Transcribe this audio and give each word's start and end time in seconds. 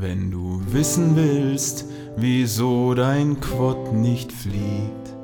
Wenn 0.00 0.30
du 0.30 0.62
wissen 0.70 1.16
willst, 1.16 1.84
wieso 2.16 2.94
dein 2.94 3.40
Quad 3.40 3.92
nicht 3.92 4.30
fliegt. 4.30 5.16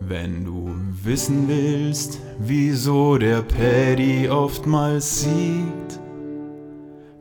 Wenn 0.00 0.44
du 0.44 0.74
wissen 1.04 1.46
willst, 1.46 2.18
wieso 2.40 3.16
der 3.16 3.42
Paddy 3.42 4.28
oftmals 4.28 5.20
siegt. 5.20 6.00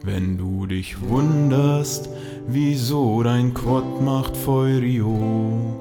Wenn 0.04 0.40
du 0.40 0.66
dich 0.66 1.00
wunderst, 1.08 2.10
wieso 2.48 3.22
dein 3.22 3.54
Quad 3.54 4.02
macht 4.02 4.36
Feurio. 4.36 5.78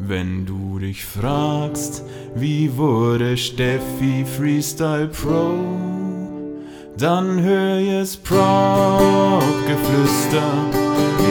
Wenn 0.00 0.46
du 0.46 0.80
dich 0.80 1.04
fragst, 1.04 2.02
wie 2.34 2.76
wurde 2.76 3.36
Steffi 3.36 4.24
Freestyle 4.24 5.06
Pro, 5.06 5.87
dann 6.98 7.40
hör 7.40 7.78
jetzt 7.78 8.24
Prop-Geflüster. 8.24 8.42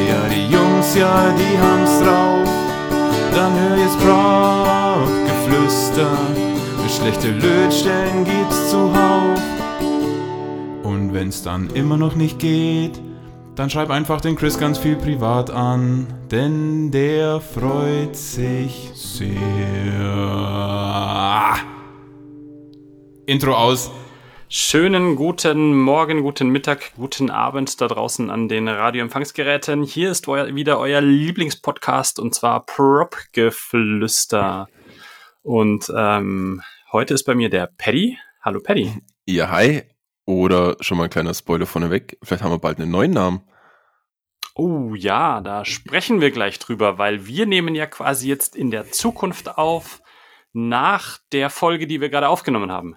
Ja, 0.08 0.28
die 0.30 0.48
Jungs, 0.54 0.96
ja, 0.96 1.36
die 1.38 1.58
haben's 1.58 2.00
drauf. 2.00 2.48
Dann 3.36 3.54
hör 3.60 3.76
jetzt 3.78 4.00
Prop-Geflüster. 4.00 6.18
Schlechte 6.88 7.32
Lötstellen 7.32 8.24
gibt's 8.24 8.72
zuhauf. 8.72 9.42
Und 10.84 11.14
wenn's 11.14 11.44
dann 11.44 11.70
immer 11.72 11.98
noch 11.98 12.16
nicht 12.16 12.40
geht, 12.40 13.02
dann 13.56 13.70
schreib 13.70 13.90
einfach 13.90 14.22
den 14.22 14.38
Chris 14.38 14.58
ganz 14.58 14.78
viel 14.78 14.96
privat 14.96 15.50
an, 15.50 16.08
denn 16.32 16.92
der 16.92 17.42
freut 17.42 18.16
sich 18.16 18.90
sehr. 18.96 19.36
Intro 23.26 23.54
aus. 23.54 23.92
Schönen 24.50 25.18
guten 25.18 25.78
Morgen, 25.78 26.22
guten 26.22 26.48
Mittag, 26.48 26.94
guten 26.96 27.30
Abend 27.30 27.82
da 27.82 27.90
draußen 27.90 28.30
an 28.30 28.48
den 28.48 28.70
Radioempfangsgeräten. 28.70 29.84
Hier 29.84 30.10
ist 30.10 30.26
euer, 30.30 30.56
wieder 30.56 30.80
euer 30.80 31.02
Lieblingspodcast 31.02 32.18
und 32.18 32.34
zwar 32.34 32.66
Prop-Geflüster. 32.66 34.70
Und 35.42 35.92
ähm, 35.94 36.62
heute 36.94 37.14
ist 37.14 37.26
bei 37.26 37.36
mir 37.36 37.50
der 37.50 37.70
Paddy. 37.78 38.18
Hallo 38.42 38.62
Paddy. 38.62 39.02
Ja, 39.26 39.50
hi. 39.50 39.84
Oder 40.26 40.78
schon 40.80 40.98
mal 40.98 41.06
ein 41.06 41.10
kleiner 41.10 41.34
Spoiler 41.34 41.66
vorneweg, 41.66 42.18
vielleicht 42.24 42.42
haben 42.42 42.52
wir 42.52 42.60
bald 42.60 42.80
einen 42.80 42.92
neuen 42.92 43.12
Namen. 43.12 43.42
Oh 44.56 44.94
ja, 44.96 45.42
da 45.42 45.66
sprechen 45.66 46.22
wir 46.22 46.32
gleich 46.32 46.58
drüber, 46.58 46.98
weil 46.98 47.28
wir 47.28 47.48
nehmen 47.48 47.76
ja 47.76 47.86
quasi 47.86 48.30
jetzt 48.30 48.56
in 48.56 48.72
der 48.72 48.94
Zukunft 48.94 49.58
auf, 49.58 50.02
nach 50.54 51.18
der 51.34 51.50
Folge, 51.50 51.86
die 51.86 52.00
wir 52.00 52.08
gerade 52.08 52.30
aufgenommen 52.30 52.72
haben. 52.72 52.96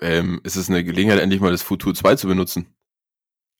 Ähm, 0.00 0.40
ist 0.44 0.56
es 0.56 0.68
eine 0.68 0.82
Gelegenheit, 0.82 1.20
endlich 1.20 1.40
mal 1.40 1.50
das 1.50 1.62
Futur 1.62 1.94
2 1.94 2.16
zu 2.16 2.26
benutzen? 2.26 2.74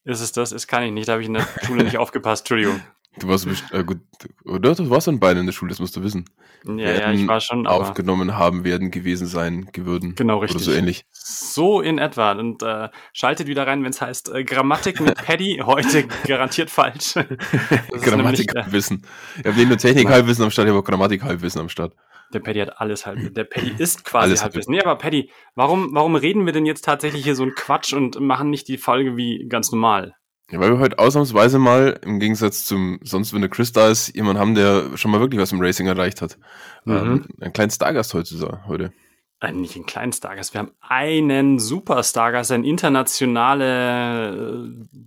Ist 0.03 0.21
es 0.21 0.31
das? 0.31 0.49
Das 0.49 0.67
kann 0.67 0.83
ich 0.83 0.91
nicht, 0.91 1.07
da 1.07 1.13
habe 1.13 1.21
ich 1.21 1.27
in 1.27 1.35
der 1.35 1.47
Schule 1.63 1.83
nicht 1.83 1.97
aufgepasst, 1.99 2.43
Entschuldigung. 2.43 2.81
Du 3.19 3.27
warst 3.27 3.45
äh, 3.71 3.83
gut, 3.83 3.99
oder? 4.45 4.73
Du 4.73 4.89
warst 4.89 5.07
dann 5.07 5.19
beide 5.19 5.41
in 5.41 5.45
der 5.45 5.51
Schule, 5.51 5.69
das 5.69 5.79
musst 5.79 5.95
du 5.97 6.01
wissen. 6.03 6.25
Ja, 6.65 6.91
ja, 6.91 7.11
ich 7.11 7.27
war 7.27 7.41
schon. 7.41 7.67
Aber 7.67 7.81
aufgenommen 7.81 8.37
haben 8.37 8.63
werden, 8.63 8.89
gewesen 8.89 9.27
sein, 9.27 9.67
gewürden. 9.73 10.15
Genau, 10.15 10.37
richtig. 10.37 10.61
Oder 10.61 10.65
so 10.65 10.71
ähnlich. 10.71 11.05
So 11.11 11.81
in 11.81 11.97
etwa. 11.97 12.31
Und 12.31 12.63
äh, 12.63 12.87
schaltet 13.11 13.47
wieder 13.47 13.67
rein, 13.67 13.83
wenn 13.83 13.89
es 13.89 13.99
heißt 13.99 14.33
äh, 14.33 14.45
Grammatik 14.45 15.01
mit 15.01 15.15
Paddy. 15.25 15.61
Heute 15.65 16.07
garantiert 16.25 16.69
falsch. 16.69 17.15
Grammatik-Halbwissen. 17.91 19.05
Ich 19.39 19.45
habe 19.45 19.57
nicht 19.57 19.67
nur 19.67 19.77
Technik-Halbwissen 19.77 20.45
am 20.45 20.51
Start, 20.51 20.67
ich 20.67 20.73
habe 20.73 20.79
auch 20.79 20.87
Grammatik-Halbwissen 20.87 21.59
am 21.59 21.67
Start. 21.69 21.93
Der 22.33 22.39
Paddy 22.39 22.59
hat 22.59 22.79
alles 22.79 23.05
halb. 23.05 23.33
Der 23.33 23.43
Paddy 23.43 23.73
ist 23.77 24.03
quasi 24.03 24.25
alles 24.25 24.43
Halbwissen. 24.43 24.71
Nee, 24.71 24.81
aber 24.81 24.97
Paddy, 24.97 25.29
warum, 25.55 25.89
warum 25.93 26.15
reden 26.15 26.45
wir 26.45 26.53
denn 26.53 26.65
jetzt 26.65 26.85
tatsächlich 26.85 27.23
hier 27.23 27.35
so 27.35 27.43
einen 27.43 27.55
Quatsch 27.55 27.93
und 27.93 28.19
machen 28.19 28.49
nicht 28.49 28.67
die 28.67 28.77
Folge 28.77 29.17
wie 29.17 29.47
ganz 29.47 29.71
normal? 29.71 30.15
Ja, 30.51 30.59
weil 30.59 30.71
wir 30.71 30.79
heute 30.79 30.99
ausnahmsweise 30.99 31.59
mal, 31.59 31.97
im 32.03 32.19
Gegensatz 32.19 32.65
zum 32.65 32.99
sonst, 33.03 33.33
wenn 33.33 33.39
der 33.39 33.49
Chris 33.49 33.71
da 33.71 33.89
ist, 33.89 34.13
jemand 34.15 34.37
haben, 34.37 34.53
der 34.53 34.97
schon 34.97 35.11
mal 35.11 35.21
wirklich 35.21 35.39
was 35.39 35.53
im 35.53 35.61
Racing 35.61 35.87
erreicht 35.87 36.21
hat. 36.21 36.37
Mhm. 36.83 36.93
Ähm, 36.93 37.25
einen 37.39 37.53
kleinen 37.53 37.71
Stargast 37.71 38.13
heute. 38.13 38.61
heute. 38.67 38.91
Äh, 39.39 39.53
nicht 39.53 39.77
einen 39.77 39.85
kleinen 39.85 40.11
Stargast, 40.11 40.53
wir 40.53 40.59
haben 40.59 40.73
einen 40.81 41.57
super 41.57 42.03
Stargast, 42.03 42.51
eine 42.51 42.67
internationale 42.67 44.75
äh, 44.93 44.97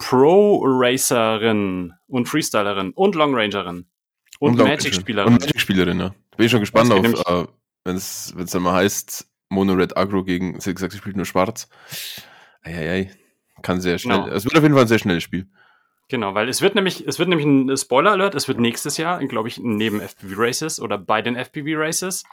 Pro-Racerin 0.00 1.92
und 2.08 2.28
Freestylerin 2.28 2.90
und 2.90 3.14
Longrangerin 3.14 3.86
und, 4.40 4.60
und 4.60 4.66
Magic-Spielerin. 4.66 5.34
Und 5.34 5.40
Magic-Spielerin, 5.40 6.00
ja. 6.00 6.12
Bin 6.40 6.46
ich 6.46 6.52
schon 6.52 6.60
gespannt 6.60 6.90
auf, 6.90 7.04
äh, 7.04 7.46
wenn 7.84 7.96
es 7.96 8.32
dann 8.34 8.62
mal 8.62 8.72
heißt, 8.72 9.28
Mono 9.50 9.74
Red 9.74 9.98
Agro 9.98 10.24
gegen 10.24 10.58
Six 10.58 10.82
spielt 10.96 11.14
nur 11.14 11.26
schwarz. 11.26 11.68
Eieiei. 12.62 13.10
Kann 13.60 13.82
sehr 13.82 13.98
schnell. 13.98 14.22
Genau. 14.22 14.34
Es 14.34 14.46
wird 14.46 14.56
auf 14.56 14.62
jeden 14.62 14.72
Fall 14.72 14.84
ein 14.84 14.88
sehr 14.88 14.98
schnelles 14.98 15.22
Spiel. 15.22 15.50
Genau, 16.08 16.32
weil 16.32 16.48
es 16.48 16.62
wird 16.62 16.76
nämlich, 16.76 17.06
es 17.06 17.18
wird 17.18 17.28
nämlich 17.28 17.46
ein 17.46 17.76
Spoiler 17.76 18.12
Alert, 18.12 18.34
es 18.34 18.48
wird 18.48 18.58
nächstes 18.58 18.96
Jahr, 18.96 19.22
glaube 19.26 19.48
ich, 19.48 19.58
neben 19.58 20.00
FPV 20.00 20.32
Races 20.34 20.80
oder 20.80 20.96
bei 20.96 21.20
den 21.20 21.36
FPV 21.36 21.78
Races 21.78 22.24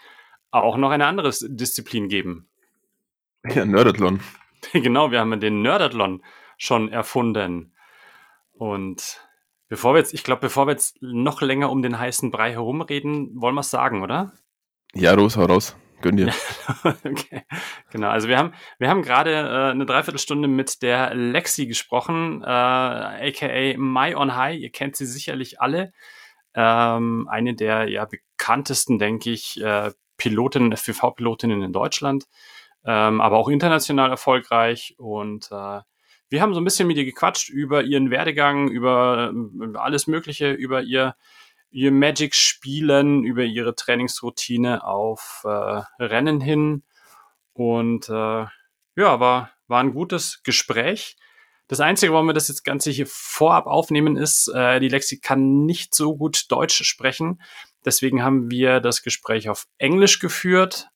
auch 0.51 0.78
noch 0.78 0.91
eine 0.91 1.06
andere 1.06 1.34
Disziplin 1.41 2.07
geben. 2.07 2.47
Ja, 3.53 3.66
Nerdathlon. 3.66 4.22
genau, 4.72 5.12
wir 5.12 5.19
haben 5.19 5.38
den 5.41 5.62
Nerdathlon 5.63 6.24
schon 6.57 6.89
erfunden. 6.94 7.74
Und 8.53 9.19
bevor 9.68 9.94
wir 9.94 10.00
jetzt, 10.00 10.14
ich 10.14 10.24
glaube, 10.24 10.42
bevor 10.42 10.68
wir 10.68 10.72
jetzt 10.72 10.98
noch 11.02 11.42
länger 11.42 11.70
um 11.70 11.82
den 11.82 12.00
heißen 12.00 12.32
Brei 12.32 12.52
herumreden, 12.52 13.32
wollen 13.36 13.56
wir 13.56 13.62
es 13.62 13.70
sagen, 13.70 14.02
oder? 14.02 14.34
Ja, 14.94 15.14
los, 15.14 15.38
hau 15.38 15.46
raus. 15.46 15.76
Gönn 16.02 16.18
dir. 16.18 16.32
okay. 16.84 17.44
Genau, 17.92 18.10
also 18.10 18.28
wir 18.28 18.38
haben, 18.38 18.54
wir 18.78 18.90
haben 18.90 19.02
gerade 19.02 19.32
äh, 19.32 19.72
eine 19.72 19.86
Dreiviertelstunde 19.86 20.48
mit 20.48 20.84
der 20.84 21.16
Lexi 21.16 21.66
gesprochen, 21.66 22.44
äh, 22.44 22.46
aka 22.46 23.78
My 23.78 24.14
on 24.14 24.36
High. 24.36 24.60
Ihr 24.60 24.70
kennt 24.70 24.96
sie 24.96 25.08
sicherlich 25.08 25.60
alle. 25.60 25.92
Ähm, 26.54 27.28
eine 27.30 27.56
der 27.56 27.90
ja 27.90 28.06
bekanntesten, 28.06 29.00
denke 29.00 29.32
ich, 29.32 29.60
äh, 29.62 29.92
Pilotinnen, 30.18 30.72
FPV-Pilotinnen 30.72 31.64
in 31.64 31.74
Deutschland, 31.74 32.26
ähm, 32.86 33.22
aber 33.22 33.38
auch 33.38 33.50
international 33.50 34.12
erfolgreich. 34.12 34.96
Und 34.98 35.50
äh, 35.52 35.82
wir 36.30 36.42
haben 36.42 36.54
so 36.54 36.62
ein 36.62 36.66
bisschen 36.66 36.88
mit 36.88 36.98
ihr 36.98 37.06
gequatscht 37.06 37.50
über 37.50 37.84
ihren 37.84 38.12
Werdegang, 38.12 38.70
über, 38.70 39.32
über 39.32 39.84
alles 39.84 40.08
Mögliche, 40.08 40.52
über 40.52 40.82
ihr 40.82 41.16
ihr 41.70 41.92
Magic 41.92 42.34
spielen, 42.36 43.24
über 43.24 43.44
ihre 43.44 43.76
Trainingsroutine 43.76 44.84
auf 44.84 45.42
äh, 45.44 45.82
Rennen 46.00 46.42
hin. 46.42 46.84
Und 47.54 48.10
äh, 48.10 48.46
ja, 48.96 49.20
war, 49.20 49.52
war 49.68 49.80
ein 49.80 49.94
gutes 49.94 50.42
Gespräch. 50.44 51.18
Das 51.68 51.82
Einzige, 51.82 52.14
warum 52.14 52.28
wir 52.28 52.34
das 52.34 52.48
jetzt 52.48 52.64
Ganze 52.64 52.92
hier 52.92 53.08
vorab 53.08 53.68
aufnehmen, 53.68 54.16
ist, 54.16 54.48
äh, 54.48 54.80
die 54.80 54.88
Lexi 54.88 55.20
kann 55.20 55.66
nicht 55.66 55.94
so 55.94 56.16
gut 56.16 56.46
Deutsch 56.50 56.84
sprechen. 56.84 57.42
Deswegen 57.84 58.24
haben 58.24 58.50
wir 58.50 58.80
das 58.80 59.04
Gespräch 59.04 59.50
auf 59.50 59.68
Englisch 59.78 60.20
geführt. 60.20 60.88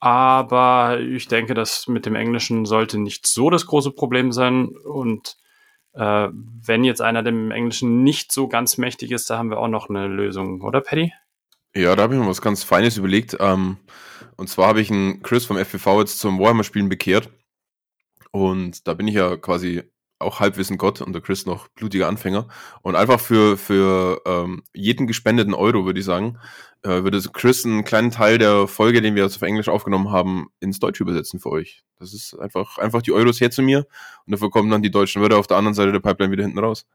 Aber 0.00 1.00
ich 1.00 1.28
denke, 1.28 1.54
das 1.54 1.88
mit 1.88 2.06
dem 2.06 2.14
Englischen 2.14 2.66
sollte 2.66 2.98
nicht 2.98 3.26
so 3.26 3.50
das 3.50 3.66
große 3.66 3.92
Problem 3.92 4.32
sein. 4.32 4.68
Und 4.68 5.36
äh, 5.94 6.28
wenn 6.32 6.84
jetzt 6.84 7.00
einer 7.00 7.22
dem 7.22 7.50
Englischen 7.50 8.02
nicht 8.04 8.30
so 8.30 8.48
ganz 8.48 8.78
mächtig 8.78 9.10
ist, 9.10 9.30
da 9.30 9.38
haben 9.38 9.50
wir 9.50 9.58
auch 9.58 9.68
noch 9.68 9.88
eine 9.88 10.06
Lösung, 10.06 10.60
oder 10.60 10.80
Paddy? 10.80 11.12
Ja, 11.74 11.96
da 11.96 12.04
habe 12.04 12.14
ich 12.14 12.20
mir 12.20 12.28
was 12.28 12.42
ganz 12.42 12.62
Feines 12.62 12.96
überlegt. 12.96 13.36
Ähm, 13.40 13.78
und 14.36 14.48
zwar 14.48 14.68
habe 14.68 14.80
ich 14.80 14.90
einen 14.90 15.22
Chris 15.22 15.46
vom 15.46 15.56
FPV 15.56 16.00
jetzt 16.00 16.18
zum 16.18 16.38
Warhammer-Spielen 16.38 16.88
bekehrt. 16.88 17.30
Und 18.32 18.86
da 18.86 18.94
bin 18.94 19.08
ich 19.08 19.14
ja 19.14 19.36
quasi 19.36 19.82
auch 20.18 20.40
Halbwissen 20.40 20.78
Gott 20.78 21.00
und 21.00 21.12
der 21.12 21.22
Chris 21.22 21.46
noch 21.46 21.68
blutiger 21.68 22.08
Anfänger. 22.08 22.48
Und 22.82 22.96
einfach 22.96 23.20
für, 23.20 23.56
für 23.56 24.22
ähm, 24.24 24.62
jeden 24.72 25.06
gespendeten 25.06 25.54
Euro, 25.54 25.84
würde 25.84 26.00
ich 26.00 26.06
sagen, 26.06 26.38
äh, 26.82 27.02
würde 27.02 27.20
Chris 27.32 27.64
einen 27.64 27.84
kleinen 27.84 28.10
Teil 28.10 28.38
der 28.38 28.66
Folge, 28.66 29.02
den 29.02 29.14
wir 29.14 29.24
jetzt 29.24 29.36
auf 29.36 29.42
Englisch 29.42 29.68
aufgenommen 29.68 30.10
haben, 30.10 30.48
ins 30.60 30.78
Deutsche 30.78 31.02
übersetzen 31.02 31.40
für 31.40 31.50
euch. 31.50 31.84
Das 31.98 32.14
ist 32.14 32.34
einfach, 32.38 32.78
einfach 32.78 33.02
die 33.02 33.12
Euros 33.12 33.40
her 33.40 33.50
zu 33.50 33.62
mir 33.62 33.86
und 34.26 34.32
dafür 34.32 34.50
kommen 34.50 34.70
dann 34.70 34.82
die 34.82 34.90
deutschen 34.90 35.20
Wörter 35.20 35.38
auf 35.38 35.46
der 35.46 35.56
anderen 35.56 35.74
Seite 35.74 35.92
der 35.92 36.00
Pipeline 36.00 36.32
wieder 36.32 36.44
hinten 36.44 36.58
raus. 36.58 36.86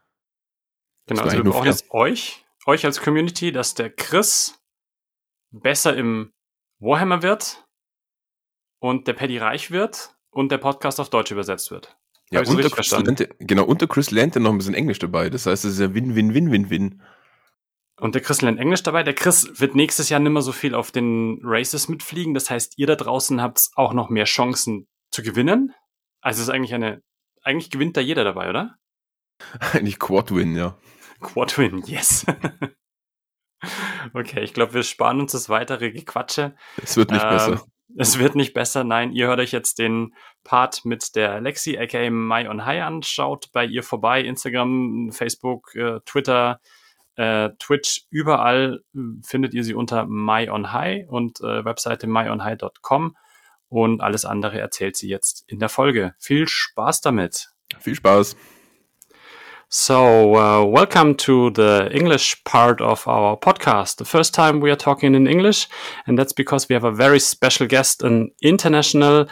Genau, 1.08 1.24
also 1.24 1.38
wir 1.38 1.44
brauchen 1.44 1.66
jetzt 1.66 1.92
euch, 1.92 2.46
euch 2.66 2.86
als 2.86 3.02
Community, 3.02 3.52
dass 3.52 3.74
der 3.74 3.90
Chris 3.90 4.60
besser 5.52 5.96
im 5.96 6.32
Warhammer 6.80 7.22
wird 7.22 7.66
und 8.80 9.08
der 9.08 9.14
Paddy 9.14 9.38
reich 9.38 9.72
wird 9.72 10.16
und 10.32 10.52
der 10.52 10.58
Podcast 10.58 11.00
auf 11.00 11.10
Deutsch 11.10 11.32
übersetzt 11.32 11.72
wird. 11.72 11.98
Ja, 12.32 12.40
und 12.40 12.58
der 12.58 12.70
Chris 12.70 12.92
lernte, 12.92 13.30
genau, 13.40 13.66
und 13.66 13.82
der 13.82 13.90
Chris 13.90 14.10
lernt 14.10 14.36
ja 14.36 14.42
noch 14.42 14.52
ein 14.52 14.58
bisschen 14.58 14.74
Englisch 14.74 15.00
dabei. 15.00 15.30
Das 15.30 15.46
heißt, 15.46 15.66
es 15.66 15.74
ist 15.74 15.80
ja 15.80 15.94
Win-Win-Win-Win-Win. 15.94 17.02
Und 18.00 18.16
der 18.16 18.22
Chris 18.22 18.42
lernt 18.42 18.60
Englisch 18.60 18.84
dabei. 18.84 19.04
Der 19.04 19.14
Chris 19.14 19.60
wird 19.60 19.76
nächstes 19.76 20.10
Jahr 20.10 20.22
nimmer 20.22 20.42
so 20.42 20.54
viel 20.54 20.74
auf 20.74 20.92
den 20.92 21.40
Races 21.44 21.90
mitfliegen. 21.90 22.34
Das 22.34 22.50
heißt, 22.50 22.78
ihr 22.78 22.88
da 22.88 22.96
draußen 22.96 23.42
habt 23.42 23.70
auch 23.76 23.94
noch 23.94 24.10
mehr 24.10 24.24
Chancen 24.24 24.88
zu 25.12 25.22
gewinnen. 25.24 25.74
Also 26.22 26.42
es 26.42 26.48
ist 26.48 26.54
eigentlich 26.54 26.74
eine, 26.74 27.02
eigentlich 27.44 27.70
gewinnt 27.70 27.98
da 27.98 28.02
jeder 28.02 28.24
dabei, 28.24 28.50
oder? 28.50 28.78
Eigentlich 29.74 30.00
Quad-Win, 30.00 30.56
ja. 30.56 30.78
Quad-Win, 31.20 31.84
yes. 31.88 32.26
okay, 34.14 34.42
ich 34.42 34.54
glaube, 34.54 34.76
wir 34.76 34.84
sparen 34.84 35.20
uns 35.20 35.32
das 35.32 35.50
weitere 35.50 35.92
Gequatsche. 35.92 36.56
Es 36.78 36.96
wird 36.96 37.10
nicht 37.10 37.24
ähm, 37.24 37.30
besser. 37.30 37.66
Es 37.98 38.20
wird 38.20 38.36
nicht 38.36 38.54
besser. 38.54 38.84
Nein, 38.84 39.12
ihr 39.12 39.28
hört 39.28 39.40
euch 39.40 39.52
jetzt 39.52 39.80
den 39.80 40.14
Part 40.44 40.86
mit 40.86 41.16
der 41.16 41.42
Lexi, 41.42 41.78
aka 41.78 42.10
My 42.10 42.48
on 42.48 42.66
High 42.66 42.84
an. 42.84 43.04
Schaut 43.04 43.52
bei 43.52 43.66
ihr 43.66 43.84
vorbei. 43.84 44.22
Instagram, 44.22 45.12
Facebook, 45.12 45.76
äh, 45.76 46.00
Twitter, 46.06 46.60
äh, 47.16 47.50
Twitch, 47.60 48.06
überall 48.10 48.84
äh, 48.96 49.00
findet 49.24 49.54
ihr 49.54 49.64
sie 49.64 49.74
unter 49.74 50.06
My 50.06 50.50
on 50.50 50.72
High 50.72 51.08
und 51.08 51.42
äh, 51.42 51.66
Webseite 51.66 52.08
myonhigh.com. 52.08 53.16
Und 53.70 54.02
alles 54.02 54.26
andere 54.26 54.60
erzählt 54.60 54.98
sie 54.98 55.08
jetzt 55.08 55.46
in 55.48 55.60
der 55.60 55.70
Folge. 55.70 56.14
Viel 56.20 56.48
Spaß 56.48 57.02
damit. 57.02 57.50
Viel 57.80 57.96
Spaß. 57.96 58.36
So, 59.74 60.36
uh, 60.36 60.66
welcome 60.66 61.16
to 61.16 61.50
the 61.52 61.90
English 61.94 62.44
part 62.44 62.82
of 62.82 63.08
our 63.08 63.38
podcast. 63.38 63.96
The 63.96 64.04
first 64.04 64.34
time 64.34 64.60
we 64.60 64.70
are 64.70 64.76
talking 64.76 65.16
in 65.16 65.28
English, 65.28 65.70
and 66.06 66.20
that's 66.20 66.34
because 66.34 66.68
we 66.68 66.74
have 66.74 66.84
a 66.84 66.92
very 66.92 67.22
special 67.22 67.68
guest, 67.68 68.04
an 68.04 68.32
international 68.44 69.28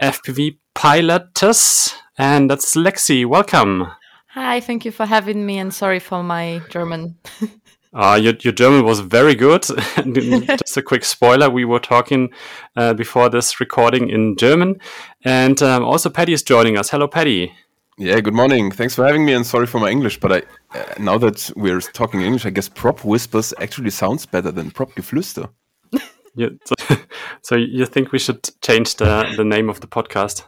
FPV 0.00 0.58
pilotess, 0.76 1.92
and 2.16 2.48
that's 2.48 2.76
Lexi. 2.76 3.26
Welcome. 3.26 3.88
Hi, 4.28 4.60
thank 4.60 4.84
you 4.84 4.92
for 4.92 5.06
having 5.06 5.44
me, 5.44 5.58
and 5.58 5.74
sorry 5.74 5.98
for 5.98 6.22
my 6.22 6.62
German. 6.70 7.16
Uh, 7.92 8.16
your, 8.22 8.34
your 8.42 8.52
German 8.52 8.84
was 8.84 9.00
very 9.00 9.34
good. 9.34 9.62
Just 10.14 10.76
a 10.76 10.80
quick 10.80 11.04
spoiler: 11.04 11.50
we 11.50 11.64
were 11.64 11.80
talking 11.80 12.30
uh, 12.76 12.94
before 12.94 13.28
this 13.28 13.58
recording 13.58 14.10
in 14.10 14.36
German, 14.36 14.76
and 15.24 15.60
um, 15.60 15.84
also 15.84 16.08
Paddy 16.08 16.32
is 16.32 16.44
joining 16.44 16.78
us. 16.78 16.90
Hello, 16.90 17.08
Paddy. 17.08 17.52
Yeah, 18.00 18.18
good 18.20 18.32
morning. 18.32 18.70
Thanks 18.70 18.94
for 18.94 19.04
having 19.06 19.26
me, 19.26 19.34
and 19.34 19.44
sorry 19.44 19.66
for 19.66 19.78
my 19.78 19.90
English. 19.90 20.20
But 20.20 20.32
I, 20.32 20.42
uh, 20.74 20.94
now 20.98 21.18
that 21.18 21.52
we're 21.54 21.82
talking 21.82 22.22
English, 22.22 22.46
I 22.46 22.50
guess 22.50 22.66
prop 22.66 23.04
whispers 23.04 23.52
actually 23.60 23.90
sounds 23.90 24.24
better 24.24 24.50
than 24.50 24.70
prop 24.70 24.92
geflüster. 24.94 25.50
yeah, 26.34 26.48
so, 26.64 26.96
so, 27.42 27.56
you 27.56 27.84
think 27.84 28.10
we 28.10 28.18
should 28.18 28.48
change 28.62 28.96
the 28.96 29.30
the 29.36 29.44
name 29.44 29.68
of 29.68 29.80
the 29.80 29.86
podcast? 29.86 30.44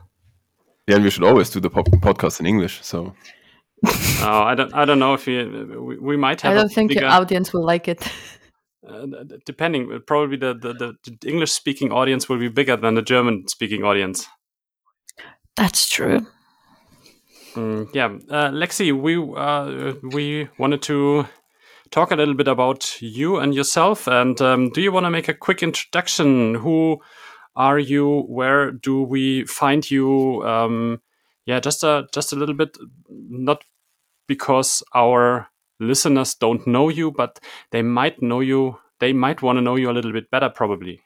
Yeah, 0.86 0.94
and 0.94 1.04
we 1.04 1.10
should 1.10 1.24
always 1.24 1.50
do 1.50 1.60
the 1.60 1.68
podcast 1.68 2.40
in 2.40 2.46
English. 2.46 2.80
So. 2.82 3.14
oh, 3.86 4.42
I 4.50 4.54
don't. 4.54 4.72
I 4.72 4.86
don't 4.86 4.98
know 4.98 5.12
if 5.12 5.26
we 5.26 5.44
we, 5.76 5.98
we 5.98 6.16
might 6.16 6.40
have. 6.40 6.52
I 6.52 6.54
don't 6.54 6.72
think 6.72 6.88
bigger, 6.88 7.02
your 7.02 7.10
audience 7.10 7.52
will 7.52 7.66
like 7.66 7.86
it. 7.86 8.00
Uh, 8.88 9.06
depending, 9.44 10.00
probably 10.06 10.38
the, 10.38 10.54
the, 10.54 10.94
the 11.04 11.28
English 11.28 11.52
speaking 11.52 11.92
audience 11.92 12.30
will 12.30 12.38
be 12.38 12.48
bigger 12.48 12.76
than 12.78 12.94
the 12.94 13.02
German 13.02 13.46
speaking 13.46 13.84
audience. 13.84 14.26
That's 15.54 15.86
true. 15.86 16.26
Mm, 17.54 17.88
yeah, 17.94 18.06
uh, 18.30 18.50
Lexi, 18.50 18.92
we 18.92 19.16
uh, 19.16 19.94
we 20.02 20.48
wanted 20.58 20.82
to 20.82 21.26
talk 21.90 22.10
a 22.10 22.16
little 22.16 22.34
bit 22.34 22.48
about 22.48 23.00
you 23.02 23.38
and 23.38 23.54
yourself. 23.54 24.06
And 24.08 24.40
um, 24.40 24.70
do 24.70 24.80
you 24.80 24.90
want 24.92 25.04
to 25.04 25.10
make 25.10 25.28
a 25.28 25.34
quick 25.34 25.62
introduction? 25.62 26.54
Who 26.56 27.00
are 27.54 27.78
you? 27.78 28.22
Where 28.22 28.70
do 28.70 29.02
we 29.02 29.44
find 29.44 29.88
you? 29.90 30.42
Um, 30.46 31.02
yeah, 31.44 31.60
just 31.60 31.84
a 31.84 32.06
just 32.12 32.32
a 32.32 32.36
little 32.36 32.54
bit, 32.54 32.78
not 33.08 33.64
because 34.26 34.82
our 34.94 35.48
listeners 35.78 36.34
don't 36.34 36.66
know 36.66 36.88
you, 36.88 37.10
but 37.10 37.38
they 37.70 37.82
might 37.82 38.22
know 38.22 38.40
you. 38.40 38.78
They 39.00 39.12
might 39.12 39.42
want 39.42 39.58
to 39.58 39.62
know 39.62 39.76
you 39.76 39.90
a 39.90 39.92
little 39.92 40.12
bit 40.12 40.30
better, 40.30 40.48
probably. 40.48 41.00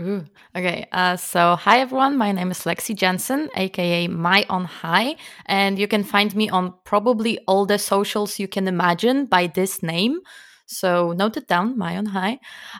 Ooh, 0.00 0.24
okay. 0.56 0.86
Uh, 0.92 1.16
so, 1.16 1.56
hi 1.56 1.80
everyone. 1.80 2.16
My 2.16 2.32
name 2.32 2.50
is 2.50 2.60
Lexi 2.60 2.96
Jensen, 2.96 3.50
aka 3.54 4.08
My 4.08 4.46
on 4.48 4.64
High, 4.64 5.16
and 5.44 5.78
you 5.78 5.86
can 5.86 6.04
find 6.04 6.34
me 6.34 6.48
on 6.48 6.72
probably 6.84 7.38
all 7.46 7.66
the 7.66 7.78
socials 7.78 8.38
you 8.38 8.48
can 8.48 8.66
imagine 8.66 9.26
by 9.26 9.48
this 9.48 9.82
name. 9.82 10.20
So, 10.64 11.12
note 11.12 11.36
it 11.36 11.48
down, 11.48 11.76
My 11.76 11.98
on 11.98 12.06
High. 12.06 12.38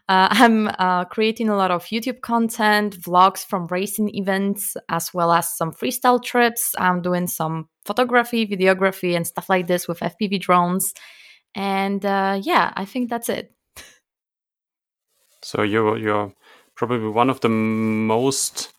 Uh, 0.08 0.28
I'm 0.30 0.68
uh, 0.78 1.04
creating 1.06 1.50
a 1.50 1.56
lot 1.56 1.70
of 1.70 1.84
YouTube 1.86 2.22
content, 2.22 2.98
vlogs 2.98 3.44
from 3.44 3.66
racing 3.66 4.14
events, 4.14 4.78
as 4.88 5.12
well 5.12 5.30
as 5.30 5.54
some 5.54 5.72
freestyle 5.72 6.22
trips. 6.22 6.74
I'm 6.78 7.02
doing 7.02 7.26
some 7.26 7.68
photography, 7.84 8.46
videography, 8.46 9.14
and 9.14 9.26
stuff 9.26 9.50
like 9.50 9.66
this 9.66 9.86
with 9.86 10.00
FPV 10.00 10.40
drones. 10.40 10.94
And 11.54 12.02
uh, 12.06 12.40
yeah, 12.40 12.72
I 12.74 12.86
think 12.86 13.10
that's 13.10 13.28
it. 13.28 13.52
So 15.42 15.62
you're 15.62 15.96
you're 15.96 16.32
probably 16.80 17.10
one 17.10 17.28
of 17.28 17.42
the 17.42 17.48
most 17.50 18.72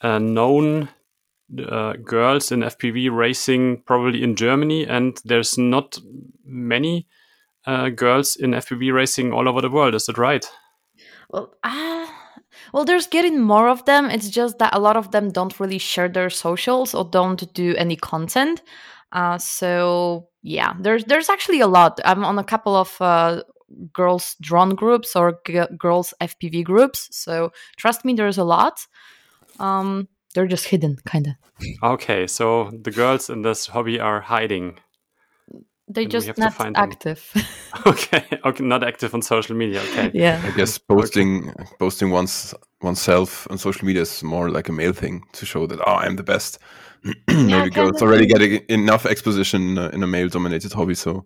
uh, 0.00 0.18
known 0.18 0.88
uh, 1.70 1.92
girls 2.02 2.50
in 2.50 2.60
FPV 2.60 3.14
racing, 3.14 3.82
probably 3.82 4.22
in 4.22 4.34
Germany, 4.36 4.86
and 4.86 5.20
there's 5.22 5.58
not 5.58 5.98
many 6.46 7.06
uh, 7.66 7.90
girls 7.90 8.36
in 8.36 8.52
FPV 8.52 8.90
racing 8.90 9.34
all 9.34 9.50
over 9.50 9.60
the 9.60 9.68
world. 9.68 9.94
Is 9.94 10.06
that 10.06 10.16
right? 10.16 10.50
Well, 11.28 11.52
uh, 11.62 12.06
well, 12.72 12.86
there's 12.86 13.06
getting 13.06 13.42
more 13.42 13.68
of 13.68 13.84
them. 13.84 14.06
It's 14.06 14.30
just 14.30 14.58
that 14.58 14.74
a 14.74 14.80
lot 14.80 14.96
of 14.96 15.10
them 15.10 15.30
don't 15.30 15.60
really 15.60 15.78
share 15.78 16.08
their 16.08 16.30
socials 16.30 16.94
or 16.94 17.04
don't 17.04 17.52
do 17.52 17.74
any 17.76 17.96
content. 17.96 18.62
Uh, 19.12 19.36
so 19.36 20.30
yeah, 20.40 20.72
there's 20.80 21.04
there's 21.04 21.28
actually 21.28 21.60
a 21.60 21.66
lot. 21.66 22.00
I'm 22.02 22.24
on 22.24 22.38
a 22.38 22.44
couple 22.44 22.74
of 22.74 22.96
uh, 22.98 23.42
girls 23.92 24.36
drone 24.40 24.74
groups 24.74 25.16
or 25.16 25.40
g- 25.46 25.60
girls 25.76 26.14
FPV 26.20 26.64
groups. 26.64 27.08
So 27.12 27.52
trust 27.76 28.04
me, 28.04 28.14
there's 28.14 28.38
a 28.38 28.44
lot. 28.44 28.86
Um, 29.58 30.08
they're 30.34 30.46
just 30.46 30.66
hidden, 30.66 30.98
kind 31.06 31.28
of. 31.28 31.34
Okay, 31.82 32.26
so 32.26 32.70
the 32.82 32.90
girls 32.90 33.30
in 33.30 33.42
this 33.42 33.66
hobby 33.66 33.98
are 33.98 34.20
hiding. 34.20 34.78
They 35.88 36.04
just 36.04 36.36
not 36.36 36.54
active. 36.76 37.32
okay, 37.86 38.24
okay, 38.44 38.64
not 38.64 38.82
active 38.82 39.14
on 39.14 39.22
social 39.22 39.56
media. 39.56 39.80
Okay. 39.80 40.10
Yeah. 40.12 40.42
I 40.44 40.50
guess 40.50 40.78
posting 40.78 41.50
okay. 41.50 41.64
posting 41.78 42.10
one's 42.10 42.54
oneself 42.82 43.46
on 43.50 43.58
social 43.58 43.86
media 43.86 44.02
is 44.02 44.22
more 44.22 44.50
like 44.50 44.68
a 44.68 44.72
male 44.72 44.92
thing 44.92 45.22
to 45.32 45.46
show 45.46 45.66
that 45.68 45.80
oh 45.86 45.94
I'm 45.94 46.16
the 46.16 46.24
best. 46.24 46.58
Maybe 47.28 47.50
yeah, 47.50 47.68
girls 47.68 48.02
already 48.02 48.26
getting 48.26 48.64
enough 48.68 49.06
exposition 49.06 49.78
uh, 49.78 49.90
in 49.92 50.02
a 50.02 50.08
male 50.08 50.28
dominated 50.28 50.72
hobby, 50.72 50.94
so 50.94 51.24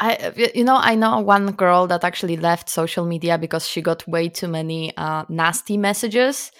I, 0.00 0.50
you 0.54 0.64
know, 0.64 0.76
I 0.76 0.96
know 0.96 1.20
one 1.20 1.52
girl 1.52 1.86
that 1.86 2.02
actually 2.02 2.36
left 2.36 2.68
social 2.68 3.06
media 3.06 3.38
because 3.38 3.68
she 3.68 3.82
got 3.82 4.06
way 4.08 4.28
too 4.28 4.48
many 4.48 4.96
uh, 4.96 5.24
nasty 5.28 5.76
messages, 5.76 6.50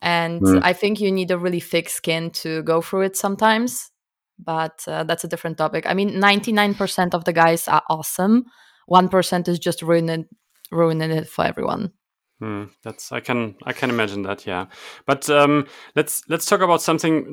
and 0.00 0.40
mm. 0.40 0.60
I 0.62 0.72
think 0.72 1.00
you 1.00 1.12
need 1.12 1.30
a 1.30 1.38
really 1.38 1.60
thick 1.60 1.90
skin 1.90 2.30
to 2.42 2.62
go 2.62 2.80
through 2.80 3.02
it 3.02 3.16
sometimes. 3.16 3.90
But 4.38 4.84
uh, 4.86 5.04
that's 5.04 5.24
a 5.24 5.28
different 5.28 5.58
topic. 5.58 5.84
I 5.86 5.94
mean, 5.94 6.18
ninety 6.18 6.52
nine 6.52 6.74
percent 6.74 7.14
of 7.14 7.24
the 7.24 7.32
guys 7.32 7.68
are 7.68 7.82
awesome. 7.90 8.44
One 8.86 9.08
percent 9.08 9.48
is 9.48 9.58
just 9.58 9.82
ruining 9.82 10.26
ruining 10.70 11.10
it 11.10 11.28
for 11.28 11.44
everyone. 11.44 11.92
Hmm, 12.38 12.64
that's 12.84 13.12
I 13.12 13.20
can 13.20 13.54
I 13.64 13.72
can 13.72 13.88
imagine 13.88 14.22
that 14.24 14.46
yeah, 14.46 14.66
but 15.06 15.30
um, 15.30 15.66
let's 15.94 16.22
let's 16.28 16.44
talk 16.44 16.60
about 16.60 16.82
something 16.82 17.24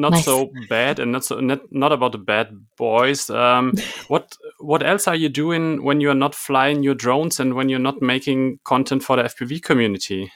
not 0.00 0.12
nice. 0.12 0.24
so 0.24 0.50
bad 0.68 0.98
and 0.98 1.12
not 1.12 1.24
so 1.24 1.38
not, 1.38 1.60
not 1.70 1.92
about 1.92 2.10
the 2.10 2.18
bad 2.18 2.48
boys. 2.76 3.30
Um, 3.30 3.74
what 4.08 4.36
what 4.58 4.84
else 4.84 5.06
are 5.06 5.14
you 5.14 5.28
doing 5.28 5.84
when 5.84 6.00
you 6.00 6.10
are 6.10 6.14
not 6.14 6.34
flying 6.34 6.82
your 6.82 6.96
drones 6.96 7.38
and 7.38 7.54
when 7.54 7.68
you're 7.68 7.78
not 7.78 8.02
making 8.02 8.58
content 8.64 9.04
for 9.04 9.14
the 9.14 9.22
FPV 9.22 9.62
community? 9.62 10.32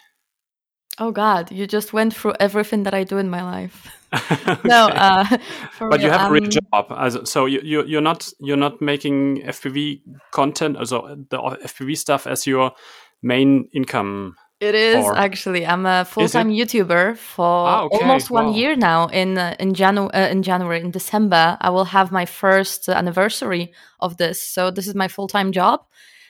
Oh 0.99 1.11
God, 1.11 1.51
you 1.51 1.67
just 1.67 1.93
went 1.93 2.15
through 2.15 2.35
everything 2.39 2.85
that 2.85 2.95
I 2.95 3.03
do 3.03 3.19
in 3.19 3.29
my 3.29 3.43
life. 3.43 3.89
okay. 4.15 4.61
No, 4.65 4.89
uh, 4.89 5.25
but 5.81 5.99
real, 5.99 6.03
you 6.03 6.11
have 6.11 6.31
a 6.31 6.33
real 6.33 6.45
um, 6.45 6.51
job, 6.51 6.87
As, 6.97 7.19
so 7.25 7.47
you, 7.47 7.61
you 7.65 7.85
you're 7.87 8.03
not 8.03 8.29
you're 8.41 8.59
not 8.59 8.83
making 8.83 9.43
FPV 9.43 10.03
content, 10.33 10.77
also 10.77 11.17
the 11.31 11.39
FPV 11.39 11.97
stuff 11.97 12.27
as 12.27 12.47
your 12.47 12.73
main 13.23 13.69
income? 13.73 14.37
It 14.63 14.77
is 14.77 15.05
or? 15.05 15.19
actually. 15.19 15.67
I'm 15.67 15.87
a 15.87 16.05
full-time 16.05 16.51
YouTuber 16.51 17.17
for 17.17 17.45
ah, 17.45 17.83
okay. 17.83 17.99
almost 17.99 18.31
one 18.31 18.47
wow. 18.47 18.55
year 18.55 18.77
now. 18.77 19.09
In 19.09 19.37
uh, 19.37 19.57
in 19.59 19.73
Janu- 19.73 20.15
uh, 20.15 20.31
in 20.31 20.45
January, 20.45 20.81
in 20.81 20.93
December, 20.93 21.59
I 21.61 21.71
will 21.71 21.87
have 21.87 22.13
my 22.13 22.27
first 22.27 22.89
anniversary 22.89 23.73
of 23.99 24.19
this. 24.19 24.41
So 24.41 24.71
this 24.71 24.87
is 24.87 24.95
my 24.95 25.09
full-time 25.09 25.51
job, 25.51 25.81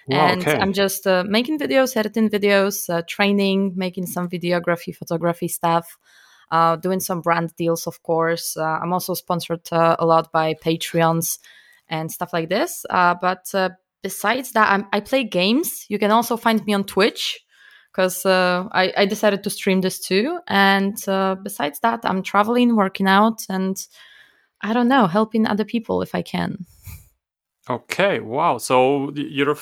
wow, 0.08 0.28
and 0.28 0.40
okay. 0.40 0.58
I'm 0.58 0.72
just 0.72 1.06
uh, 1.06 1.24
making 1.28 1.58
videos, 1.58 1.94
editing 1.94 2.30
videos, 2.30 2.88
uh, 2.88 3.02
training, 3.06 3.74
making 3.76 4.06
some 4.06 4.30
videography, 4.30 4.96
photography 4.96 5.48
stuff. 5.48 5.98
Uh, 6.50 6.76
doing 6.76 7.00
some 7.00 7.20
brand 7.20 7.54
deals, 7.56 7.86
of 7.86 8.02
course. 8.02 8.56
Uh, 8.56 8.78
I'm 8.82 8.92
also 8.92 9.14
sponsored 9.14 9.68
a 9.72 10.04
lot 10.04 10.32
by 10.32 10.54
Patreons 10.54 11.38
and 11.88 12.12
stuff 12.12 12.32
like 12.32 12.48
this. 12.48 12.84
but 12.90 13.44
besides 14.02 14.52
that, 14.52 14.70
I'm, 14.70 14.86
i 14.92 15.00
play 15.00 15.24
games. 15.24 15.86
You 15.88 15.98
can 15.98 16.10
also 16.10 16.36
find 16.36 16.64
me 16.66 16.74
on 16.74 16.84
Twitch 16.84 17.40
because 17.92 18.24
uh, 18.24 18.68
I, 18.72 18.92
I, 18.96 19.06
decided 19.06 19.44
to 19.44 19.50
stream 19.50 19.82
this 19.82 20.00
too. 20.00 20.38
And 20.48 20.96
uh, 21.08 21.36
besides 21.42 21.80
that, 21.80 22.00
I'm 22.04 22.22
traveling, 22.22 22.74
working 22.74 23.06
out, 23.06 23.44
and 23.48 23.76
I 24.62 24.72
don't 24.72 24.88
know, 24.88 25.06
helping 25.06 25.46
other 25.46 25.64
people 25.64 26.00
if 26.02 26.14
I 26.14 26.22
can. 26.22 26.64
Okay, 27.68 28.18
wow. 28.18 28.58
So 28.58 29.12
you're 29.14 29.56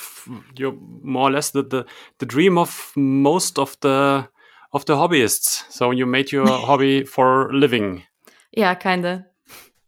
you're 0.57 0.77
more 1.03 1.29
or 1.29 1.33
less 1.33 1.51
the, 1.51 1.63
the, 1.63 1.87
the 2.19 2.27
dream 2.27 2.57
of 2.57 2.93
most 2.97 3.59
of 3.59 3.77
the 3.81 4.29
of 4.73 4.85
the 4.87 4.95
hobbyists. 4.95 5.65
So 5.71 5.91
you 5.91 6.07
made 6.07 6.33
your 6.33 6.47
hobby 6.67 7.05
for 7.05 7.53
living. 7.53 8.05
Yeah, 8.53 8.75
kind 8.75 9.05
of. 9.05 9.23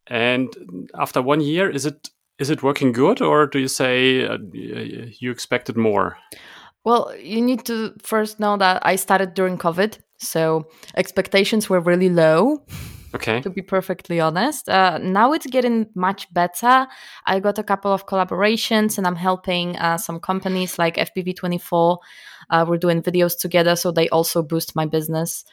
And 0.09 0.91
after 0.99 1.23
one 1.23 1.41
year, 1.41 1.71
is 1.71 1.87
it 1.87 2.11
is 2.43 2.51
it 2.51 2.63
working 2.63 2.93
good 2.93 3.23
or 3.23 3.47
do 3.47 3.59
you 3.59 3.69
say 3.69 4.27
uh, 4.27 4.39
you 5.21 5.31
expected 5.31 5.77
more 5.77 6.17
Well, 6.85 7.15
you 7.17 7.41
need 7.41 7.65
to 7.67 7.95
first 8.03 8.41
know 8.41 8.57
that 8.57 8.83
I 8.85 8.97
started 8.97 9.35
during 9.35 9.57
COVID, 9.57 9.99
so 10.19 10.67
expectations 10.97 11.71
were 11.71 11.81
really 11.81 12.09
low. 12.09 12.65
Okay. 13.15 13.43
To 13.43 13.51
be 13.51 13.63
perfectly 13.63 14.21
honest, 14.21 14.69
uh, 14.69 14.99
now 14.99 15.33
it's 15.35 15.47
getting 15.47 15.87
much 15.95 16.33
better. 16.33 16.87
I 17.27 17.41
got 17.41 17.59
a 17.59 17.63
couple 17.63 17.93
of 17.93 18.07
collaborations, 18.07 18.97
and 18.97 19.07
I'm 19.07 19.17
helping 19.17 19.77
uh, 19.77 19.99
some 19.99 20.19
companies 20.19 20.79
like 20.79 20.97
FPV24. 20.97 21.99
Uh, 22.51 22.65
we're 22.67 22.79
doing 22.79 23.03
videos 23.03 23.39
together, 23.39 23.77
so 23.77 23.93
they 23.93 24.09
also 24.09 24.43
boost 24.43 24.75
my 24.75 24.87
business. 24.87 25.45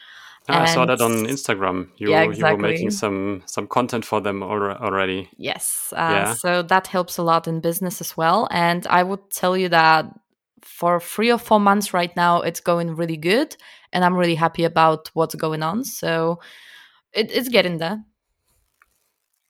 Ah, 0.49 0.63
I 0.63 0.65
saw 0.65 0.85
that 0.85 1.01
on 1.01 1.25
Instagram. 1.27 1.89
You, 1.97 2.09
yeah, 2.09 2.23
exactly. 2.23 2.49
you 2.49 2.55
were 2.55 2.61
making 2.61 2.91
some 2.91 3.43
some 3.45 3.67
content 3.67 4.03
for 4.03 4.19
them 4.19 4.41
already. 4.41 5.29
Yes. 5.37 5.93
Uh, 5.95 6.09
yeah. 6.11 6.33
So 6.33 6.61
that 6.63 6.87
helps 6.87 7.17
a 7.17 7.23
lot 7.23 7.47
in 7.47 7.59
business 7.59 8.01
as 8.01 8.17
well. 8.17 8.47
And 8.51 8.87
I 8.87 9.03
would 9.03 9.29
tell 9.29 9.55
you 9.55 9.69
that 9.69 10.05
for 10.63 10.99
three 10.99 11.31
or 11.31 11.37
four 11.37 11.59
months 11.59 11.93
right 11.93 12.15
now, 12.15 12.41
it's 12.41 12.59
going 12.59 12.95
really 12.95 13.17
good, 13.17 13.55
and 13.93 14.03
I'm 14.03 14.15
really 14.15 14.35
happy 14.35 14.63
about 14.63 15.09
what's 15.13 15.35
going 15.35 15.63
on. 15.63 15.83
So 15.83 16.39
it, 17.13 17.31
it's 17.31 17.49
getting 17.49 17.77
there. 17.77 18.03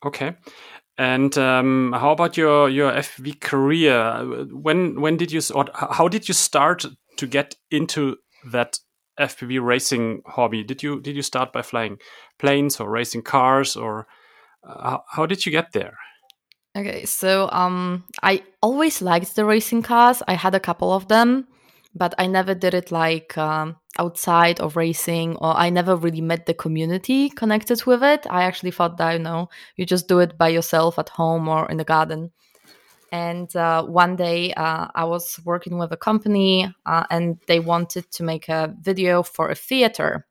Okay. 0.06 0.36
And 0.98 1.38
um, 1.38 1.94
how 1.98 2.12
about 2.12 2.36
your 2.36 2.70
your 2.70 2.92
FV 2.92 3.40
career? 3.40 4.26
When 4.52 5.00
when 5.00 5.16
did 5.16 5.32
you 5.32 5.42
or 5.56 5.66
how 5.74 6.10
did 6.10 6.28
you 6.28 6.34
start 6.34 6.86
to 7.18 7.28
get 7.28 7.56
into 7.72 8.18
that 8.52 8.80
FPV 9.20 9.64
racing 9.64 10.22
hobby? 10.26 10.64
Did 10.64 10.82
you 10.84 11.02
did 11.02 11.16
you 11.16 11.22
start 11.22 11.54
by 11.54 11.62
flying 11.62 11.98
planes 12.38 12.80
or 12.80 12.90
racing 12.90 13.24
cars, 13.24 13.76
or 13.76 14.08
uh, 14.68 14.98
how, 15.08 15.26
did 15.26 15.46
you 15.46 15.52
get 15.52 15.74
there? 15.74 15.98
Okay, 16.78 17.06
so 17.06 17.50
um, 17.52 18.06
I 18.24 18.44
always 18.62 19.02
liked 19.02 19.36
the 19.36 19.46
racing 19.46 19.84
cars. 19.84 20.22
I 20.28 20.34
had 20.34 20.56
a 20.56 20.60
couple 20.60 20.94
of 20.94 21.08
them, 21.08 21.48
but 21.96 22.14
I 22.18 22.28
never 22.28 22.54
did 22.54 22.74
it 22.74 22.92
like 22.92 23.38
um, 23.38 23.78
outside 23.98 24.60
of 24.60 24.76
racing, 24.76 25.36
or 25.38 25.56
I 25.58 25.70
never 25.70 25.96
really 25.96 26.22
met 26.22 26.46
the 26.46 26.54
community 26.54 27.30
connected 27.30 27.86
with 27.86 28.04
it. 28.04 28.26
I 28.30 28.44
actually 28.44 28.72
thought 28.72 28.98
that 28.98 29.14
you 29.14 29.20
know 29.20 29.50
you 29.76 29.86
just 29.86 30.08
do 30.08 30.20
it 30.20 30.38
by 30.38 30.50
yourself 30.50 31.00
at 31.00 31.10
home 31.10 31.48
or 31.48 31.70
in 31.70 31.78
the 31.78 31.84
garden. 31.84 32.32
And 33.12 33.54
uh, 33.56 33.84
one 33.84 34.16
day 34.16 34.54
uh, 34.54 34.88
I 34.94 35.04
was 35.06 35.40
working 35.46 35.78
with 35.78 35.92
a 35.92 35.98
company 35.98 36.74
uh, 36.86 37.06
and 37.10 37.40
they 37.48 37.60
wanted 37.60 38.12
to 38.12 38.24
make 38.24 38.50
a 38.50 38.74
video 38.82 39.24
for 39.24 39.50
a 39.50 39.56
theater. 39.56 40.26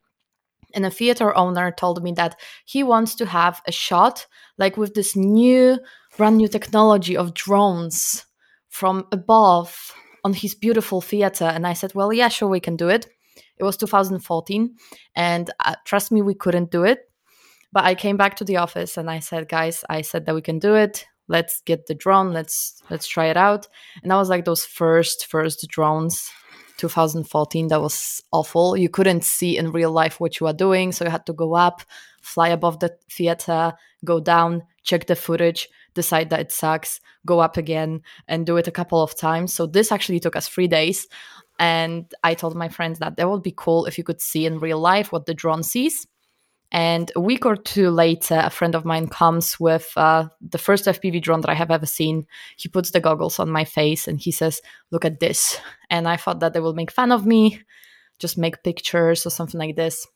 And 0.75 0.85
a 0.85 0.91
theater 0.91 1.37
owner 1.37 1.73
told 1.73 2.03
me 2.03 2.13
that 2.13 2.39
he 2.65 2.83
wants 2.83 3.15
to 3.17 3.27
have 3.27 3.63
a 3.67 3.73
shot 3.73 4.27
like 4.59 4.77
with 4.77 4.95
this 4.95 5.17
new, 5.17 5.79
brand 6.17 6.37
new 6.37 6.49
technology 6.49 7.17
of 7.17 7.35
drones 7.35 8.27
from 8.69 9.07
above 9.13 9.95
on 10.25 10.35
his 10.35 10.55
beautiful 10.55 11.01
theater. 11.01 11.45
And 11.45 11.67
I 11.67 11.73
said, 11.73 11.95
Well, 11.95 12.13
yeah, 12.13 12.29
sure, 12.29 12.49
we 12.49 12.61
can 12.61 12.77
do 12.77 12.89
it. 12.89 13.07
It 13.57 13.65
was 13.65 13.77
2014. 13.77 14.75
And 15.17 15.51
uh, 15.65 15.75
trust 15.85 16.13
me, 16.13 16.23
we 16.23 16.35
couldn't 16.35 16.71
do 16.71 16.85
it. 16.85 17.11
But 17.73 17.85
I 17.85 17.95
came 17.95 18.17
back 18.17 18.37
to 18.37 18.45
the 18.45 18.59
office 18.59 18.97
and 18.97 19.11
I 19.11 19.21
said, 19.21 19.49
Guys, 19.49 19.85
I 19.89 20.03
said 20.03 20.27
that 20.27 20.35
we 20.35 20.43
can 20.43 20.59
do 20.59 20.75
it 20.75 21.07
let's 21.29 21.61
get 21.63 21.87
the 21.87 21.95
drone 21.95 22.33
let's 22.33 22.83
let's 22.91 23.07
try 23.07 23.27
it 23.27 23.37
out. 23.37 23.69
And 24.03 24.11
that 24.11 24.17
was 24.17 24.29
like 24.29 24.45
those 24.45 24.65
first 24.65 25.27
first 25.27 25.67
drones 25.69 26.31
2014 26.79 27.69
that 27.69 27.81
was 27.81 28.23
awful. 28.33 28.77
You 28.77 28.89
couldn't 28.89 29.25
see 29.25 29.57
in 29.57 29.73
real 29.73 29.93
life 29.93 30.21
what 30.21 30.41
you 30.41 30.47
are 30.47 30.53
doing 30.53 30.93
so 30.93 31.05
you 31.05 31.11
had 31.11 31.27
to 31.27 31.33
go 31.33 31.55
up 31.55 31.83
fly 32.21 32.49
above 32.49 32.81
the 32.81 32.97
theater 33.11 33.73
go 34.05 34.21
down 34.21 34.63
check 34.83 35.07
the 35.07 35.17
footage 35.17 35.69
decide 35.95 36.31
that 36.31 36.41
it 36.41 36.53
sucks 36.53 37.01
go 37.27 37.41
up 37.41 37.57
again 37.57 38.01
and 38.29 38.47
do 38.47 38.57
it 38.57 38.69
a 38.69 38.73
couple 38.73 39.03
of 39.03 39.17
times. 39.17 39.53
So 39.53 39.67
this 39.67 39.91
actually 39.93 40.21
took 40.21 40.37
us 40.37 40.49
three 40.49 40.69
days. 40.69 41.07
And 41.61 42.13
i 42.23 42.35
told 42.35 42.55
my 42.55 42.69
friends 42.69 43.01
that 43.01 43.17
that 43.17 43.29
would 43.29 43.43
be 43.43 43.55
cool 43.57 43.87
if 43.87 43.99
you 43.99 44.05
could 44.05 44.21
see 44.21 44.47
in 44.47 44.61
real 44.61 44.79
life 44.79 45.11
what 45.11 45.27
the 45.27 45.35
drone 45.35 45.65
sees 45.65 46.07
and 46.71 47.11
a 47.17 47.21
week 47.21 47.47
or 47.47 47.57
two 47.57 47.89
later, 47.91 48.41
a 48.45 48.51
friend 48.51 48.75
of 48.75 48.85
mine 48.85 49.09
comes 49.09 49.59
with 49.59 49.91
uh, 49.97 50.29
the 50.41 50.59
first 50.59 50.85
FPV 50.85 51.23
drone 51.23 51.41
that 51.41 51.51
I 51.51 51.55
have 51.55 51.71
ever 51.71 51.87
seen. 51.87 52.27
He 52.59 52.69
puts 52.69 52.91
the 52.91 53.01
goggles 53.01 53.39
on 53.39 53.51
my 53.51 53.65
face 53.65 54.07
and 54.07 54.21
he 54.21 54.31
says, 54.31 54.61
Look 54.91 55.05
at 55.05 55.21
this. 55.21 55.59
And 55.89 56.07
I 56.07 56.17
thought 56.17 56.41
that 56.41 56.53
they 56.53 56.61
will 56.61 56.75
make 56.75 56.91
fun 56.91 57.11
of 57.11 57.25
me, 57.25 57.63
just 58.19 58.37
make 58.37 58.63
pictures 58.63 59.25
or 59.25 59.31
something 59.31 59.59
like 59.59 59.77
this. 59.77 60.07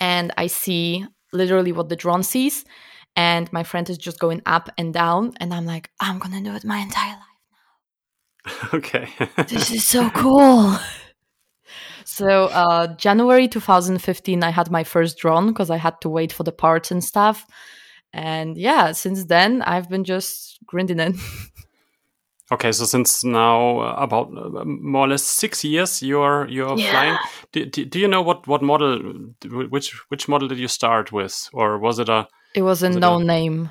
And 0.00 0.32
I 0.38 0.46
see 0.46 1.06
literally 1.32 1.72
what 1.72 1.90
the 1.90 1.96
drone 1.96 2.22
sees. 2.22 2.64
And 3.14 3.52
my 3.52 3.62
friend 3.62 3.90
is 3.90 3.98
just 3.98 4.18
going 4.18 4.42
up 4.46 4.70
and 4.78 4.94
down. 4.94 5.34
And 5.38 5.52
I'm 5.52 5.66
like, 5.66 5.90
I'm 6.00 6.18
going 6.18 6.32
to 6.32 6.50
do 6.50 6.56
it 6.56 6.64
my 6.64 6.78
entire 6.78 7.16
life 7.16 7.20
now. 8.46 8.68
Okay. 8.78 9.08
this 9.48 9.70
is 9.70 9.84
so 9.84 10.08
cool. 10.10 10.76
So 12.04 12.46
uh, 12.46 12.94
January 12.96 13.48
2015, 13.48 14.42
I 14.42 14.50
had 14.50 14.70
my 14.70 14.84
first 14.84 15.18
drone 15.18 15.48
because 15.48 15.70
I 15.70 15.76
had 15.76 16.00
to 16.02 16.08
wait 16.08 16.32
for 16.32 16.44
the 16.44 16.52
parts 16.52 16.90
and 16.90 17.02
stuff. 17.02 17.46
And 18.12 18.56
yeah, 18.56 18.92
since 18.92 19.24
then 19.24 19.62
I've 19.62 19.88
been 19.88 20.04
just 20.04 20.58
grinding 20.66 21.00
it. 21.00 21.16
Okay, 22.50 22.72
so 22.72 22.86
since 22.86 23.24
now 23.24 23.80
uh, 23.80 23.94
about 23.98 24.28
uh, 24.28 24.64
more 24.64 25.04
or 25.04 25.08
less 25.08 25.22
six 25.22 25.64
years, 25.64 26.02
you're 26.02 26.48
you're 26.48 26.78
yeah. 26.78 26.90
flying. 26.90 27.18
Do, 27.52 27.66
do, 27.66 27.84
do, 27.84 27.98
you 27.98 28.08
know 28.08 28.22
what 28.22 28.46
what 28.46 28.62
model, 28.62 28.98
which 29.44 29.92
which 30.08 30.28
model 30.28 30.48
did 30.48 30.58
you 30.58 30.68
start 30.68 31.12
with, 31.12 31.50
or 31.52 31.78
was 31.78 31.98
it 31.98 32.08
a? 32.08 32.26
It 32.54 32.62
was 32.62 32.82
a 32.82 32.88
was 32.88 32.96
no 32.96 33.16
a... 33.18 33.24
name. 33.24 33.68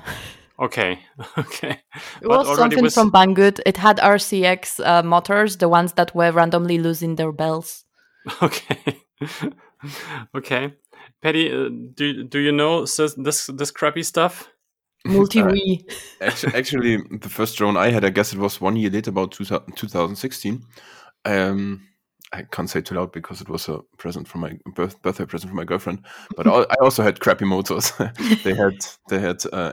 Okay, 0.60 1.00
okay. 1.38 1.80
It 2.20 2.28
but 2.28 2.46
was 2.46 2.56
something 2.56 2.82
with... 2.82 2.94
from 2.94 3.10
Banggood. 3.10 3.58
It 3.66 3.76
had 3.76 3.98
RCX 3.98 4.86
uh, 4.86 5.02
motors, 5.02 5.56
the 5.56 5.68
ones 5.68 5.94
that 5.94 6.14
were 6.14 6.30
randomly 6.30 6.78
losing 6.78 7.16
their 7.16 7.32
bells. 7.32 7.84
Okay. 8.42 9.00
okay. 10.34 10.74
Paddy, 11.22 11.52
uh, 11.52 11.68
do 11.94 12.24
do 12.24 12.38
you 12.38 12.52
know 12.52 12.80
this 12.86 13.46
this 13.46 13.70
crappy 13.70 14.02
stuff? 14.02 14.48
Multi 15.04 15.42
Wii. 15.42 15.90
Uh, 15.90 15.92
actually, 16.24 16.52
actually, 16.54 16.96
the 17.18 17.28
first 17.28 17.56
drone 17.56 17.76
I 17.76 17.90
had, 17.90 18.04
I 18.04 18.10
guess 18.10 18.32
it 18.32 18.38
was 18.38 18.60
one 18.60 18.76
year 18.76 18.90
later, 18.90 19.10
about 19.10 19.32
2016. 19.32 20.62
Um, 21.24 21.88
I 22.32 22.42
can't 22.42 22.68
say 22.68 22.80
too 22.80 22.94
loud 22.94 23.12
because 23.12 23.40
it 23.40 23.48
was 23.48 23.68
a 23.68 23.80
present 23.96 24.28
from 24.28 24.42
my 24.42 24.52
birth, 24.74 25.00
birthday 25.02 25.24
present 25.24 25.50
from 25.50 25.56
my 25.56 25.64
girlfriend. 25.64 26.04
But 26.36 26.46
I 26.46 26.74
also 26.82 27.02
had 27.02 27.20
crappy 27.20 27.46
motors. 27.46 27.92
they 28.44 28.54
had 28.54 28.74
they 29.08 29.18
had 29.18 29.42
uh, 29.52 29.72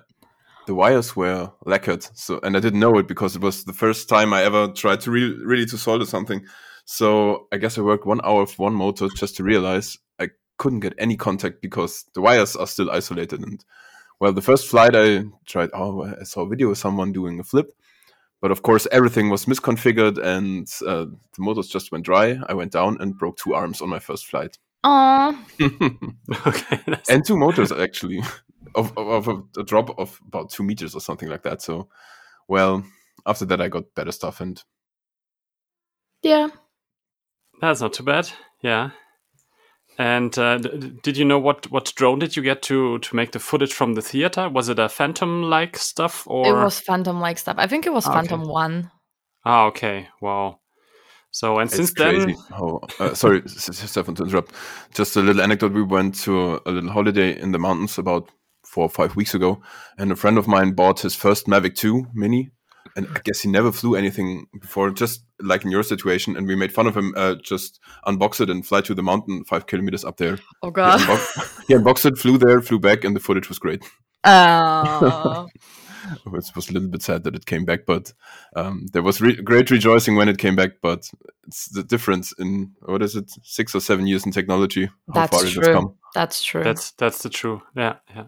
the 0.66 0.76
wires 0.76 1.16
were 1.16 1.52
lacquered, 1.66 2.04
so 2.18 2.40
and 2.44 2.56
I 2.56 2.60
didn't 2.60 2.80
know 2.80 2.98
it 2.98 3.08
because 3.08 3.36
it 3.36 3.42
was 3.42 3.66
the 3.66 3.74
first 3.74 4.08
time 4.08 4.34
I 4.34 4.44
ever 4.44 4.70
tried 4.70 5.02
to 5.02 5.12
re- 5.12 5.38
really 5.44 5.66
to 5.66 5.78
solder 5.78 6.06
something. 6.06 6.46
So 6.86 7.48
I 7.52 7.58
guess 7.58 7.78
I 7.78 7.82
worked 7.82 8.06
one 8.06 8.22
hour 8.24 8.44
of 8.44 8.58
one 8.60 8.74
motor 8.74 9.08
just 9.10 9.36
to 9.38 9.44
realize 9.44 9.98
I 10.20 10.30
couldn't 10.58 10.82
get 10.82 10.94
any 10.98 11.18
contact 11.18 11.62
because 11.62 12.06
the 12.14 12.22
wires 12.22 12.56
are 12.56 12.68
still 12.68 12.92
isolated. 12.92 13.42
And 13.42 13.64
well, 14.20 14.32
the 14.32 14.42
first 14.42 14.68
flight 14.68 14.96
I 14.96 15.26
tried, 15.46 15.72
oh, 15.74 16.04
I 16.04 16.24
saw 16.24 16.42
a 16.42 16.50
video 16.50 16.70
of 16.70 16.78
someone 16.78 17.12
doing 17.12 17.40
a 17.40 17.44
flip. 17.44 17.72
But 18.40 18.52
of 18.52 18.62
course, 18.62 18.88
everything 18.92 19.30
was 19.30 19.46
misconfigured 19.46 20.24
and 20.24 20.72
uh, 20.86 21.06
the 21.06 21.40
motors 21.40 21.68
just 21.68 21.92
went 21.92 22.06
dry. 22.06 22.40
I 22.48 22.54
went 22.54 22.72
down 22.72 22.98
and 23.00 23.18
broke 23.18 23.38
two 23.38 23.56
arms 23.56 23.82
on 23.82 23.90
my 23.90 24.00
first 24.00 24.28
flight. 24.28 24.60
Aww. 24.86 25.36
okay, 26.48 26.98
and 27.10 27.26
two 27.26 27.38
motors 27.38 27.72
actually, 27.72 28.22
of, 28.76 28.96
of, 28.96 29.28
of, 29.28 29.44
a 29.58 29.64
drop 29.64 29.98
of 29.98 30.20
about 30.28 30.52
two 30.52 30.62
meters 30.62 30.94
or 30.94 31.02
something 31.02 31.28
like 31.28 31.42
that. 31.42 31.64
So, 31.64 31.90
well, 32.48 32.86
after 33.26 33.46
that, 33.46 33.62
I 33.62 33.68
got 33.68 33.96
better 33.96 34.12
stuff 34.12 34.42
and. 34.42 34.62
Yeah, 36.22 36.50
that's 37.62 37.82
not 37.82 37.94
too 37.94 38.04
bad. 38.04 38.30
Yeah. 38.62 38.92
And 39.98 40.38
uh, 40.38 40.58
did 40.58 41.16
you 41.16 41.24
know 41.24 41.40
what 41.40 41.72
what 41.72 41.94
drone 41.96 42.20
did 42.20 42.36
you 42.36 42.44
get 42.44 42.62
to 42.64 43.00
to 43.00 43.16
make 43.16 43.32
the 43.32 43.40
footage 43.40 43.74
from 43.74 43.94
the 43.94 44.02
theater? 44.02 44.50
Was 44.50 44.68
it 44.68 44.78
a 44.78 44.90
Phantom 44.90 45.44
like 45.44 45.78
stuff 45.78 46.28
or? 46.28 46.48
It 46.48 46.64
was 46.64 46.80
Phantom 46.80 47.20
like 47.22 47.38
stuff. 47.38 47.56
I 47.58 47.68
think 47.68 47.86
it 47.86 47.94
was 47.94 48.06
ah, 48.06 48.14
Phantom 48.14 48.42
okay. 48.42 48.50
One. 48.50 48.92
Ah, 49.46 49.66
okay. 49.68 50.10
Wow. 50.22 50.60
So 51.32 51.60
and 51.60 51.68
it's 51.68 51.76
since 51.76 51.92
crazy. 51.92 52.28
then, 52.28 52.36
oh, 52.54 52.80
uh, 53.00 53.14
sorry, 53.14 53.44
Stefan, 53.48 54.16
to 54.16 54.24
interrupt. 54.24 54.54
Just 54.94 55.16
a 55.16 55.22
little 55.22 55.42
anecdote. 55.42 55.74
We 55.74 55.84
went 55.84 56.16
to 56.22 56.62
a 56.66 56.72
little 56.72 56.92
holiday 56.92 57.38
in 57.38 57.52
the 57.52 57.60
mountains 57.60 57.98
about 57.98 58.30
four 58.66 58.86
or 58.86 58.90
five 58.90 59.16
weeks 59.16 59.34
ago, 59.34 59.62
and 59.98 60.12
a 60.12 60.16
friend 60.16 60.38
of 60.38 60.48
mine 60.48 60.72
bought 60.72 61.02
his 61.02 61.14
first 61.14 61.48
Mavic 61.48 61.76
2 61.76 62.08
Mini, 62.14 62.52
and 62.96 63.08
I 63.16 63.20
guess 63.24 63.42
he 63.42 63.50
never 63.50 63.72
flew 63.72 63.96
anything 63.96 64.48
before, 64.60 64.90
just 64.90 65.26
like 65.42 65.66
in 65.66 65.72
your 65.72 65.84
situation. 65.84 66.38
And 66.38 66.48
we 66.48 66.56
made 66.56 66.72
fun 66.72 66.88
of 66.88 66.96
him, 66.96 67.14
uh, 67.18 67.36
just 67.36 67.80
unbox 68.08 68.40
it 68.40 68.50
and 68.50 68.66
fly 68.66 68.82
to 68.82 68.94
the 68.94 69.04
mountain 69.04 69.44
five 69.44 69.68
kilometers 69.68 70.06
up 70.06 70.18
there. 70.18 70.40
Oh 70.64 70.72
god! 70.72 71.00
He, 71.00 71.06
unboxed, 71.06 71.68
he 71.68 71.74
unboxed 71.74 72.06
it, 72.06 72.18
flew 72.18 72.38
there, 72.38 72.62
flew 72.62 72.80
back, 72.80 73.04
and 73.04 73.16
the 73.16 73.20
footage 73.20 73.50
was 73.50 73.60
great. 73.60 73.84
Oh. 74.24 75.48
it 76.26 76.32
was 76.56 76.70
a 76.70 76.74
little 76.74 76.90
bit 76.90 77.02
sad 77.02 77.24
that 77.24 77.36
it 77.36 77.46
came 77.46 77.66
back, 77.66 77.86
but 77.86 78.14
um, 78.56 78.88
there 78.94 79.04
was 79.04 79.22
re- 79.22 79.42
great 79.42 79.72
rejoicing 79.72 80.16
when 80.16 80.30
it 80.30 80.38
came 80.38 80.56
back. 80.56 80.82
But 80.82 81.10
it's 81.48 81.70
the 81.70 81.84
difference 81.84 82.34
in 82.40 82.72
what 82.82 83.02
is 83.02 83.16
it, 83.16 83.32
six 83.44 83.76
or 83.76 83.82
seven 83.82 84.08
years 84.08 84.26
in 84.26 84.32
technology? 84.32 84.90
How 85.14 85.28
that's 85.28 85.52
true. 85.52 85.98
That's 86.14 86.44
true. 86.44 86.64
That's 86.64 86.92
that's 86.92 87.24
the 87.24 87.30
true. 87.30 87.62
Yeah, 87.76 87.96
yeah. 88.16 88.26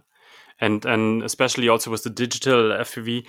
And 0.60 0.86
and 0.86 1.24
especially 1.24 1.70
also 1.70 1.92
with 1.92 2.04
the 2.04 2.10
digital 2.10 2.72
FPV, 2.72 3.26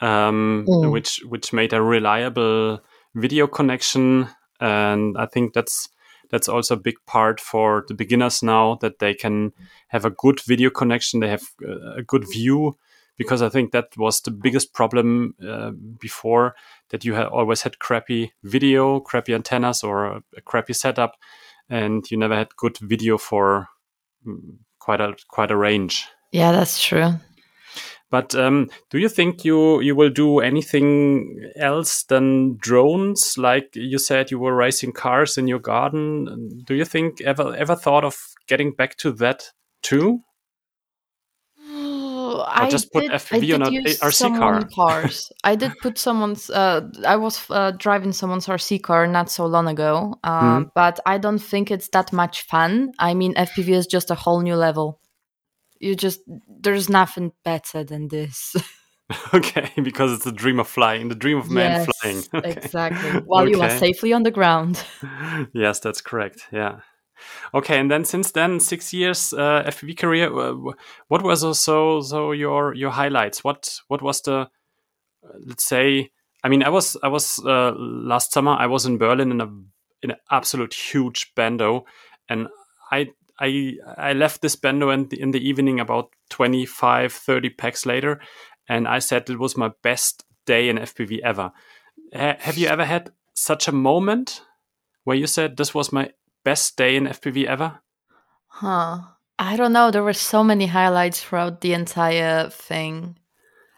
um, 0.00 0.64
mm. 0.68 0.90
which 0.90 1.20
which 1.28 1.52
made 1.52 1.72
a 1.72 1.82
reliable 1.82 2.80
video 3.14 3.46
connection 3.46 4.28
and 4.60 5.16
I 5.18 5.26
think 5.26 5.52
that's 5.52 5.88
that's 6.30 6.48
also 6.48 6.74
a 6.74 6.80
big 6.80 6.96
part 7.06 7.40
for 7.40 7.84
the 7.88 7.94
beginners 7.94 8.42
now 8.42 8.76
that 8.76 8.98
they 8.98 9.14
can 9.14 9.52
have 9.88 10.04
a 10.04 10.10
good 10.10 10.40
video 10.40 10.70
connection, 10.70 11.20
they 11.20 11.28
have 11.28 11.44
uh, 11.66 11.94
a 11.96 12.02
good 12.02 12.24
view, 12.30 12.76
because 13.16 13.40
I 13.40 13.48
think 13.48 13.72
that 13.72 13.96
was 13.96 14.20
the 14.20 14.30
biggest 14.30 14.74
problem 14.74 15.34
uh, 15.46 15.70
before 15.70 16.54
that 16.90 17.04
you 17.04 17.14
had 17.14 17.26
always 17.26 17.62
had 17.62 17.78
crappy 17.78 18.32
video, 18.44 19.00
crappy 19.00 19.34
antennas, 19.34 19.82
or 19.82 20.04
a, 20.04 20.22
a 20.36 20.40
crappy 20.42 20.74
setup, 20.74 21.16
and 21.70 22.08
you 22.10 22.16
never 22.16 22.36
had 22.36 22.56
good 22.56 22.78
video 22.78 23.16
for 23.16 23.68
mm, 24.26 24.58
quite 24.78 25.00
a 25.00 25.16
quite 25.28 25.50
a 25.50 25.56
range. 25.56 26.06
Yeah, 26.30 26.52
that's 26.52 26.82
true. 26.82 27.14
But 28.10 28.34
um, 28.34 28.70
do 28.90 28.98
you 28.98 29.08
think 29.08 29.44
you 29.44 29.80
you 29.80 29.94
will 29.94 30.10
do 30.10 30.40
anything 30.40 31.50
else 31.56 32.04
than 32.04 32.56
drones? 32.56 33.36
Like 33.36 33.68
you 33.74 33.98
said, 33.98 34.30
you 34.30 34.38
were 34.38 34.54
racing 34.54 34.92
cars 34.92 35.36
in 35.36 35.46
your 35.46 35.58
garden. 35.58 36.62
Do 36.66 36.74
you 36.74 36.86
think 36.86 37.20
ever 37.20 37.54
ever 37.54 37.76
thought 37.76 38.04
of 38.04 38.16
getting 38.46 38.72
back 38.72 38.96
to 38.98 39.12
that 39.12 39.52
too? 39.82 40.22
I 42.46 42.68
just 42.68 42.92
put 42.92 43.02
did, 43.02 43.12
FPV 43.12 43.54
on 43.54 43.62
an 43.62 43.84
RC 43.84 44.38
car. 44.38 44.68
Cars. 44.74 45.30
I 45.44 45.54
did 45.56 45.72
put 45.82 45.98
someone's. 45.98 46.50
Uh, 46.50 46.88
I 47.06 47.16
was 47.16 47.44
uh, 47.50 47.72
driving 47.72 48.12
someone's 48.12 48.46
RC 48.46 48.82
car 48.82 49.06
not 49.06 49.30
so 49.30 49.46
long 49.46 49.68
ago, 49.68 50.14
mm. 50.24 50.70
but 50.74 51.00
I 51.06 51.18
don't 51.18 51.38
think 51.38 51.70
it's 51.70 51.88
that 51.90 52.12
much 52.12 52.42
fun. 52.42 52.92
I 52.98 53.14
mean, 53.14 53.34
FPV 53.34 53.68
is 53.70 53.86
just 53.86 54.10
a 54.10 54.14
whole 54.14 54.40
new 54.40 54.56
level. 54.56 55.00
You 55.80 55.94
just 55.94 56.20
there's 56.60 56.88
nothing 56.88 57.32
better 57.44 57.84
than 57.84 58.08
this. 58.08 58.56
okay, 59.34 59.70
because 59.82 60.12
it's 60.12 60.24
the 60.24 60.32
dream 60.32 60.60
of 60.60 60.68
flying, 60.68 61.08
the 61.08 61.14
dream 61.14 61.38
of 61.38 61.50
man 61.50 61.86
yes, 61.86 61.98
flying. 62.00 62.22
Okay. 62.34 62.60
Exactly. 62.60 63.20
While 63.26 63.42
okay. 63.44 63.50
you 63.52 63.62
are 63.62 63.70
safely 63.70 64.12
on 64.12 64.22
the 64.22 64.30
ground. 64.30 64.84
yes, 65.52 65.80
that's 65.80 66.00
correct. 66.00 66.46
Yeah. 66.52 66.80
Okay, 67.52 67.78
and 67.80 67.90
then 67.90 68.04
since 68.04 68.30
then, 68.32 68.60
six 68.60 68.92
years 68.92 69.32
uh, 69.32 69.64
FPV 69.66 69.98
career. 69.98 70.30
What 71.08 71.22
was 71.22 71.42
also 71.42 72.00
so 72.00 72.32
your 72.32 72.74
your 72.74 72.90
highlights? 72.90 73.42
What 73.42 73.80
what 73.88 74.02
was 74.02 74.22
the 74.22 74.36
uh, 74.36 74.46
let's 75.44 75.64
say? 75.64 76.10
I 76.44 76.48
mean, 76.48 76.62
I 76.62 76.68
was 76.68 76.96
I 77.02 77.08
was 77.08 77.40
uh, 77.44 77.72
last 77.76 78.32
summer. 78.32 78.52
I 78.52 78.66
was 78.66 78.86
in 78.86 78.98
Berlin 78.98 79.32
in 79.32 79.40
a 79.40 79.48
in 80.02 80.10
an 80.12 80.16
absolute 80.30 80.74
huge 80.74 81.32
bando, 81.34 81.86
and 82.28 82.46
I 82.92 83.08
I 83.40 83.74
I 83.96 84.12
left 84.12 84.42
this 84.42 84.56
bando 84.56 84.90
in 84.90 85.08
the, 85.08 85.20
in 85.20 85.30
the 85.30 85.48
evening 85.48 85.80
about 85.80 86.10
25, 86.30 87.12
30 87.12 87.50
packs 87.50 87.86
later, 87.86 88.20
and 88.68 88.86
I 88.88 88.98
said 88.98 89.30
it 89.30 89.38
was 89.38 89.56
my 89.56 89.70
best 89.82 90.24
day 90.46 90.68
in 90.68 90.76
FPV 90.78 91.20
ever. 91.24 91.52
have 92.12 92.56
you 92.56 92.68
ever 92.68 92.84
had 92.84 93.10
such 93.34 93.68
a 93.68 93.72
moment 93.72 94.42
where 95.04 95.16
you 95.16 95.26
said 95.26 95.56
this 95.56 95.74
was 95.74 95.92
my 95.92 96.10
best 96.44 96.76
day 96.76 96.96
in 96.96 97.06
FPV 97.06 97.44
ever? 97.44 97.80
Huh. 98.46 99.00
I 99.38 99.56
don't 99.56 99.72
know. 99.72 99.90
There 99.90 100.02
were 100.02 100.12
so 100.12 100.42
many 100.42 100.66
highlights 100.66 101.22
throughout 101.22 101.60
the 101.60 101.72
entire 101.72 102.48
thing. 102.48 103.16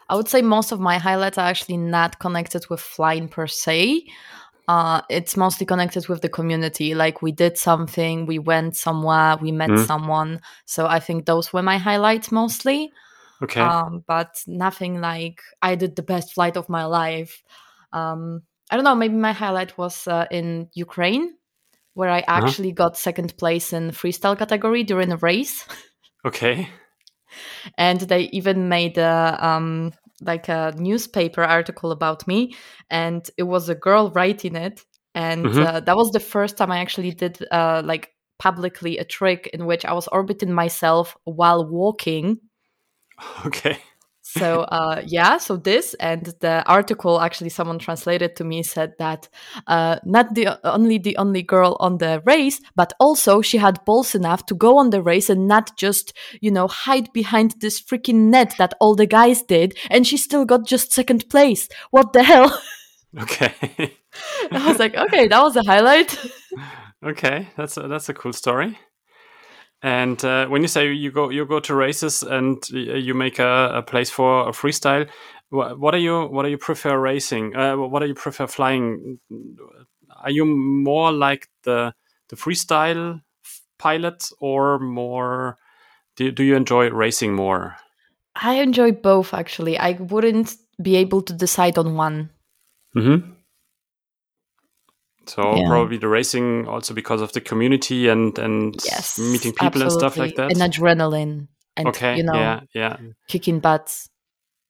I 0.09 0.15
would 0.15 0.27
say 0.27 0.41
most 0.41 0.71
of 0.71 0.79
my 0.79 0.97
highlights 0.97 1.37
are 1.37 1.47
actually 1.47 1.77
not 1.77 2.19
connected 2.19 2.67
with 2.69 2.79
flying 2.79 3.29
per 3.29 3.47
se. 3.47 4.03
Uh, 4.67 5.01
it's 5.09 5.35
mostly 5.35 5.65
connected 5.65 6.07
with 6.07 6.21
the 6.21 6.29
community. 6.29 6.95
Like 6.95 7.21
we 7.21 7.31
did 7.31 7.57
something, 7.57 8.25
we 8.25 8.39
went 8.39 8.75
somewhere, 8.75 9.37
we 9.41 9.51
met 9.51 9.69
mm. 9.69 9.85
someone. 9.85 10.39
So 10.65 10.87
I 10.87 10.99
think 10.99 11.25
those 11.25 11.51
were 11.51 11.63
my 11.63 11.77
highlights 11.77 12.31
mostly. 12.31 12.91
Okay. 13.43 13.59
Um, 13.59 14.03
but 14.07 14.41
nothing 14.47 15.01
like 15.01 15.41
I 15.61 15.75
did 15.75 15.95
the 15.95 16.03
best 16.03 16.33
flight 16.33 16.57
of 16.57 16.69
my 16.69 16.85
life. 16.85 17.43
Um, 17.91 18.43
I 18.69 18.75
don't 18.75 18.85
know. 18.85 18.95
Maybe 18.95 19.15
my 19.15 19.33
highlight 19.33 19.77
was 19.77 20.07
uh, 20.07 20.25
in 20.31 20.69
Ukraine 20.73 21.33
where 21.93 22.09
I 22.09 22.19
uh-huh. 22.21 22.45
actually 22.45 22.69
uh-huh. 22.69 22.89
got 22.89 22.97
second 22.97 23.35
place 23.37 23.73
in 23.73 23.91
freestyle 23.91 24.37
category 24.37 24.83
during 24.83 25.11
a 25.11 25.17
race. 25.17 25.65
Okay. 26.25 26.69
and 27.77 28.01
they 28.01 28.29
even 28.31 28.69
made 28.69 28.97
a 28.97 29.37
um, 29.39 29.93
like 30.21 30.49
a 30.49 30.73
newspaper 30.77 31.43
article 31.43 31.91
about 31.91 32.27
me, 32.27 32.55
and 32.89 33.29
it 33.37 33.43
was 33.43 33.69
a 33.69 33.75
girl 33.75 34.11
writing 34.11 34.55
it, 34.55 34.85
and 35.13 35.45
mm-hmm. 35.45 35.59
uh, 35.59 35.79
that 35.81 35.95
was 35.95 36.11
the 36.11 36.19
first 36.19 36.57
time 36.57 36.71
I 36.71 36.79
actually 36.79 37.11
did 37.11 37.43
uh, 37.51 37.81
like 37.83 38.13
publicly 38.39 38.97
a 38.97 39.05
trick 39.05 39.49
in 39.53 39.65
which 39.65 39.85
I 39.85 39.93
was 39.93 40.07
orbiting 40.07 40.53
myself 40.53 41.17
while 41.25 41.67
walking. 41.67 42.39
Okay 43.45 43.77
so 44.37 44.61
uh, 44.61 45.01
yeah 45.05 45.37
so 45.37 45.57
this 45.57 45.93
and 45.95 46.33
the 46.39 46.63
article 46.65 47.19
actually 47.19 47.49
someone 47.49 47.77
translated 47.79 48.35
to 48.35 48.43
me 48.43 48.63
said 48.63 48.93
that 48.97 49.27
uh, 49.67 49.97
not 50.05 50.33
the 50.35 50.47
only 50.63 50.97
the 50.97 51.17
only 51.17 51.43
girl 51.43 51.75
on 51.79 51.97
the 51.97 52.21
race 52.25 52.61
but 52.75 52.93
also 52.99 53.41
she 53.41 53.57
had 53.57 53.83
balls 53.85 54.15
enough 54.15 54.45
to 54.45 54.55
go 54.55 54.77
on 54.77 54.89
the 54.89 55.01
race 55.01 55.29
and 55.29 55.47
not 55.47 55.75
just 55.77 56.13
you 56.39 56.51
know 56.51 56.67
hide 56.67 57.11
behind 57.13 57.55
this 57.59 57.81
freaking 57.81 58.29
net 58.29 58.53
that 58.57 58.73
all 58.79 58.95
the 58.95 59.05
guys 59.05 59.41
did 59.41 59.77
and 59.89 60.07
she 60.07 60.17
still 60.17 60.45
got 60.45 60.65
just 60.65 60.93
second 60.93 61.27
place. 61.29 61.67
What 61.91 62.13
the 62.13 62.23
hell? 62.23 62.61
Okay. 63.19 63.53
I 64.51 64.69
was 64.69 64.79
like 64.79 64.95
okay 64.95 65.27
that 65.27 65.43
was 65.43 65.57
a 65.57 65.63
highlight. 65.63 66.17
Okay 67.03 67.49
that's 67.57 67.77
a, 67.77 67.87
that's 67.87 68.09
a 68.09 68.13
cool 68.13 68.31
story 68.31 68.77
and 69.81 70.23
uh, 70.23 70.47
when 70.47 70.61
you 70.61 70.67
say 70.67 70.91
you 70.91 71.11
go 71.11 71.29
you 71.29 71.45
go 71.45 71.59
to 71.59 71.73
races 71.73 72.23
and 72.23 72.57
you 72.69 73.13
make 73.13 73.39
a, 73.39 73.71
a 73.75 73.81
place 73.81 74.09
for 74.09 74.47
a 74.47 74.51
freestyle, 74.51 75.07
what 75.49 75.93
are 75.93 75.99
you 75.99 76.27
what 76.27 76.45
are 76.45 76.49
you 76.49 76.57
prefer 76.57 76.97
racing? 76.97 77.55
Uh, 77.55 77.77
what 77.77 78.03
are 78.03 78.05
you 78.05 78.13
prefer 78.13 78.47
flying? 78.47 79.19
Are 80.23 80.29
you 80.29 80.45
more 80.45 81.11
like 81.11 81.47
the 81.63 81.93
the 82.29 82.35
freestyle 82.35 83.21
pilot 83.79 84.29
or 84.39 84.79
more? 84.79 85.57
Do 86.15 86.31
do 86.31 86.43
you 86.43 86.55
enjoy 86.55 86.89
racing 86.89 87.33
more? 87.33 87.75
I 88.35 88.55
enjoy 88.55 88.91
both 88.91 89.33
actually. 89.33 89.77
I 89.77 89.93
wouldn't 89.93 90.55
be 90.81 90.95
able 90.95 91.21
to 91.23 91.33
decide 91.33 91.77
on 91.77 91.95
one. 91.95 92.29
Mm-hmm. 92.95 93.31
So 95.27 95.55
yeah. 95.55 95.67
probably 95.67 95.97
the 95.97 96.07
racing 96.07 96.67
also 96.67 96.93
because 96.93 97.21
of 97.21 97.33
the 97.33 97.41
community 97.41 98.09
and 98.09 98.37
and 98.39 98.75
yes, 98.83 99.19
meeting 99.19 99.51
people 99.51 99.83
absolutely. 99.83 99.93
and 99.93 99.99
stuff 99.99 100.17
like 100.17 100.35
that. 100.35 100.51
And 100.51 100.61
adrenaline. 100.61 101.47
And 101.77 101.87
okay. 101.87 102.17
you 102.17 102.23
know 102.23 102.33
yeah, 102.33 102.61
yeah. 102.73 102.97
kicking 103.27 103.59
butts. 103.59 104.09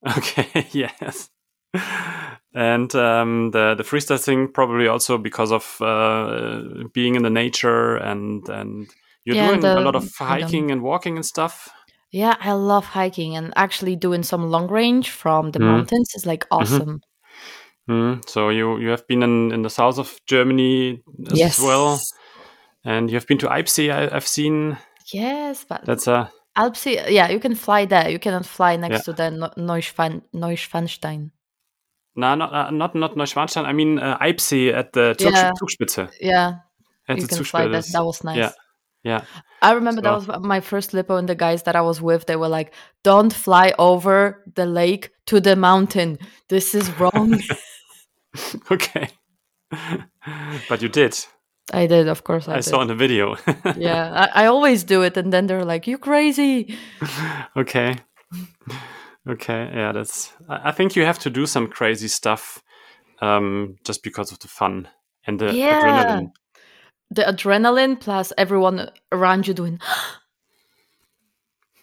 Okay, 0.18 0.68
yes. 0.72 1.30
And 2.54 2.94
um, 2.96 3.52
the 3.52 3.76
the 3.76 3.84
freestyle 3.84 4.20
thing 4.20 4.50
probably 4.52 4.88
also 4.88 5.18
because 5.18 5.52
of 5.52 5.78
uh, 5.80 6.62
being 6.94 7.16
in 7.16 7.24
the 7.24 7.30
nature 7.30 7.96
and 7.96 8.48
and 8.50 8.90
you're 9.24 9.36
yeah, 9.36 9.48
doing 9.48 9.62
the, 9.62 9.78
a 9.78 9.80
lot 9.80 9.96
of 9.96 10.12
hiking 10.18 10.72
and 10.72 10.82
walking 10.82 11.16
and 11.16 11.26
stuff. 11.26 11.70
Yeah, 12.12 12.36
I 12.42 12.52
love 12.54 12.86
hiking 12.86 13.38
and 13.38 13.54
actually 13.56 13.96
doing 13.96 14.24
some 14.24 14.50
long 14.50 14.68
range 14.68 15.12
from 15.12 15.52
the 15.52 15.60
mm. 15.60 15.66
mountains 15.66 16.12
is 16.14 16.26
like 16.26 16.44
mm-hmm. 16.46 16.62
awesome. 16.62 16.82
Mm-hmm. 16.82 17.11
Mm, 17.92 18.30
so 18.30 18.50
you 18.50 18.78
you 18.78 18.90
have 18.90 19.06
been 19.08 19.22
in, 19.22 19.52
in 19.52 19.64
the 19.64 19.70
south 19.70 20.00
of 20.00 20.18
Germany 20.26 21.04
as 21.30 21.38
yes. 21.38 21.60
well, 21.60 22.00
and 22.86 23.10
you 23.10 23.16
have 23.18 23.28
been 23.28 23.38
to 23.40 23.48
Eibsee. 23.48 23.92
I, 23.92 24.14
have 24.14 24.28
seen. 24.28 24.78
Yes, 25.12 25.66
but 25.68 25.84
that's 25.84 26.08
a 26.08 26.32
Alpsee. 26.56 27.00
Yeah, 27.10 27.30
you 27.30 27.40
can 27.40 27.56
fly 27.56 27.86
there. 27.86 28.10
You 28.10 28.20
cannot 28.20 28.46
fly 28.46 28.78
next 28.78 28.92
yeah. 28.92 29.02
to 29.02 29.14
the 29.14 29.52
Neuschwan, 29.58 30.22
Neuschwanstein. 30.34 31.32
No, 32.16 32.36
not 32.36 32.54
uh, 32.54 32.72
not 32.72 32.96
not 32.96 33.16
Neuschwanstein. 33.16 33.66
I 33.66 33.74
mean 33.74 34.00
uh, 34.00 34.18
Eibsee 34.20 34.74
at 34.74 34.94
the 34.94 35.14
Zug 35.20 35.34
yeah. 35.34 35.52
Zugspitze. 35.62 36.10
Yeah, 36.22 36.54
at 37.10 37.18
you 37.18 37.28
the 37.28 37.36
can 37.36 37.44
fly 37.44 37.68
that. 37.68 37.86
That 37.92 38.06
was 38.06 38.24
nice. 38.24 38.38
Yeah. 38.38 38.52
Yeah. 39.04 39.24
I 39.64 39.74
remember 39.74 40.02
so. 40.04 40.04
that 40.04 40.28
was 40.28 40.42
my 40.42 40.62
first 40.62 40.92
lipo, 40.92 41.18
and 41.18 41.28
the 41.28 41.36
guys 41.36 41.64
that 41.64 41.76
I 41.76 41.82
was 41.82 42.02
with, 42.02 42.26
they 42.26 42.36
were 42.36 42.48
like, 42.48 42.74
"Don't 43.04 43.34
fly 43.34 43.74
over 43.80 44.44
the 44.56 44.66
lake 44.66 45.12
to 45.26 45.42
the 45.42 45.56
mountain. 45.56 46.20
This 46.48 46.74
is 46.74 46.90
wrong." 47.00 47.42
okay. 48.72 49.10
but 50.70 50.82
you 50.82 50.90
did. 50.90 51.18
I 51.74 51.88
did, 51.88 52.08
of 52.08 52.24
course. 52.24 52.48
I, 52.48 52.58
I 52.58 52.60
saw 52.60 52.82
in 52.82 52.88
the 52.88 52.96
video. 52.96 53.38
yeah, 53.78 54.30
I, 54.34 54.44
I, 54.44 54.46
always 54.48 54.84
do 54.84 55.04
it, 55.04 55.16
and 55.16 55.32
then 55.32 55.48
they're 55.48 55.64
like, 55.64 55.88
"You 55.88 55.98
crazy." 55.98 56.78
okay. 57.56 57.98
Okay. 59.28 59.72
Yeah, 59.74 59.92
that's. 59.94 60.34
I 60.50 60.72
think 60.72 60.96
you 60.96 61.06
have 61.06 61.20
to 61.20 61.30
do 61.30 61.46
some 61.46 61.68
crazy 61.68 62.08
stuff, 62.08 62.62
um, 63.22 63.78
just 63.86 64.04
because 64.04 64.32
of 64.32 64.40
the 64.40 64.48
fun 64.48 64.90
and 65.26 65.40
the 65.40 65.54
yeah. 65.54 65.82
adrenaline. 65.82 66.32
The 67.12 67.24
adrenaline 67.24 68.00
plus 68.00 68.34
everyone 68.38 68.90
around 69.12 69.48
you 69.48 69.54
doing. 69.54 69.80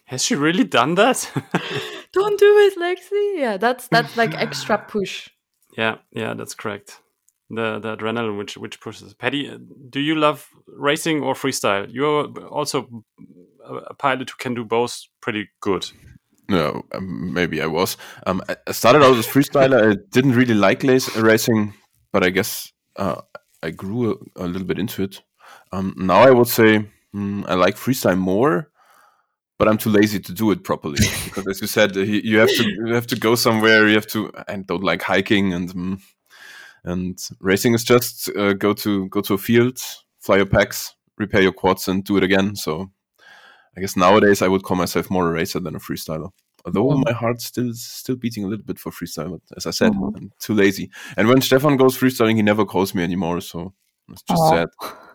Has 0.05 0.23
she 0.23 0.35
really 0.35 0.63
done 0.63 0.95
that? 0.95 1.31
Don't 2.13 2.39
do 2.39 2.57
it, 2.57 2.77
Lexi. 2.77 3.39
Yeah, 3.39 3.57
that's 3.57 3.87
that's 3.87 4.17
like 4.17 4.33
extra 4.33 4.77
push. 4.77 5.29
Yeah, 5.77 5.97
yeah, 6.11 6.33
that's 6.33 6.55
correct. 6.55 6.99
The 7.49 7.79
the 7.79 7.97
adrenaline 7.97 8.37
which 8.37 8.57
which 8.57 8.79
pushes. 8.79 9.13
Paddy, 9.13 9.57
do 9.89 9.99
you 9.99 10.15
love 10.15 10.47
racing 10.67 11.21
or 11.21 11.33
freestyle? 11.33 11.87
You're 11.89 12.25
also 12.47 13.03
a 13.65 13.93
pilot 13.93 14.29
who 14.29 14.37
can 14.37 14.53
do 14.53 14.63
both 14.63 15.01
pretty 15.21 15.49
good. 15.61 15.89
No, 16.47 16.83
um, 16.93 17.33
maybe 17.33 17.61
I 17.61 17.67
was. 17.67 17.97
Um, 18.25 18.41
I 18.67 18.71
started 18.71 19.03
out 19.03 19.17
as 19.17 19.27
freestyler. 19.27 19.91
I 19.91 19.97
didn't 20.11 20.33
really 20.33 20.55
like 20.55 20.83
racing, 20.83 21.73
but 22.11 22.23
I 22.23 22.31
guess 22.31 22.71
uh, 22.95 23.21
I 23.61 23.69
grew 23.69 24.11
a, 24.35 24.45
a 24.45 24.47
little 24.47 24.65
bit 24.65 24.79
into 24.79 25.03
it. 25.03 25.21
Um, 25.71 25.93
now 25.97 26.21
I 26.21 26.31
would 26.31 26.47
say 26.47 26.85
mm, 27.15 27.45
I 27.47 27.53
like 27.53 27.75
freestyle 27.75 28.17
more, 28.17 28.68
but 29.59 29.67
I'm 29.67 29.77
too 29.77 29.89
lazy 29.89 30.19
to 30.19 30.33
do 30.33 30.49
it 30.51 30.63
properly 30.63 30.97
because, 31.25 31.45
as 31.47 31.61
you 31.61 31.67
said, 31.67 31.95
you 31.95 32.39
have 32.39 32.49
to 32.49 32.63
you 32.63 32.93
have 32.93 33.05
to 33.07 33.15
go 33.15 33.35
somewhere. 33.35 33.87
You 33.87 33.95
have 33.95 34.07
to. 34.07 34.31
I 34.47 34.55
don't 34.55 34.83
like 34.83 35.03
hiking 35.03 35.53
and 35.53 35.69
mm, 35.69 36.01
and 36.85 37.19
racing 37.39 37.73
is 37.75 37.83
just 37.83 38.29
uh, 38.35 38.53
go 38.53 38.73
to 38.73 39.07
go 39.09 39.21
to 39.21 39.33
a 39.35 39.37
field, 39.37 39.79
fly 40.19 40.37
your 40.37 40.45
packs, 40.45 40.95
repair 41.17 41.41
your 41.41 41.51
quads, 41.51 41.89
and 41.89 42.03
do 42.03 42.17
it 42.17 42.23
again. 42.23 42.55
So 42.55 42.89
I 43.77 43.81
guess 43.81 43.97
nowadays 43.97 44.41
I 44.41 44.47
would 44.47 44.63
call 44.63 44.77
myself 44.77 45.11
more 45.11 45.27
a 45.27 45.31
racer 45.31 45.59
than 45.59 45.75
a 45.75 45.79
freestyler. 45.79 46.31
Although 46.65 46.87
mm-hmm. 46.87 47.03
my 47.05 47.11
heart's 47.11 47.45
still 47.45 47.73
still 47.73 48.15
beating 48.15 48.45
a 48.45 48.47
little 48.47 48.65
bit 48.65 48.79
for 48.79 48.91
freestyle, 48.91 49.31
but 49.31 49.57
as 49.57 49.65
I 49.65 49.71
said, 49.71 49.91
mm-hmm. 49.91 50.15
I'm 50.15 50.31
too 50.39 50.53
lazy. 50.53 50.89
And 51.17 51.27
when 51.27 51.41
Stefan 51.41 51.75
goes 51.75 51.97
freestyling, 51.97 52.37
he 52.37 52.41
never 52.43 52.65
calls 52.65 52.95
me 52.95 53.03
anymore, 53.03 53.41
so 53.41 53.73
it's 54.09 54.23
just 54.23 54.41
Aww. 54.41 54.49
sad. 54.49 54.69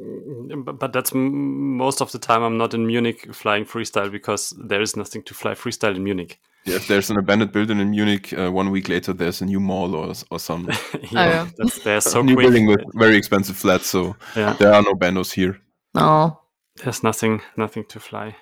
Mm, 0.00 0.78
but 0.78 0.92
that's 0.92 1.12
most 1.14 2.02
of 2.02 2.12
the 2.12 2.18
time 2.18 2.42
I'm 2.42 2.58
not 2.58 2.74
in 2.74 2.86
Munich 2.86 3.34
flying 3.34 3.64
freestyle 3.64 4.10
because 4.10 4.52
there 4.58 4.82
is 4.82 4.96
nothing 4.96 5.22
to 5.24 5.34
fly 5.34 5.52
freestyle 5.52 5.96
in 5.96 6.04
Munich. 6.04 6.38
Yeah, 6.66 6.76
if 6.76 6.88
there's 6.88 7.10
an 7.10 7.18
abandoned 7.18 7.52
building 7.52 7.78
in 7.78 7.90
Munich, 7.90 8.32
uh, 8.36 8.50
one 8.50 8.70
week 8.70 8.88
later 8.88 9.12
there's 9.12 9.40
a 9.40 9.46
new 9.46 9.60
mall 9.60 9.94
or 9.94 10.12
or 10.30 10.38
some. 10.38 10.68
yeah, 11.10 11.46
oh, 11.46 11.52
that's, 11.56 11.78
they're 11.82 12.00
so 12.14 12.22
new 12.22 12.34
quick. 12.34 12.44
building 12.44 12.66
with 12.66 12.80
very 12.94 13.16
expensive 13.16 13.56
flats, 13.56 13.86
so 13.86 14.16
yeah. 14.34 14.52
there 14.54 14.72
are 14.72 14.82
no 14.82 14.92
bandos 14.92 15.32
here. 15.32 15.58
No, 15.94 16.40
there's 16.82 17.02
nothing 17.02 17.40
nothing 17.56 17.84
to 17.86 18.00
fly. 18.00 18.36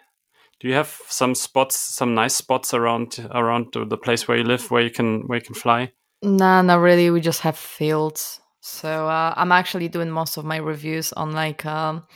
Do 0.59 0.69
you 0.69 0.75
have 0.75 0.99
some 1.09 1.35
spots, 1.35 1.79
some 1.79 2.15
nice 2.15 2.35
spots 2.35 2.73
around 2.73 3.29
around 3.33 3.75
the 3.75 3.99
place 3.99 4.27
where 4.27 4.39
you 4.39 4.45
live, 4.45 4.71
where 4.71 4.83
you 4.83 4.91
can 4.91 5.27
where 5.27 5.39
you 5.39 5.45
can 5.45 5.55
fly? 5.55 5.93
No, 6.23 6.63
not 6.63 6.81
really. 6.81 7.11
We 7.11 7.21
just 7.21 7.43
have 7.43 7.59
fields. 7.59 8.41
So 8.67 9.09
uh, 9.09 9.35
I'm 9.37 9.53
actually 9.53 9.89
doing 9.89 10.09
most 10.09 10.39
of 10.39 10.47
my 10.47 10.57
reviews 10.57 11.13
on 11.13 11.33
like 11.33 11.67
um, 11.67 12.07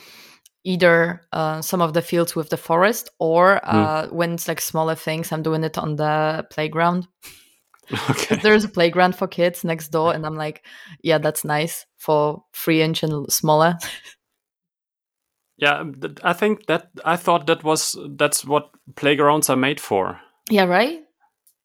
either 0.65 1.21
uh, 1.31 1.61
some 1.61 1.83
of 1.83 1.93
the 1.93 2.01
fields 2.01 2.35
with 2.35 2.49
the 2.49 2.57
forest, 2.57 3.11
or 3.19 3.61
hmm. 3.63 3.77
uh, 3.77 4.03
mm. 4.05 4.13
when 4.13 4.33
it's 4.33 4.49
like 4.49 4.63
smaller 4.63 4.95
things, 4.95 5.31
I'm 5.31 5.43
doing 5.43 5.63
it 5.63 5.77
on 5.77 5.97
the 5.97 6.47
playground. 6.51 7.07
Okay. 8.11 8.37
There's 8.37 8.65
a 8.65 8.69
playground 8.69 9.17
for 9.17 9.27
kids 9.27 9.65
next 9.65 9.89
door, 9.89 10.13
and 10.13 10.27
I'm 10.27 10.37
like, 10.37 10.63
yeah, 11.03 11.17
that's 11.17 11.43
nice 11.43 11.87
for 11.97 12.45
three 12.53 12.83
inch 12.83 13.03
and 13.03 13.31
smaller. 13.33 13.77
Yeah, 15.61 15.83
I 16.23 16.35
think 16.35 16.67
that 16.67 16.87
I 17.05 17.17
thought 17.17 17.49
that 17.49 17.65
was 17.65 17.97
that's 18.17 18.45
what 18.45 18.71
playgrounds 18.95 19.51
are 19.51 19.57
made 19.57 19.81
for. 19.81 20.21
Yeah, 20.49 20.67
right. 20.67 21.01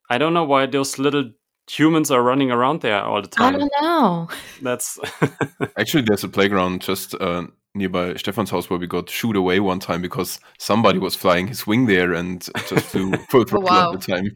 I 0.10 0.18
don't 0.18 0.34
know 0.34 0.46
why 0.46 0.66
those 0.66 0.98
little 0.98 1.30
humans 1.70 2.12
are 2.12 2.22
running 2.22 2.52
around 2.52 2.82
there 2.82 3.02
all 3.02 3.22
the 3.22 3.28
time. 3.28 3.56
I 3.56 3.60
don't 3.60 3.72
know. 3.82 4.28
That's 4.62 5.00
actually 5.78 6.04
there's 6.04 6.24
a 6.24 6.30
playground 6.30 6.82
just 6.82 7.16
uh, 7.16 7.48
nearby 7.76 8.16
Stefan's 8.16 8.50
house 8.50 8.70
where 8.70 8.80
we 8.80 8.88
got 8.88 9.10
shoot 9.10 9.36
away 9.36 9.60
one 9.60 9.80
time 9.80 10.02
because 10.02 10.40
somebody 10.58 11.00
was 11.00 11.16
flying 11.16 11.48
his 11.48 11.66
wing 11.66 11.86
there 11.86 12.14
and 12.14 12.48
just 12.68 12.86
flew 12.88 13.12
full 13.30 13.46
throttle 13.46 13.70
oh, 13.70 13.72
wow. 13.72 13.94
at 13.94 14.02
the 14.02 14.12
time. 14.12 14.36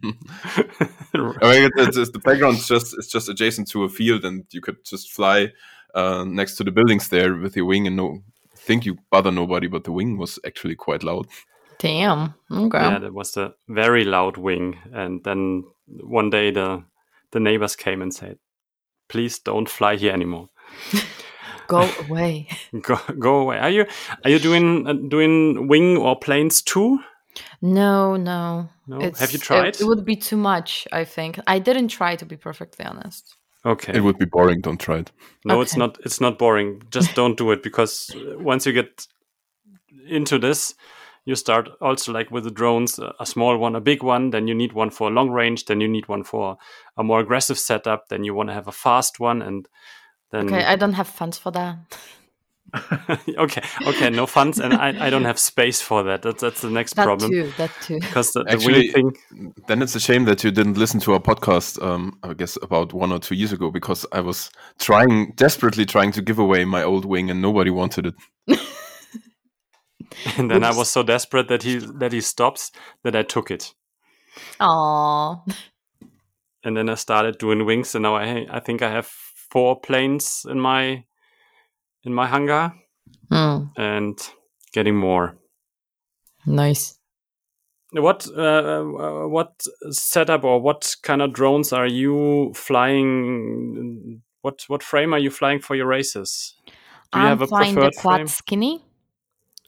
I 1.42 1.60
mean, 1.60 1.70
it's, 1.76 1.98
it's, 1.98 2.12
the 2.12 2.20
playground's 2.20 2.68
just 2.68 2.96
it's 2.98 3.08
just 3.08 3.30
adjacent 3.30 3.70
to 3.72 3.84
a 3.84 3.90
field 3.90 4.26
and 4.26 4.46
you 4.52 4.62
could 4.62 4.84
just 4.86 5.12
fly 5.12 5.52
uh, 5.96 6.24
next 6.24 6.56
to 6.58 6.64
the 6.64 6.72
buildings 6.72 7.10
there 7.10 7.36
with 7.36 7.56
your 7.56 7.66
wing 7.66 7.88
and 7.88 7.96
no 7.96 8.24
think 8.68 8.86
you 8.86 8.98
bother 9.10 9.32
nobody, 9.32 9.68
but 9.68 9.86
the 9.86 9.92
wing 9.92 10.18
was 10.18 10.38
actually 10.46 10.76
quite 10.76 11.02
loud. 11.02 11.28
Damn. 11.80 12.34
Okay. 12.52 12.78
Yeah, 12.78 13.00
that 13.00 13.14
was 13.14 13.38
a 13.38 13.54
very 13.68 14.04
loud 14.04 14.38
wing, 14.38 14.78
and 14.94 15.24
then 15.24 15.64
one 15.88 16.30
day 16.30 16.52
the 16.52 16.84
the 17.38 17.50
neighbors 17.50 17.76
came 17.76 18.02
and 18.02 18.12
said, 18.12 18.40
"Please 19.08 19.38
don't 19.40 19.70
fly 19.70 19.96
here 19.96 20.12
anymore." 20.12 20.50
go 21.68 21.88
away. 22.10 22.48
go 22.82 22.98
go 23.20 23.40
away. 23.42 23.60
Are 23.60 23.70
you 23.70 23.86
are 24.24 24.32
you 24.32 24.40
doing 24.40 24.88
uh, 24.88 24.94
doing 24.94 25.68
wing 25.68 25.98
or 25.98 26.20
planes 26.20 26.62
too? 26.64 27.00
No, 27.62 28.16
no. 28.16 28.70
No. 28.88 29.00
It's, 29.00 29.20
Have 29.20 29.32
you 29.32 29.38
tried? 29.38 29.76
It, 29.76 29.82
it 29.82 29.86
would 29.86 30.04
be 30.04 30.16
too 30.16 30.38
much. 30.38 30.88
I 30.92 31.06
think 31.06 31.40
I 31.46 31.60
didn't 31.60 31.90
try 31.90 32.16
to 32.16 32.26
be 32.26 32.36
perfectly 32.36 32.86
honest. 32.86 33.36
Okay. 33.64 33.94
It 33.94 34.02
would 34.02 34.18
be 34.18 34.26
boring. 34.26 34.62
Don't 34.62 34.80
try 34.80 35.00
it. 35.00 35.12
No, 35.46 35.56
okay. 35.56 35.62
it's 35.62 35.78
not. 35.78 36.00
It's 36.04 36.20
not 36.20 36.40
boring. 36.40 36.82
Just 36.90 37.14
don't 37.20 37.38
do 37.38 37.52
it 37.52 37.62
because 37.62 38.10
once 38.40 38.66
you 38.66 38.74
get 38.74 39.06
into 40.08 40.40
this, 40.40 40.74
you 41.28 41.36
start 41.36 41.68
also 41.82 42.14
like 42.14 42.32
with 42.32 42.46
the 42.46 42.52
drones, 42.52 43.02
a 43.20 43.26
small 43.26 43.58
one, 43.58 43.76
a 43.76 43.82
big 43.82 44.02
one. 44.02 44.30
Then 44.30 44.48
you 44.48 44.56
need 44.56 44.72
one 44.72 44.90
for 44.90 45.10
a 45.10 45.12
long 45.12 45.30
range. 45.30 45.66
Then 45.66 45.82
you 45.82 45.88
need 45.90 46.08
one 46.08 46.24
for 46.24 46.58
a 46.96 47.04
more 47.04 47.20
aggressive 47.20 47.60
setup. 47.60 48.08
Then 48.08 48.24
you 48.24 48.34
want 48.34 48.48
to 48.48 48.54
have 48.54 48.70
a 48.70 48.72
fast 48.72 49.20
one, 49.20 49.42
and 49.42 49.68
then 50.32 50.46
okay, 50.46 50.64
I 50.64 50.78
don't 50.78 50.94
have 50.94 51.10
funds 51.10 51.38
for 51.38 51.52
that. 51.52 51.80
okay, 53.38 53.62
okay, 53.88 54.10
no 54.10 54.26
funds, 54.26 54.58
and 54.58 54.74
I, 54.74 55.08
I 55.08 55.10
don't 55.10 55.26
have 55.26 55.38
space 55.38 55.82
for 55.82 56.02
that. 56.04 56.22
That's 56.22 56.42
that's 56.42 56.62
the 56.62 56.70
next 56.70 56.94
that 56.96 57.04
problem. 57.04 57.30
Too, 57.30 57.52
that 57.58 57.72
too. 57.82 58.00
Because 58.00 58.32
the, 58.32 58.46
the 58.46 58.52
Actually, 58.52 58.88
thing. 58.94 59.18
Then 59.68 59.82
it's 59.82 59.96
a 59.96 60.00
shame 60.00 60.24
that 60.26 60.46
you 60.46 60.52
didn't 60.52 60.78
listen 60.78 61.02
to 61.02 61.12
our 61.12 61.20
podcast. 61.20 61.84
Um, 61.84 62.18
I 62.24 62.36
guess 62.36 62.58
about 62.62 62.94
one 62.94 63.12
or 63.12 63.20
two 63.20 63.36
years 63.36 63.52
ago, 63.52 63.70
because 63.70 64.06
I 64.14 64.22
was 64.22 64.50
trying 64.80 65.34
desperately 65.36 65.86
trying 65.86 66.14
to 66.14 66.22
give 66.22 66.40
away 66.40 66.64
my 66.64 66.84
old 66.84 67.04
wing, 67.04 67.30
and 67.30 67.42
nobody 67.42 67.70
wanted 67.70 68.06
it. 68.48 68.60
and 70.38 70.50
then 70.50 70.64
Oops. 70.64 70.76
I 70.76 70.78
was 70.78 70.90
so 70.90 71.04
desperate 71.04 71.48
that 71.48 71.64
he 71.64 71.78
that 71.78 72.12
he 72.12 72.22
stops 72.22 72.72
that 73.04 73.16
I 73.16 73.24
took 73.24 73.52
it. 73.52 73.74
Aww. 74.60 75.42
And 76.64 76.76
then 76.76 76.90
I 76.90 76.96
started 76.96 77.38
doing 77.38 77.66
wings, 77.66 77.96
and 77.96 78.04
now 78.04 78.16
I 78.16 78.48
I 78.50 78.60
think 78.60 78.82
I 78.82 78.92
have 78.92 79.08
four 79.52 79.80
planes 79.80 80.46
in 80.50 80.60
my 80.60 81.04
in 82.04 82.14
my 82.14 82.28
hangar 82.28 82.74
mm. 83.32 83.72
and 83.78 84.18
getting 84.74 84.96
more. 84.96 85.38
Nice. 86.46 86.98
What 87.92 88.28
uh, 88.36 88.42
uh, 88.42 89.28
what 89.28 89.62
setup 89.92 90.44
or 90.44 90.60
what 90.62 90.96
kind 91.04 91.22
of 91.22 91.34
drones 91.34 91.72
are 91.72 91.88
you 91.88 92.52
flying? 92.54 94.22
What 94.42 94.64
what 94.68 94.84
frame 94.84 95.14
are 95.14 95.20
you 95.20 95.32
flying 95.32 95.60
for 95.60 95.76
your 95.76 95.88
races? 95.88 96.56
Do 97.12 97.20
you 97.20 97.26
I'm 97.26 97.30
have 97.30 97.42
a 97.42 97.48
flying 97.48 97.76
the 97.76 97.92
Quad 97.98 98.18
frame? 98.18 98.28
Skinny. 98.28 98.84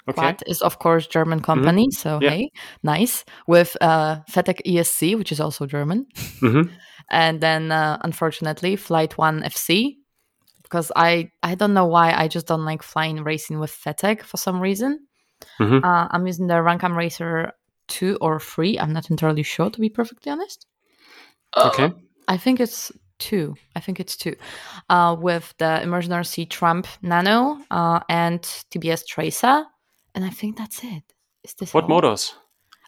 Okay. 0.10 0.36
Is 0.48 0.62
of 0.62 0.80
course 0.80 1.08
German 1.08 1.42
company, 1.42 1.84
mm 1.84 1.92
-hmm. 1.92 2.02
so 2.02 2.20
yeah. 2.22 2.32
hey, 2.32 2.50
nice 2.82 3.24
with 3.48 3.78
uh, 3.82 4.16
FETtec 4.32 4.62
ESC, 4.66 5.16
which 5.16 5.32
is 5.32 5.40
also 5.40 5.66
German, 5.66 6.06
mm 6.42 6.52
-hmm. 6.52 6.70
and 7.24 7.42
then 7.42 7.72
uh, 7.72 7.98
unfortunately 8.04 8.78
Flight 8.78 9.14
One 9.18 9.44
FC, 9.44 9.98
because 10.64 10.92
I 10.96 11.32
I 11.52 11.56
don't 11.56 11.74
know 11.74 11.90
why 11.90 12.14
I 12.24 12.28
just 12.28 12.48
don't 12.48 12.70
like 12.70 12.84
flying 12.84 13.26
racing 13.26 13.60
with 13.60 13.72
FETtec 13.72 14.24
for 14.24 14.38
some 14.38 14.60
reason. 14.62 15.08
Mm-hmm. 15.60 15.84
Uh, 15.84 16.08
I'm 16.12 16.28
using 16.28 16.48
the 16.48 16.62
Runcam 16.62 16.96
Racer 16.96 17.54
two 17.88 18.18
or 18.22 18.40
three. 18.40 18.78
I'm 18.80 18.94
not 18.94 19.10
entirely 19.10 19.44
sure 19.44 19.70
to 19.70 19.80
be 19.80 19.90
perfectly 19.90 20.32
honest. 20.32 20.66
Okay. 21.58 21.86
Uh, 21.86 21.92
I 22.28 22.38
think 22.38 22.60
it's 22.60 22.92
two. 23.18 23.56
I 23.76 23.80
think 23.80 24.00
it's 24.00 24.16
two. 24.16 24.36
Uh, 24.90 25.16
with 25.20 25.54
the 25.58 25.82
Immersion 25.82 26.12
RC 26.14 26.50
Tramp 26.50 26.88
Nano 27.02 27.60
uh, 27.72 28.00
and 28.10 28.42
TBS 28.42 29.06
Tracer, 29.08 29.66
and 30.16 30.26
I 30.26 30.30
think 30.30 30.58
that's 30.58 30.84
it. 30.84 31.04
Is 31.44 31.54
this 31.54 31.74
what 31.74 31.84
all? 31.84 31.90
motors? 31.90 32.34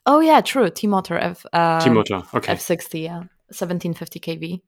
Oh 0.06 0.20
yeah, 0.20 0.42
true. 0.42 0.70
T 0.70 0.88
motor 0.88 1.18
F. 1.18 1.46
Uh, 1.54 1.80
T 1.80 1.90
motor. 1.90 2.24
Okay. 2.34 2.54
F 2.54 2.62
sixty. 2.62 3.02
Yeah, 3.02 3.24
seventeen 3.52 3.94
fifty 3.94 4.20
kV 4.20 4.62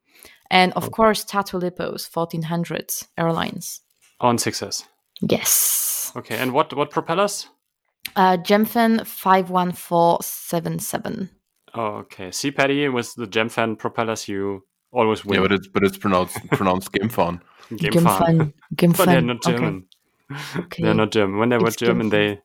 and 0.54 0.72
of 0.74 0.92
course 0.92 1.26
Tattu 1.26 1.60
Lipos 1.60 2.16
1400 2.16 2.94
R-Lines 3.18 3.82
on 4.20 4.38
6S. 4.38 4.86
Yes. 5.22 6.12
Okay, 6.16 6.38
and 6.38 6.54
what 6.54 6.72
what 6.76 6.92
propellers? 6.92 7.48
Uh, 8.16 8.38
Gemfan 8.38 9.08
51477. 9.08 11.32
Oh, 11.76 11.96
okay. 12.04 12.30
See, 12.32 12.52
Paddy, 12.52 12.88
with 12.90 13.16
the 13.16 13.26
Gemfan 13.26 13.80
propellers, 13.80 14.28
you 14.28 14.64
always 14.92 15.26
win. 15.26 15.42
Yeah, 15.42 15.48
but 15.48 15.54
it's 15.54 15.68
but 15.68 15.84
it's 15.84 15.98
pronounced 15.98 16.38
pronounced 16.52 16.92
Gemfan. 16.92 17.42
Gemfan. 17.72 18.54
Gemfan. 18.76 18.94
But 18.98 19.06
they're 19.06 19.22
not 19.22 19.42
German. 19.42 19.88
Okay. 20.56 20.84
They're 20.88 20.94
not 20.94 21.12
German. 21.12 21.40
When 21.40 21.50
they 21.50 21.58
were 21.58 21.72
German, 21.72 22.10
they. 22.10 22.40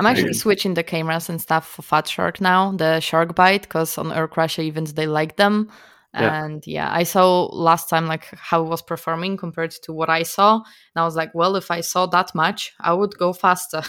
I'm 0.00 0.06
actually 0.06 0.32
switching 0.32 0.74
the 0.74 0.82
cameras 0.82 1.28
and 1.28 1.40
stuff 1.40 1.68
for 1.68 1.82
Fat 1.82 2.08
Shark 2.08 2.40
now, 2.40 2.72
the 2.72 3.00
Shark 3.00 3.34
Byte, 3.34 3.62
because 3.62 3.98
on 3.98 4.06
Aircrasher 4.06 4.64
events 4.64 4.92
they 4.92 5.06
like 5.06 5.36
them 5.36 5.70
and 6.12 6.66
yeah. 6.66 6.86
yeah. 6.86 6.94
i 6.94 7.02
saw 7.02 7.46
last 7.46 7.88
time 7.88 8.06
like 8.06 8.26
how 8.34 8.64
it 8.64 8.68
was 8.68 8.82
performing 8.82 9.36
compared 9.36 9.70
to 9.70 9.92
what 9.92 10.10
i 10.10 10.22
saw 10.22 10.54
and 10.56 10.96
i 10.96 11.04
was 11.04 11.16
like 11.16 11.32
well 11.34 11.56
if 11.56 11.70
i 11.70 11.80
saw 11.80 12.06
that 12.06 12.34
much 12.34 12.72
i 12.80 12.92
would 12.92 13.16
go 13.16 13.32
faster 13.32 13.82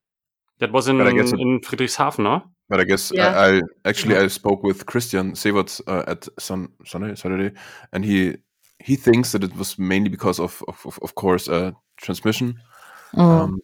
that 0.58 0.72
was 0.72 0.88
in, 0.88 1.00
it, 1.00 1.06
in 1.06 1.60
friedrichshafen 1.60 2.24
no 2.24 2.42
but 2.68 2.80
i 2.80 2.84
guess 2.84 3.10
yeah. 3.14 3.28
I, 3.28 3.56
I, 3.56 3.60
actually 3.86 4.16
i 4.16 4.26
spoke 4.26 4.62
with 4.62 4.86
christian 4.86 5.32
Severt 5.32 5.80
uh, 5.86 6.04
at 6.06 6.28
sun, 6.38 6.68
sunday 6.84 7.14
saturday 7.14 7.56
and 7.92 8.04
he 8.04 8.36
he 8.78 8.96
thinks 8.96 9.32
that 9.32 9.44
it 9.44 9.56
was 9.56 9.78
mainly 9.78 10.10
because 10.10 10.40
of 10.40 10.62
of, 10.68 10.98
of 11.00 11.14
course 11.14 11.48
uh, 11.48 11.72
transmission 11.96 12.54
mm. 13.14 13.20
um, 13.20 13.60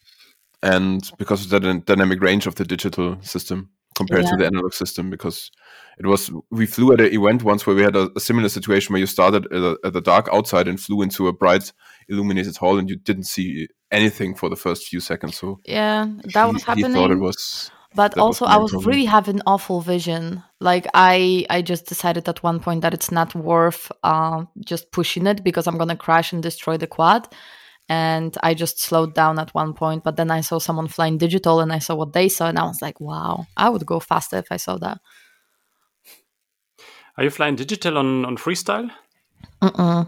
and 0.62 1.10
because 1.18 1.44
of 1.44 1.50
the 1.50 1.82
dynamic 1.84 2.20
range 2.20 2.46
of 2.46 2.54
the 2.56 2.64
digital 2.64 3.16
system 3.22 3.70
compared 3.94 4.24
yeah. 4.24 4.30
to 4.30 4.36
the 4.36 4.46
analog 4.46 4.72
system 4.72 5.10
because 5.10 5.50
it 5.98 6.06
was 6.06 6.30
we 6.50 6.66
flew 6.66 6.92
at 6.92 7.00
an 7.00 7.12
event 7.12 7.42
once 7.42 7.66
where 7.66 7.76
we 7.76 7.82
had 7.82 7.96
a, 7.96 8.10
a 8.16 8.20
similar 8.20 8.48
situation 8.48 8.92
where 8.92 9.00
you 9.00 9.06
started 9.06 9.46
at, 9.46 9.60
a, 9.70 9.78
at, 9.84 9.92
the 9.92 10.00
dark 10.00 10.28
outside 10.32 10.68
and 10.68 10.80
flew 10.80 11.02
into 11.02 11.26
a 11.26 11.32
bright 11.32 11.72
illuminated 12.08 12.56
hall, 12.56 12.78
and 12.78 12.88
you 12.88 12.96
didn't 12.96 13.24
see 13.24 13.68
anything 13.90 14.34
for 14.34 14.48
the 14.48 14.56
first 14.56 14.86
few 14.86 15.00
seconds. 15.00 15.36
So 15.36 15.60
yeah, 15.64 16.06
that 16.32 16.46
he, 16.46 16.52
was 16.52 16.62
happening. 16.62 16.92
He 16.92 16.96
thought 16.96 17.10
it 17.10 17.18
was. 17.18 17.70
But 17.94 18.18
also, 18.18 18.44
was 18.44 18.54
I 18.54 18.58
was 18.58 18.70
problem. 18.70 18.90
really 18.90 19.06
having 19.06 19.40
awful 19.46 19.80
vision. 19.80 20.42
Like 20.60 20.86
I, 20.94 21.46
I 21.48 21.62
just 21.62 21.86
decided 21.86 22.28
at 22.28 22.42
one 22.42 22.60
point 22.60 22.82
that 22.82 22.94
it's 22.94 23.10
not 23.10 23.34
worth 23.34 23.90
uh, 24.02 24.44
just 24.64 24.92
pushing 24.92 25.26
it 25.26 25.42
because 25.42 25.66
I'm 25.66 25.78
gonna 25.78 25.96
crash 25.96 26.32
and 26.32 26.42
destroy 26.42 26.76
the 26.76 26.86
quad 26.86 27.28
and 27.88 28.36
I 28.42 28.54
just 28.54 28.80
slowed 28.80 29.14
down 29.14 29.38
at 29.38 29.54
one 29.54 29.72
point. 29.74 30.04
But 30.04 30.16
then 30.16 30.30
I 30.30 30.42
saw 30.42 30.58
someone 30.58 30.88
flying 30.88 31.18
digital, 31.18 31.60
and 31.60 31.72
I 31.72 31.78
saw 31.78 31.94
what 31.94 32.12
they 32.12 32.28
saw, 32.28 32.48
and 32.48 32.58
I 32.58 32.64
was 32.64 32.82
like, 32.82 33.00
"Wow, 33.00 33.46
I 33.56 33.68
would 33.68 33.86
go 33.86 34.00
faster 34.00 34.36
if 34.36 34.50
I 34.50 34.56
saw 34.56 34.76
that." 34.78 34.98
Are 37.16 37.24
you 37.24 37.30
flying 37.30 37.56
digital 37.56 37.98
on 37.98 38.24
on 38.24 38.36
freestyle? 38.36 38.90
Uh-uh. 39.60 40.04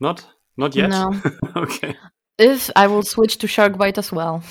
Not 0.00 0.26
not 0.56 0.76
yet. 0.76 0.90
No. 0.90 1.20
okay. 1.56 1.96
If 2.38 2.70
I 2.76 2.86
will 2.86 3.02
switch 3.02 3.38
to 3.38 3.46
Shark 3.46 3.74
Byte 3.74 3.98
as 3.98 4.12
well. 4.12 4.42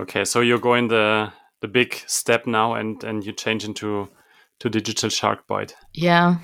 Okay, 0.00 0.24
so 0.24 0.40
you're 0.40 0.58
going 0.58 0.88
the 0.88 1.32
the 1.60 1.68
big 1.68 1.94
step 2.06 2.46
now, 2.46 2.74
and 2.74 3.02
and 3.04 3.24
you 3.24 3.32
change 3.32 3.64
into 3.64 4.08
to 4.58 4.68
digital 4.68 5.10
Shark 5.10 5.46
Byte. 5.46 5.74
Yeah, 5.94 6.36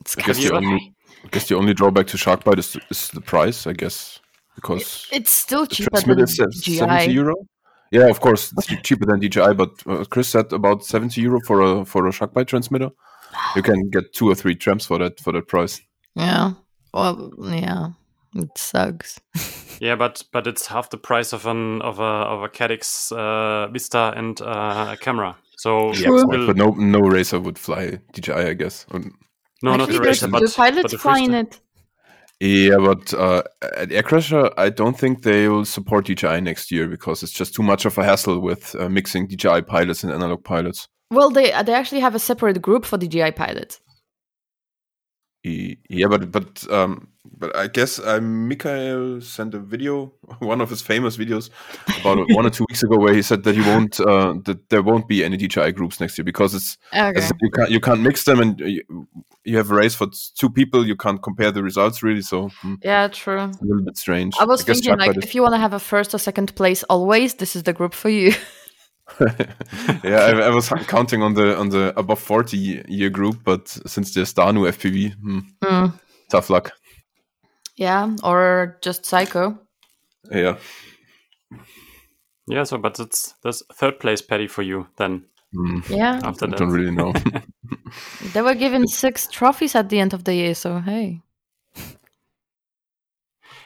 it's 0.00 0.16
I 0.18 0.22
guess 0.22 0.38
the 0.38 0.54
only 0.54 0.95
I 1.24 1.28
guess 1.28 1.48
the 1.48 1.56
only 1.56 1.74
drawback 1.74 2.06
to 2.08 2.16
Sharkbyte 2.16 2.58
is, 2.58 2.76
is 2.90 3.08
the 3.10 3.20
price, 3.20 3.66
I 3.66 3.72
guess, 3.72 4.20
because 4.54 5.06
it's 5.12 5.32
still 5.32 5.66
cheaper 5.66 6.00
than 6.02 6.24
DJI. 6.24 6.76
70 6.76 7.12
euro. 7.12 7.34
Yeah, 7.90 8.08
of 8.08 8.20
course, 8.20 8.52
it's 8.56 8.82
cheaper 8.82 9.06
than 9.06 9.20
DJI, 9.20 9.54
but 9.54 9.70
uh, 9.86 10.04
Chris 10.04 10.28
said 10.28 10.52
about 10.52 10.84
70 10.84 11.20
euro 11.20 11.40
for 11.46 11.60
a 11.60 11.84
for 11.84 12.06
a 12.06 12.10
Sharkbyte 12.10 12.46
transmitter. 12.46 12.90
You 13.54 13.62
can 13.62 13.90
get 13.90 14.12
two 14.12 14.28
or 14.28 14.34
three 14.34 14.54
tramps 14.54 14.86
for 14.86 14.98
that 14.98 15.20
for 15.20 15.32
that 15.32 15.48
price. 15.48 15.80
Yeah. 16.14 16.52
Well, 16.92 17.30
yeah, 17.38 17.90
it 18.34 18.56
sucks. 18.56 19.20
yeah, 19.80 19.96
but 19.96 20.24
but 20.32 20.46
it's 20.46 20.66
half 20.66 20.90
the 20.90 20.96
price 20.96 21.32
of 21.32 21.46
an 21.46 21.82
of 21.82 22.00
a 22.00 22.02
of 22.02 22.42
a 22.42 22.48
Caddx 22.48 23.12
uh, 23.12 23.68
Vista 23.68 24.12
and 24.16 24.40
uh, 24.40 24.94
a 24.94 24.96
camera. 24.96 25.36
So 25.58 25.92
yeah, 25.94 26.24
but 26.28 26.56
no 26.56 26.70
no 26.70 27.00
racer 27.00 27.40
would 27.40 27.58
fly 27.58 27.98
DJI, 28.12 28.32
I 28.32 28.54
guess. 28.54 28.86
No, 29.66 29.72
Actually, 29.72 29.94
not 29.94 30.02
the 30.02 30.08
racer, 30.08 30.28
but 30.28 30.42
the 30.42 30.52
pilots 30.54 30.92
but 30.92 31.00
flying 31.00 31.34
it. 31.34 31.60
Yeah, 32.38 32.76
but 32.76 33.12
uh, 33.14 33.42
at 33.76 33.88
Aircrasher, 33.88 34.52
I 34.56 34.68
don't 34.68 34.96
think 34.96 35.22
they 35.24 35.48
will 35.48 35.64
support 35.64 36.04
DJI 36.04 36.40
next 36.40 36.70
year 36.70 36.86
because 36.86 37.24
it's 37.24 37.32
just 37.32 37.52
too 37.52 37.64
much 37.64 37.84
of 37.84 37.98
a 37.98 38.04
hassle 38.04 38.38
with 38.38 38.76
uh, 38.76 38.88
mixing 38.88 39.26
DJI 39.26 39.62
pilots 39.62 40.04
and 40.04 40.12
analog 40.12 40.44
pilots. 40.44 40.86
Well, 41.10 41.30
they 41.30 41.50
they 41.64 41.74
actually 41.74 42.00
have 42.00 42.14
a 42.14 42.20
separate 42.20 42.62
group 42.62 42.84
for 42.84 42.96
DJI 42.96 43.32
pilots. 43.32 43.80
Yeah, 45.42 46.06
but 46.08 46.30
but 46.30 46.70
um, 46.70 47.08
but 47.36 47.54
I 47.56 47.66
guess 47.66 47.98
uh, 47.98 48.20
Mikhail 48.20 49.20
sent 49.20 49.54
a 49.54 49.58
video, 49.58 50.12
one 50.38 50.60
of 50.60 50.70
his 50.70 50.82
famous 50.82 51.16
videos, 51.16 51.50
about 52.00 52.18
one 52.30 52.46
or 52.46 52.50
two 52.50 52.64
weeks 52.68 52.82
ago, 52.82 52.96
where 52.96 53.14
he 53.14 53.22
said 53.22 53.44
that 53.44 53.54
he 53.54 53.60
won't, 53.62 54.00
uh, 54.00 54.34
that 54.44 54.68
there 54.68 54.82
won't 54.82 55.08
be 55.08 55.24
any 55.24 55.36
DJI 55.36 55.72
groups 55.72 56.00
next 56.00 56.18
year 56.18 56.24
because 56.24 56.54
it's 56.54 56.78
okay. 56.94 57.28
you 57.40 57.50
can't 57.50 57.70
you 57.70 57.80
can't 57.80 58.00
mix 58.00 58.24
them, 58.24 58.40
and 58.40 58.60
you, 58.60 59.08
you, 59.44 59.56
have 59.56 59.70
a 59.70 59.74
race 59.74 59.94
for 59.94 60.08
two 60.36 60.50
people, 60.50 60.86
you 60.86 60.96
can't 60.96 61.22
compare 61.22 61.50
the 61.50 61.62
results 61.62 62.02
really. 62.02 62.22
So 62.22 62.48
hmm. 62.60 62.74
yeah, 62.82 63.08
true. 63.08 63.40
a 63.40 63.52
little 63.60 63.84
bit 63.84 63.96
strange. 63.96 64.34
I 64.38 64.44
was 64.44 64.62
I 64.62 64.72
thinking 64.72 64.98
like, 64.98 65.16
if 65.16 65.34
you 65.34 65.42
want 65.42 65.54
to 65.54 65.58
have 65.58 65.72
a 65.72 65.78
first 65.80 66.14
or 66.14 66.18
second 66.18 66.54
place 66.54 66.82
always, 66.84 67.34
this 67.34 67.56
is 67.56 67.62
the 67.62 67.72
group 67.72 67.94
for 67.94 68.08
you. 68.08 68.32
yeah, 69.20 70.18
I, 70.18 70.30
I, 70.32 70.48
was 70.50 70.68
counting 70.88 71.22
on 71.22 71.34
the 71.34 71.56
on 71.56 71.68
the 71.68 71.94
above 71.96 72.18
forty 72.18 72.82
year 72.88 73.08
group, 73.08 73.44
but 73.44 73.68
since 73.68 74.12
there's 74.12 74.32
Danu 74.32 74.62
FPV, 74.62 75.14
hmm, 75.14 75.38
mm. 75.62 76.00
tough 76.28 76.50
luck. 76.50 76.72
Yeah, 77.76 78.16
or 78.22 78.78
just 78.82 79.04
Psycho. 79.04 79.58
Yeah. 80.30 80.56
Yeah, 82.48 82.64
so 82.64 82.78
but 82.78 82.98
it's 83.00 83.34
this 83.42 83.62
third 83.72 83.98
place 84.00 84.22
Paddy 84.22 84.46
for 84.46 84.62
you 84.62 84.86
then. 84.96 85.24
Mm. 85.54 85.88
Yeah. 85.88 86.20
After 86.22 86.46
I 86.46 86.50
that. 86.50 86.58
don't 86.58 86.70
really 86.72 86.90
know. 86.90 87.12
they 88.32 88.42
were 88.42 88.54
given 88.54 88.86
six 88.86 89.26
trophies 89.26 89.74
at 89.74 89.88
the 89.88 89.98
end 89.98 90.14
of 90.14 90.24
the 90.24 90.34
year, 90.34 90.54
so 90.54 90.78
hey. 90.80 91.22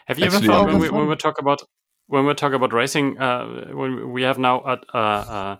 Have 0.07 0.19
you 0.19 0.25
Actually, 0.27 0.39
ever 0.39 0.47
thought 0.47 0.67
when 0.67 0.79
we, 0.79 0.91
when 0.91 1.09
we 1.09 1.17
talk 1.17 1.39
about 1.39 1.63
when 2.07 2.27
we 2.27 2.35
talk 2.35 2.53
about 2.53 2.73
racing, 2.73 3.17
uh, 3.21 3.71
when 3.73 4.11
we 4.11 4.23
have 4.23 4.39
now 4.39 4.61
a, 4.61 4.81
uh, 4.93 4.99
uh, 4.99 5.57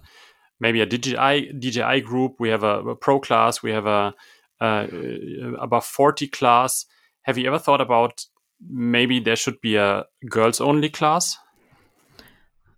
maybe 0.59 0.81
a 0.81 0.87
DJI 0.87 1.53
DJI 1.53 2.01
group, 2.01 2.35
we 2.41 2.49
have 2.49 2.65
a, 2.65 2.81
a 2.81 2.97
pro 2.97 3.21
class, 3.21 3.63
we 3.63 3.71
have 3.71 3.87
a, 3.87 4.13
a 4.61 4.89
above 5.61 5.85
forty 5.85 6.27
class. 6.27 6.87
Have 7.23 7.39
you 7.39 7.47
ever 7.47 7.59
thought 7.59 7.81
about 7.81 8.25
maybe 8.69 9.21
there 9.21 9.37
should 9.37 9.61
be 9.61 9.77
a 9.77 10.05
girls 10.29 10.61
only 10.61 10.89
class? 10.89 11.37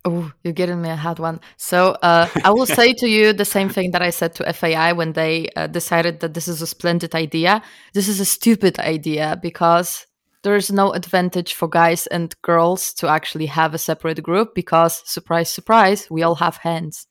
Oh, 0.04 0.32
you're 0.42 0.52
getting 0.52 0.82
me 0.82 0.88
a 0.88 0.96
hard 0.96 1.20
one. 1.20 1.40
So 1.56 1.90
uh, 2.02 2.28
I 2.44 2.50
will 2.50 2.66
say 2.66 2.92
to 2.94 3.08
you 3.08 3.32
the 3.32 3.44
same 3.44 3.68
thing 3.68 3.92
that 3.92 4.02
I 4.02 4.10
said 4.10 4.34
to 4.34 4.52
FAI 4.52 4.92
when 4.94 5.12
they 5.12 5.48
uh, 5.54 5.68
decided 5.68 6.20
that 6.20 6.34
this 6.34 6.48
is 6.48 6.60
a 6.60 6.66
splendid 6.66 7.14
idea. 7.14 7.62
This 7.94 8.08
is 8.08 8.18
a 8.18 8.24
stupid 8.24 8.80
idea 8.80 9.38
because 9.40 10.06
there 10.42 10.56
is 10.56 10.72
no 10.72 10.92
advantage 10.92 11.54
for 11.54 11.68
guys 11.68 12.08
and 12.08 12.34
girls 12.42 12.92
to 12.94 13.08
actually 13.08 13.46
have 13.46 13.74
a 13.74 13.78
separate 13.78 14.22
group 14.22 14.54
because 14.54 15.02
surprise 15.08 15.50
surprise 15.50 16.08
we 16.10 16.22
all 16.22 16.34
have 16.34 16.56
hands 16.56 17.06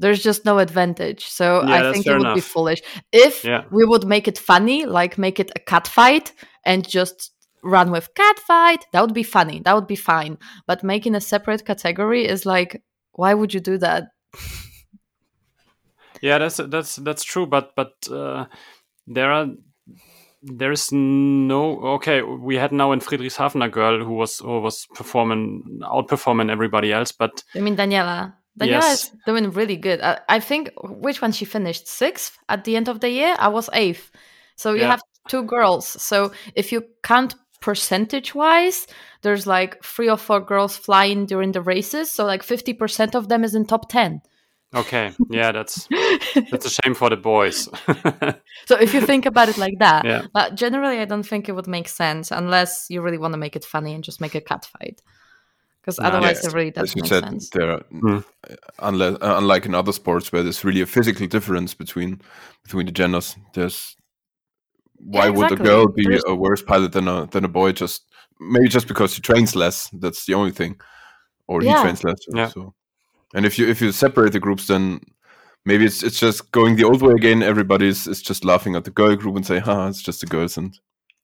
there's 0.00 0.22
just 0.22 0.44
no 0.44 0.58
advantage 0.58 1.26
so 1.26 1.62
yeah, 1.62 1.88
i 1.88 1.92
think 1.92 2.06
it 2.06 2.12
would 2.12 2.22
enough. 2.22 2.34
be 2.34 2.40
foolish 2.40 2.80
if 3.12 3.44
yeah. 3.44 3.64
we 3.70 3.84
would 3.84 4.04
make 4.04 4.26
it 4.26 4.38
funny 4.38 4.86
like 4.86 5.18
make 5.18 5.38
it 5.38 5.50
a 5.54 5.60
cat 5.60 5.86
fight 5.86 6.32
and 6.64 6.88
just 6.88 7.32
run 7.62 7.90
with 7.90 8.14
cat 8.14 8.38
fight 8.38 8.86
that 8.92 9.02
would 9.02 9.14
be 9.14 9.22
funny 9.22 9.60
that 9.64 9.74
would 9.74 9.86
be 9.86 9.96
fine 9.96 10.38
but 10.66 10.82
making 10.82 11.14
a 11.14 11.20
separate 11.20 11.64
category 11.64 12.26
is 12.26 12.46
like 12.46 12.82
why 13.12 13.34
would 13.34 13.52
you 13.52 13.60
do 13.60 13.76
that 13.78 14.04
yeah 16.22 16.38
that's 16.38 16.56
that's 16.56 16.96
that's 16.96 17.22
true 17.22 17.46
but 17.46 17.76
but 17.76 17.92
uh, 18.10 18.46
there 19.06 19.30
are 19.30 19.48
there 20.42 20.72
is 20.72 20.90
no 20.92 21.80
okay. 21.96 22.22
We 22.22 22.56
had 22.56 22.72
now 22.72 22.92
in 22.92 23.00
Friedrichshafen 23.00 23.64
a 23.64 23.68
girl 23.68 24.02
who 24.04 24.14
was 24.14 24.38
who 24.38 24.60
was 24.60 24.86
performing 24.94 25.80
outperforming 25.82 26.50
everybody 26.50 26.92
else, 26.92 27.12
but 27.12 27.44
I 27.54 27.60
mean 27.60 27.76
Daniela. 27.76 28.34
Daniela 28.58 28.82
yes. 28.82 29.04
is 29.04 29.12
doing 29.26 29.50
really 29.50 29.76
good. 29.76 30.00
I, 30.00 30.20
I, 30.28 30.40
think 30.40 30.70
which 30.82 31.22
one 31.22 31.32
she 31.32 31.44
finished 31.44 31.86
sixth 31.86 32.36
at 32.48 32.64
the 32.64 32.76
end 32.76 32.88
of 32.88 33.00
the 33.00 33.08
year. 33.08 33.36
I 33.38 33.48
was 33.48 33.70
eighth. 33.72 34.10
So 34.56 34.72
you 34.72 34.80
yeah. 34.80 34.90
have 34.90 35.02
two 35.28 35.44
girls. 35.44 35.86
So 35.86 36.32
if 36.54 36.72
you 36.72 36.84
count 37.02 37.34
percentage 37.60 38.34
wise, 38.34 38.86
there's 39.22 39.46
like 39.46 39.82
three 39.84 40.10
or 40.10 40.16
four 40.16 40.40
girls 40.40 40.76
flying 40.76 41.26
during 41.26 41.52
the 41.52 41.62
races. 41.62 42.10
So 42.10 42.24
like 42.24 42.42
fifty 42.42 42.72
percent 42.72 43.14
of 43.14 43.28
them 43.28 43.44
is 43.44 43.54
in 43.54 43.66
top 43.66 43.90
ten. 43.90 44.20
Okay, 44.74 45.12
yeah, 45.30 45.50
that's 45.50 45.88
that's 46.50 46.66
a 46.66 46.70
shame 46.70 46.94
for 46.94 47.10
the 47.10 47.16
boys. 47.16 47.68
so 48.66 48.76
if 48.78 48.94
you 48.94 49.00
think 49.00 49.26
about 49.26 49.48
it 49.48 49.58
like 49.58 49.78
that, 49.80 50.04
yeah. 50.04 50.26
but 50.32 50.54
generally, 50.54 50.98
I 50.98 51.06
don't 51.06 51.24
think 51.24 51.48
it 51.48 51.52
would 51.52 51.66
make 51.66 51.88
sense 51.88 52.30
unless 52.30 52.86
you 52.88 53.02
really 53.02 53.18
want 53.18 53.32
to 53.32 53.38
make 53.38 53.56
it 53.56 53.64
funny 53.64 53.94
and 53.94 54.04
just 54.04 54.20
make 54.20 54.36
a 54.36 54.40
cat 54.40 54.66
fight. 54.66 55.02
Because 55.80 55.98
otherwise, 55.98 56.40
yes. 56.42 56.46
it 56.46 56.52
really 56.52 56.70
doesn't 56.70 56.90
As 56.90 56.96
you 56.96 57.02
make 57.02 57.08
said, 57.08 57.24
sense. 57.24 57.50
There, 57.50 57.70
are, 57.70 57.82
mm. 57.92 58.24
unless, 58.80 59.14
uh, 59.14 59.34
unlike 59.38 59.64
in 59.64 59.74
other 59.74 59.92
sports 59.92 60.30
where 60.30 60.42
there's 60.42 60.62
really 60.62 60.82
a 60.82 60.86
physical 60.86 61.26
difference 61.26 61.72
between 61.72 62.20
between 62.62 62.86
the 62.86 62.92
genders, 62.92 63.36
there's 63.54 63.96
why 64.98 65.24
yeah, 65.24 65.30
exactly. 65.30 65.56
would 65.56 65.60
a 65.60 65.64
girl 65.64 65.88
be 65.88 66.04
there's... 66.06 66.22
a 66.26 66.34
worse 66.34 66.62
pilot 66.62 66.92
than 66.92 67.08
a 67.08 67.26
than 67.26 67.44
a 67.44 67.48
boy? 67.48 67.72
Just 67.72 68.04
maybe 68.38 68.68
just 68.68 68.88
because 68.88 69.14
she 69.14 69.22
trains 69.22 69.56
less. 69.56 69.88
That's 69.94 70.26
the 70.26 70.34
only 70.34 70.52
thing, 70.52 70.78
or 71.48 71.62
yeah. 71.62 71.76
he 71.76 71.82
trains 71.82 72.04
less. 72.04 72.18
Yeah. 72.34 72.48
So 72.48 72.74
and 73.34 73.46
if 73.46 73.58
you 73.58 73.68
if 73.68 73.80
you 73.80 73.92
separate 73.92 74.32
the 74.32 74.40
groups, 74.40 74.66
then 74.66 75.00
maybe 75.64 75.84
it's 75.86 76.02
it's 76.02 76.18
just 76.18 76.50
going 76.52 76.76
the 76.76 76.84
old 76.84 77.02
way 77.02 77.14
again. 77.14 77.42
Everybody's 77.42 78.06
is 78.06 78.22
just 78.22 78.44
laughing 78.44 78.76
at 78.76 78.84
the 78.84 78.90
girl 78.90 79.16
group 79.16 79.36
and 79.36 79.46
say, 79.46 79.60
"Ha, 79.60 79.88
it's 79.88 80.02
just 80.02 80.20
the 80.20 80.26
girls." 80.26 80.56
And 80.56 80.78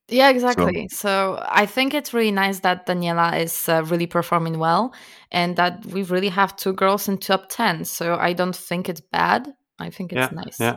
yeah, 0.09 0.31
exactly. 0.31 0.89
So, 0.89 0.97
so 0.97 1.45
I 1.49 1.67
think 1.67 1.95
it's 1.95 2.15
really 2.15 2.33
nice 2.33 2.61
that 2.61 2.87
Daniela 2.87 3.41
is 3.41 3.69
uh, 3.69 3.85
really 3.85 4.07
performing 4.07 4.59
well, 4.59 4.95
and 5.33 5.57
that 5.57 5.85
we 5.87 6.03
really 6.05 6.29
have 6.29 6.57
two 6.57 6.73
girls 6.73 7.09
in 7.09 7.19
top 7.19 7.47
ten. 7.49 7.85
So 7.85 8.17
I 8.17 8.33
don't 8.33 8.57
think 8.57 8.89
it's 8.89 9.01
bad. 9.01 9.53
I 9.79 9.91
think 9.91 10.13
it's 10.13 10.33
yeah, 10.33 10.41
nice. 10.43 10.61
Yeah. 10.61 10.77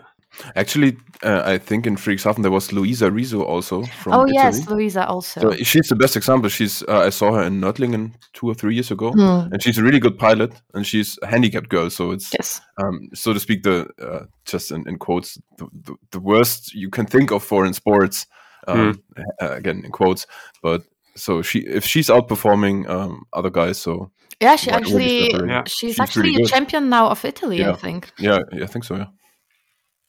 Actually, 0.56 0.96
uh, 1.24 1.42
I 1.44 1.58
think 1.58 1.88
in 1.88 1.96
Friedrichshafen 1.96 2.44
there 2.44 2.52
was 2.52 2.72
Luisa 2.72 3.12
Rizzo 3.12 3.42
also 3.42 3.84
from 3.84 4.14
Oh 4.14 4.22
Italy. 4.22 4.34
yes, 4.36 4.70
Luisa 4.70 5.08
also. 5.08 5.42
So 5.42 5.54
she's 5.64 5.88
the 5.88 5.96
best 5.96 6.16
example. 6.16 6.50
She's 6.50 6.84
uh, 6.84 7.00
I 7.00 7.10
saw 7.10 7.34
her 7.34 7.44
in 7.44 7.60
Nördlingen 7.60 8.14
two 8.34 8.48
or 8.48 8.54
three 8.54 8.76
years 8.76 8.92
ago, 8.92 9.12
mm. 9.12 9.52
and 9.52 9.62
she's 9.62 9.78
a 9.78 9.84
really 9.84 10.00
good 10.00 10.18
pilot, 10.18 10.54
and 10.74 10.86
she's 10.86 11.18
a 11.24 11.28
handicapped 11.28 11.70
girl. 11.70 11.90
So 11.90 12.12
it's 12.12 12.32
yes. 12.34 12.62
um, 12.78 13.10
so 13.14 13.34
to 13.34 13.40
speak, 13.40 13.64
the 13.64 13.88
uh, 14.02 14.26
just 14.46 14.72
in, 14.72 14.88
in 14.88 14.98
quotes, 14.98 15.38
the, 15.58 15.68
the, 15.74 15.96
the, 16.12 16.20
worst 16.20 16.74
you 16.74 16.90
can 16.90 17.06
think 17.06 17.32
of 17.32 17.44
for 17.44 17.66
in 17.66 17.74
sports. 17.74 18.28
Um, 18.70 19.02
mm. 19.18 19.58
again 19.58 19.82
in 19.86 19.92
quotes, 19.92 20.28
but 20.62 20.84
so 21.16 21.42
she 21.42 21.60
if 21.60 21.86
she's 21.86 22.08
outperforming 22.08 22.90
um, 22.90 23.26
other 23.34 23.50
guys, 23.50 23.78
so 23.78 24.12
yeah, 24.40 24.56
she 24.56 24.72
actually 24.72 25.32
yeah. 25.34 25.64
she's, 25.66 25.92
she's, 25.92 26.00
actually 26.00 26.32
really 26.32 26.44
a 26.44 26.48
champion 26.48 26.90
now 26.90 27.08
of 27.10 27.26
Italy. 27.26 27.58
Yeah. 27.58 27.72
I 27.72 27.76
think. 27.76 28.12
Yeah, 28.18 28.40
yeah, 28.52 28.64
I 28.64 28.68
think 28.68 28.86
so. 28.86 28.96
Yeah. 28.96 29.08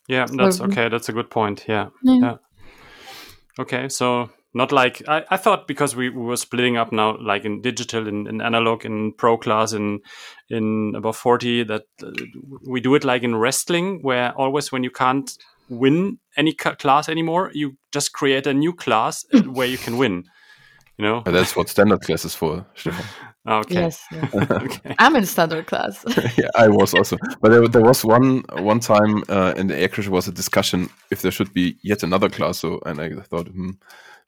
Yeah, 0.09 0.27
that's 0.29 0.61
okay. 0.61 0.89
That's 0.89 1.09
a 1.09 1.13
good 1.13 1.31
point. 1.31 1.65
Yeah. 1.69 1.89
Yeah. 2.03 2.19
yeah. 2.21 2.37
Okay, 3.61 3.89
so 3.89 4.31
not 4.53 4.73
like 4.73 5.03
I, 5.07 5.25
I 5.31 5.37
thought 5.37 5.69
because 5.69 5.95
we, 5.95 6.09
we 6.09 6.23
were 6.23 6.37
splitting 6.37 6.77
up 6.77 6.91
now 6.93 7.17
like 7.21 7.45
in 7.45 7.63
digital 7.63 8.09
in, 8.09 8.27
in 8.27 8.41
analog 8.41 8.85
in 8.85 9.13
pro 9.13 9.37
class 9.37 9.73
in 9.73 10.01
in 10.49 10.95
above 10.97 11.17
40 11.17 11.65
that 11.65 11.85
uh, 12.03 12.11
we 12.67 12.81
do 12.81 12.95
it 12.97 13.05
like 13.05 13.23
in 13.23 13.37
wrestling 13.37 14.01
where 14.03 14.33
always 14.33 14.73
when 14.73 14.83
you 14.83 14.91
can't 14.91 15.31
win 15.71 16.19
any 16.37 16.53
class 16.53 17.09
anymore 17.09 17.51
you 17.55 17.77
just 17.93 18.13
create 18.13 18.47
a 18.47 18.53
new 18.55 18.73
class 18.73 19.25
where 19.47 19.67
you 19.67 19.79
can 19.79 19.97
win 19.97 20.25
you 20.99 21.05
know 21.05 21.23
that's 21.25 21.57
what 21.57 21.69
standard 21.69 22.01
class 22.01 22.25
is 22.25 22.35
for 22.35 22.67
Stefan. 22.75 23.05
okay 23.49 23.75
yes, 23.75 24.05
yes. 24.13 24.35
okay. 24.51 24.95
i'm 24.99 25.17
in 25.17 25.25
standard 25.25 25.67
class 25.67 26.05
yeah 26.37 26.51
i 26.57 26.69
was 26.69 26.93
also 26.93 27.17
but 27.41 27.51
there, 27.51 27.67
there 27.69 27.83
was 27.83 28.05
one 28.05 28.45
one 28.59 28.81
time 28.81 29.25
uh, 29.31 29.55
in 29.57 29.69
the 29.69 29.79
air 29.79 30.11
was 30.11 30.29
a 30.29 30.33
discussion 30.33 30.91
if 31.11 31.23
there 31.23 31.31
should 31.31 31.53
be 31.55 31.77
yet 31.83 32.03
another 32.03 32.29
class 32.29 32.59
so 32.59 32.81
and 32.85 33.01
i 33.01 33.09
thought 33.23 33.49
hmm, 33.49 33.71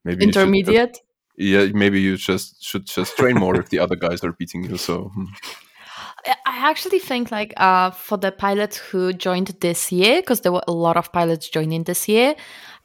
maybe 0.05 0.25
intermediate. 0.25 0.99
yeah, 1.37 1.67
maybe 1.75 2.01
you 2.01 2.17
just 2.17 2.63
should 2.63 2.87
just 2.87 3.17
train 3.17 3.37
more 3.37 3.57
if 3.57 3.69
the 3.69 3.79
other 3.79 3.97
guys 3.97 4.23
are 4.25 4.33
beating 4.33 4.65
you. 4.65 4.77
So. 4.77 5.11
Hmm. 5.15 5.25
I 6.25 6.71
actually 6.71 7.01
think 7.01 7.33
like 7.33 7.53
uh, 7.57 7.91
for 7.91 8.17
the 8.17 8.31
pilots 8.31 8.77
who 8.77 9.13
joined 9.13 9.49
this 9.61 9.91
year, 9.91 10.21
because 10.21 10.43
there 10.43 10.53
were 10.53 10.63
a 10.69 10.73
lot 10.73 10.97
of 10.97 11.13
pilots 11.13 11.49
joining 11.49 11.85
this 11.85 12.09
year, 12.09 12.37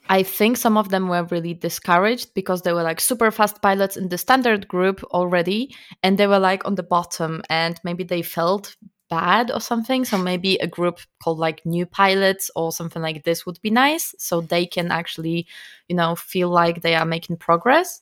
I 0.09 0.23
think 0.23 0.57
some 0.57 0.77
of 0.77 0.89
them 0.89 1.07
were 1.07 1.25
really 1.25 1.53
discouraged 1.53 2.33
because 2.33 2.61
they 2.61 2.73
were 2.73 2.83
like 2.83 2.99
super 2.99 3.29
fast 3.29 3.61
pilots 3.61 3.97
in 3.97 4.09
the 4.09 4.17
standard 4.17 4.67
group 4.67 5.03
already, 5.05 5.75
and 6.01 6.17
they 6.17 6.27
were 6.27 6.39
like 6.39 6.65
on 6.65 6.75
the 6.75 6.83
bottom, 6.83 7.43
and 7.49 7.79
maybe 7.83 8.03
they 8.03 8.21
felt 8.21 8.75
bad 9.09 9.51
or 9.51 9.61
something. 9.61 10.03
So 10.05 10.17
maybe 10.17 10.55
a 10.55 10.67
group 10.67 10.99
called 11.21 11.39
like 11.39 11.65
new 11.65 11.85
pilots 11.85 12.49
or 12.55 12.71
something 12.71 13.01
like 13.01 13.23
this 13.23 13.45
would 13.45 13.61
be 13.61 13.69
nice. 13.69 14.15
So 14.17 14.41
they 14.41 14.65
can 14.65 14.91
actually, 14.91 15.47
you 15.87 15.95
know, 15.95 16.15
feel 16.15 16.49
like 16.49 16.81
they 16.81 16.95
are 16.95 17.05
making 17.05 17.37
progress. 17.37 18.01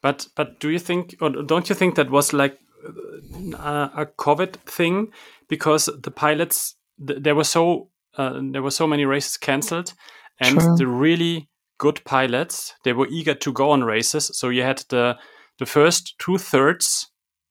But 0.00 0.28
but 0.36 0.60
do 0.60 0.70
you 0.70 0.78
think 0.78 1.16
or 1.20 1.30
don't 1.30 1.68
you 1.68 1.74
think 1.74 1.96
that 1.96 2.10
was 2.10 2.32
like 2.32 2.58
uh, 3.54 3.88
a 3.96 4.06
COVID 4.18 4.56
thing 4.66 5.12
because 5.48 5.88
the 6.02 6.10
pilots 6.10 6.76
th- 7.06 7.22
there 7.22 7.34
were 7.34 7.44
so 7.44 7.90
uh, 8.16 8.40
there 8.52 8.62
were 8.62 8.70
so 8.70 8.86
many 8.86 9.04
races 9.04 9.36
cancelled 9.36 9.92
and 10.40 10.60
the 10.78 10.86
really 10.86 11.48
good 11.78 12.02
pilots 12.04 12.74
they 12.84 12.92
were 12.92 13.08
eager 13.08 13.34
to 13.34 13.52
go 13.52 13.70
on 13.70 13.84
races. 13.84 14.30
So 14.34 14.48
you 14.48 14.62
had 14.62 14.84
the 14.88 15.16
the 15.58 15.66
first 15.66 16.14
two 16.18 16.38
thirds 16.38 17.10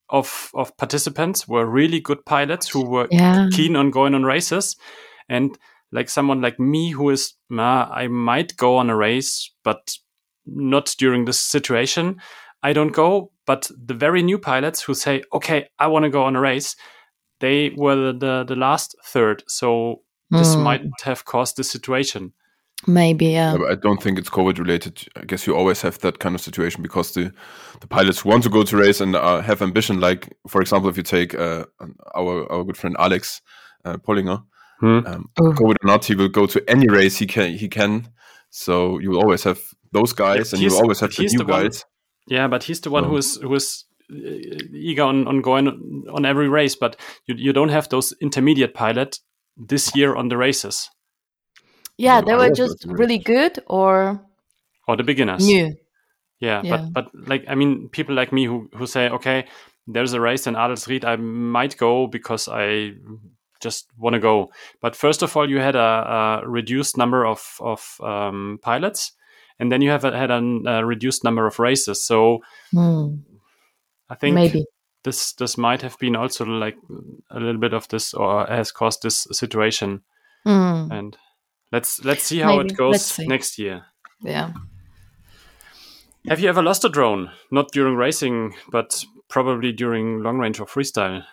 of 0.09 0.51
of 0.53 0.75
participants 0.77 1.47
were 1.47 1.65
really 1.65 1.99
good 1.99 2.23
pilots 2.25 2.69
who 2.69 2.85
were 2.85 3.07
yeah. 3.11 3.47
keen 3.51 3.75
on 3.75 3.91
going 3.91 4.13
on 4.13 4.23
races 4.23 4.75
and 5.27 5.57
like 5.91 6.09
someone 6.09 6.41
like 6.41 6.59
me 6.59 6.91
who 6.91 7.09
is 7.09 7.33
nah, 7.49 7.89
i 7.91 8.07
might 8.07 8.55
go 8.55 8.77
on 8.77 8.89
a 8.89 8.95
race 8.95 9.51
but 9.63 9.97
not 10.45 10.93
during 10.99 11.25
this 11.25 11.39
situation 11.39 12.17
i 12.67 12.73
don't 12.73 12.93
go 12.93 13.31
but 13.45 13.69
the 13.89 13.93
very 14.05 14.21
new 14.23 14.39
pilots 14.39 14.83
who 14.83 14.93
say 14.93 15.21
okay 15.31 15.67
i 15.79 15.87
want 15.87 16.03
to 16.03 16.09
go 16.09 16.23
on 16.23 16.35
a 16.35 16.41
race 16.41 16.75
they 17.39 17.71
were 17.75 17.95
the, 17.95 18.13
the, 18.23 18.43
the 18.47 18.55
last 18.55 18.95
third 19.13 19.43
so 19.47 20.01
this 20.29 20.55
mm. 20.55 20.63
might 20.63 20.85
have 21.03 21.25
caused 21.25 21.55
the 21.57 21.63
situation 21.63 22.33
Maybe, 22.87 23.27
yeah. 23.27 23.55
yeah 23.55 23.71
I 23.71 23.75
don't 23.75 24.01
think 24.01 24.19
it's 24.19 24.29
COVID 24.29 24.59
related. 24.59 25.07
I 25.15 25.25
guess 25.25 25.47
you 25.47 25.55
always 25.55 25.81
have 25.81 25.97
that 25.99 26.19
kind 26.19 26.35
of 26.35 26.41
situation 26.41 26.83
because 26.83 27.13
the 27.13 27.31
the 27.81 27.87
pilots 27.87 28.23
want 28.23 28.43
to 28.43 28.49
go 28.49 28.63
to 28.63 28.77
race 28.77 29.01
and 29.01 29.15
uh, 29.15 29.41
have 29.41 29.61
ambition. 29.61 29.99
Like, 29.99 30.37
for 30.47 30.61
example, 30.61 30.89
if 30.89 30.97
you 30.97 31.03
take 31.03 31.33
uh, 31.33 31.65
our 32.13 32.51
our 32.51 32.63
good 32.63 32.77
friend 32.77 32.95
Alex 32.99 33.41
uh, 33.85 33.97
Pollinger, 33.97 34.43
hmm. 34.79 34.99
um, 35.07 35.29
oh. 35.39 35.53
COVID 35.53 35.77
or 35.83 35.87
not, 35.87 36.05
he 36.05 36.15
will 36.15 36.29
go 36.29 36.45
to 36.45 36.63
any 36.67 36.87
race 36.87 37.17
he 37.17 37.25
can. 37.25 37.53
He 37.53 37.69
can. 37.69 38.09
So 38.49 38.99
you 38.99 39.11
will 39.11 39.21
always 39.21 39.43
have 39.43 39.59
those 39.91 40.13
guys, 40.13 40.51
yeah, 40.51 40.57
and 40.59 40.71
you 40.71 40.77
always 40.77 40.99
have 40.99 41.15
the 41.15 41.23
new 41.23 41.39
the 41.39 41.43
guys. 41.43 41.85
Yeah, 42.27 42.47
but 42.47 42.63
he's 42.63 42.81
the 42.81 42.89
one 42.89 43.03
so. 43.03 43.09
who 43.09 43.17
is 43.17 43.35
who 43.37 43.55
is 43.55 43.85
uh, 44.11 44.15
eager 44.73 45.03
on, 45.03 45.27
on 45.27 45.41
going 45.41 46.05
on 46.11 46.25
every 46.25 46.49
race. 46.49 46.75
But 46.75 46.97
you 47.25 47.35
you 47.37 47.53
don't 47.53 47.69
have 47.69 47.89
those 47.89 48.13
intermediate 48.21 48.73
pilot 48.73 49.19
this 49.57 49.95
year 49.95 50.15
on 50.15 50.29
the 50.29 50.37
races. 50.37 50.89
Yeah, 51.97 52.21
they 52.21 52.35
were 52.35 52.51
just 52.51 52.85
really 52.85 53.17
good 53.17 53.59
or 53.67 54.21
or 54.87 54.97
the 54.97 55.03
beginners. 55.03 55.45
New. 55.45 55.75
Yeah, 56.39 56.61
yeah, 56.63 56.89
but 56.93 56.93
but 56.93 57.27
like 57.27 57.45
I 57.47 57.55
mean, 57.55 57.89
people 57.89 58.15
like 58.15 58.33
me 58.33 58.45
who 58.45 58.69
who 58.75 58.85
say, 58.85 59.09
okay, 59.09 59.45
there's 59.87 60.13
a 60.13 60.21
race 60.21 60.47
in 60.47 60.55
Adelsried, 60.55 61.05
I 61.05 61.15
might 61.15 61.77
go 61.77 62.07
because 62.07 62.47
I 62.47 62.93
just 63.61 63.87
want 63.97 64.13
to 64.13 64.19
go. 64.19 64.51
But 64.81 64.95
first 64.95 65.21
of 65.21 65.35
all, 65.37 65.49
you 65.49 65.59
had 65.59 65.75
a, 65.75 66.41
a 66.43 66.47
reduced 66.47 66.97
number 66.97 67.25
of 67.25 67.57
of 67.59 67.97
um, 68.01 68.59
pilots, 68.61 69.13
and 69.59 69.71
then 69.71 69.81
you 69.81 69.89
have 69.89 70.03
a, 70.03 70.17
had 70.17 70.31
a, 70.31 70.41
a, 70.67 70.85
reduced 70.85 71.23
number 71.23 71.47
of 71.47 71.59
races. 71.59 72.05
So 72.05 72.39
hmm. 72.71 73.15
I 74.09 74.15
think 74.15 74.35
maybe 74.35 74.65
this 75.03 75.33
this 75.33 75.57
might 75.57 75.81
have 75.81 75.97
been 75.99 76.15
also 76.15 76.45
like 76.45 76.77
a 77.31 77.39
little 77.39 77.59
bit 77.59 77.73
of 77.73 77.87
this, 77.87 78.13
or 78.13 78.45
has 78.45 78.71
caused 78.71 79.03
this 79.03 79.27
situation. 79.31 80.01
Mm. 80.45 80.91
And 80.91 81.17
Let's 81.71 82.03
let's 82.05 82.23
see 82.23 82.39
how 82.39 82.57
Maybe. 82.57 82.73
it 82.73 82.77
goes 82.77 83.19
next 83.19 83.59
year. 83.59 83.85
Yeah. 84.21 84.53
Have 86.29 86.39
you 86.39 86.49
ever 86.49 86.63
lost 86.63 86.85
a 86.85 86.89
drone? 86.89 87.31
Not 87.51 87.71
during 87.71 87.95
racing, 87.95 88.55
but 88.71 89.03
probably 89.27 89.71
during 89.71 90.23
long 90.23 90.37
range 90.37 90.59
or 90.59 90.65
freestyle. 90.65 91.25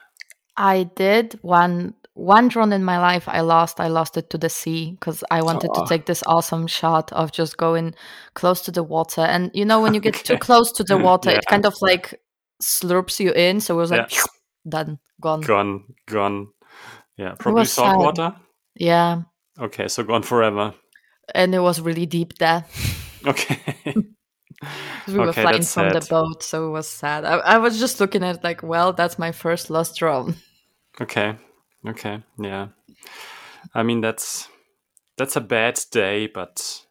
I 0.56 0.90
did 0.96 1.38
one 1.42 1.94
one 2.14 2.48
drone 2.48 2.72
in 2.72 2.84
my 2.84 2.98
life. 2.98 3.28
I 3.28 3.40
lost. 3.40 3.80
I 3.80 3.88
lost 3.88 4.16
it 4.16 4.30
to 4.30 4.38
the 4.38 4.48
sea 4.48 4.92
because 4.92 5.24
I 5.30 5.42
wanted 5.42 5.70
oh. 5.74 5.82
to 5.82 5.88
take 5.88 6.06
this 6.06 6.22
awesome 6.26 6.66
shot 6.66 7.12
of 7.12 7.32
just 7.32 7.56
going 7.56 7.94
close 8.34 8.62
to 8.62 8.70
the 8.70 8.82
water. 8.82 9.22
And 9.22 9.50
you 9.54 9.64
know, 9.64 9.80
when 9.80 9.94
you 9.94 10.00
get 10.00 10.16
okay. 10.16 10.34
too 10.34 10.38
close 10.38 10.72
to 10.72 10.84
the 10.84 10.98
water, 11.08 11.30
yeah. 11.30 11.38
it 11.38 11.46
kind 11.48 11.66
of 11.66 11.74
like 11.80 12.20
slurps 12.62 13.20
you 13.20 13.32
in. 13.32 13.60
So 13.60 13.74
it 13.74 13.78
was 13.78 13.90
like 13.90 14.12
yeah. 14.12 14.22
done, 14.68 14.98
gone, 15.20 15.40
gone, 15.40 15.84
gone. 16.06 16.48
Yeah, 17.16 17.34
probably 17.38 17.66
salt 17.66 17.90
sad. 17.90 17.98
water. 17.98 18.36
Yeah, 18.74 19.22
Okay, 19.60 19.88
so 19.88 20.02
gone 20.02 20.22
forever. 20.22 20.74
And 21.34 21.54
it 21.54 21.60
was 21.60 21.80
really 21.80 22.06
deep 22.06 22.38
there. 22.38 22.64
Okay. 23.24 23.60
we 25.06 25.14
were 25.14 25.28
okay, 25.28 25.42
flying 25.42 25.58
from 25.58 25.92
sad. 25.92 25.92
the 25.92 26.04
boat, 26.10 26.42
so 26.42 26.66
it 26.66 26.70
was 26.70 26.88
sad. 26.88 27.24
I, 27.24 27.36
I, 27.36 27.58
was 27.58 27.78
just 27.78 28.00
looking 28.00 28.24
at 28.24 28.34
it 28.34 28.42
like, 28.42 28.64
well, 28.64 28.92
that's 28.92 29.16
my 29.16 29.30
first 29.30 29.70
lost 29.70 29.96
drone. 29.96 30.34
Okay. 31.00 31.36
Okay. 31.86 32.22
Yeah. 32.38 32.68
I 33.74 33.82
mean 33.82 34.00
that's 34.00 34.48
that's 35.16 35.36
a 35.36 35.40
bad 35.40 35.80
day, 35.90 36.26
but 36.26 36.84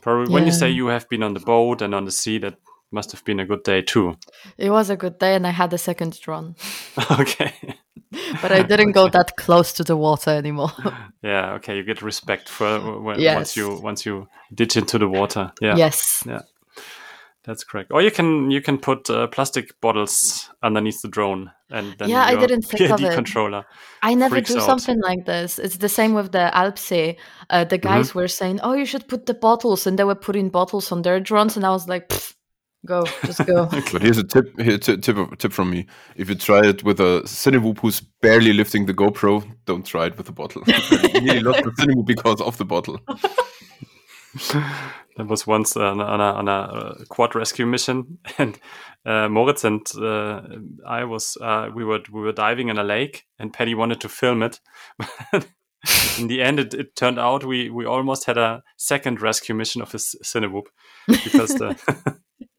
probably 0.00 0.30
yeah. 0.30 0.34
when 0.34 0.46
you 0.46 0.52
say 0.52 0.70
you 0.70 0.86
have 0.88 1.08
been 1.08 1.22
on 1.22 1.34
the 1.34 1.40
boat 1.40 1.82
and 1.82 1.94
on 1.94 2.04
the 2.04 2.10
sea, 2.10 2.38
that 2.38 2.56
must 2.90 3.12
have 3.12 3.24
been 3.24 3.40
a 3.40 3.46
good 3.46 3.62
day 3.62 3.82
too. 3.82 4.16
It 4.56 4.70
was 4.70 4.90
a 4.90 4.96
good 4.96 5.18
day, 5.18 5.34
and 5.34 5.46
I 5.46 5.50
had 5.50 5.72
a 5.72 5.78
second 5.78 6.18
drone. 6.20 6.56
okay 7.20 7.52
but 8.42 8.52
I 8.52 8.62
didn't 8.62 8.92
go 8.92 9.08
that 9.12 9.36
close 9.36 9.72
to 9.74 9.84
the 9.84 9.96
water 9.96 10.30
anymore. 10.30 10.72
yeah, 11.22 11.52
okay, 11.54 11.76
you 11.76 11.82
get 11.82 12.02
respect 12.02 12.48
for 12.48 12.66
uh, 12.66 12.98
when, 13.00 13.20
yes. 13.20 13.36
once 13.36 13.56
you 13.56 13.80
once 13.80 14.06
you 14.06 14.28
ditch 14.54 14.76
into 14.76 14.98
the 14.98 15.08
water. 15.08 15.52
Yeah. 15.60 15.76
Yes. 15.76 16.22
Yeah. 16.26 16.42
That's 17.48 17.64
correct. 17.64 17.90
Or 17.90 18.02
you 18.02 18.10
can 18.10 18.50
you 18.50 18.60
can 18.60 18.76
put 18.76 19.08
uh, 19.08 19.26
plastic 19.28 19.80
bottles 19.80 20.50
underneath 20.62 21.00
the 21.00 21.08
drone, 21.08 21.50
and 21.70 21.94
then 21.98 22.10
yeah, 22.10 22.24
I 22.24 22.36
didn't 22.36 22.60
think 22.60 22.82
PID 22.82 22.90
of 22.92 23.02
it. 23.02 23.14
controller. 23.14 23.64
I 24.02 24.12
never 24.12 24.38
do 24.42 24.58
out. 24.58 24.66
something 24.66 25.00
like 25.00 25.24
this. 25.24 25.58
It's 25.58 25.78
the 25.78 25.88
same 25.88 26.12
with 26.12 26.32
the 26.32 26.54
Alpsee. 26.54 27.16
Uh, 27.48 27.64
the 27.64 27.78
guys 27.78 28.10
mm-hmm. 28.10 28.18
were 28.18 28.28
saying, 28.28 28.60
"Oh, 28.62 28.74
you 28.74 28.84
should 28.84 29.08
put 29.08 29.24
the 29.24 29.32
bottles," 29.32 29.86
and 29.86 29.98
they 29.98 30.04
were 30.04 30.14
putting 30.14 30.50
bottles 30.50 30.92
on 30.92 31.00
their 31.00 31.20
drones, 31.20 31.56
and 31.56 31.64
I 31.64 31.70
was 31.70 31.88
like, 31.88 32.12
Go, 32.84 33.04
just 33.24 33.44
go. 33.46 33.64
but 33.92 34.02
here's 34.02 34.18
a 34.18 34.24
tip. 34.24 34.44
Here's 34.58 34.86
a 34.86 34.98
tip, 34.98 35.38
tip 35.38 35.52
from 35.54 35.70
me. 35.70 35.86
If 36.16 36.28
you 36.28 36.34
try 36.34 36.66
it 36.66 36.84
with 36.84 37.00
a 37.00 37.22
Cinewhoop 37.24 37.78
who's 37.78 38.02
barely 38.20 38.52
lifting 38.52 38.84
the 38.84 38.92
GoPro, 38.92 39.42
don't 39.64 39.86
try 39.86 40.06
it 40.06 40.18
with 40.18 40.28
a 40.28 40.32
bottle. 40.32 40.62
you 41.14 41.20
nearly 41.22 41.40
lost 41.40 41.64
the 41.64 41.70
Cinewhoop 41.70 42.04
because 42.04 42.42
of 42.42 42.58
the 42.58 42.66
bottle. 42.66 43.00
That 45.18 45.26
was 45.26 45.46
once 45.46 45.76
on 45.76 46.00
a, 46.00 46.04
on 46.04 46.20
a, 46.20 46.32
on 46.32 46.48
a 46.48 46.52
uh, 46.52 46.94
quad 47.08 47.34
rescue 47.34 47.66
mission, 47.66 48.18
and 48.38 48.58
uh, 49.04 49.28
Moritz 49.28 49.64
and 49.64 49.84
uh, 50.00 50.40
I 50.86 51.04
was 51.04 51.36
uh, 51.42 51.68
we 51.74 51.84
were 51.84 52.00
we 52.10 52.22
were 52.22 52.32
diving 52.32 52.68
in 52.68 52.78
a 52.78 52.84
lake, 52.84 53.26
and 53.38 53.52
Paddy 53.52 53.74
wanted 53.74 54.00
to 54.00 54.08
film 54.08 54.42
it. 54.42 54.60
in 56.18 56.28
the 56.28 56.40
end, 56.40 56.60
it, 56.60 56.72
it, 56.72 56.96
turned 56.96 57.18
out 57.18 57.44
we 57.44 57.68
we 57.68 57.84
almost 57.84 58.26
had 58.26 58.38
a 58.38 58.62
second 58.76 59.20
rescue 59.20 59.54
mission 59.54 59.82
of 59.82 59.92
his 59.92 60.14
Cinewhoop 60.22 60.66
because 61.08 61.54
the 61.54 61.76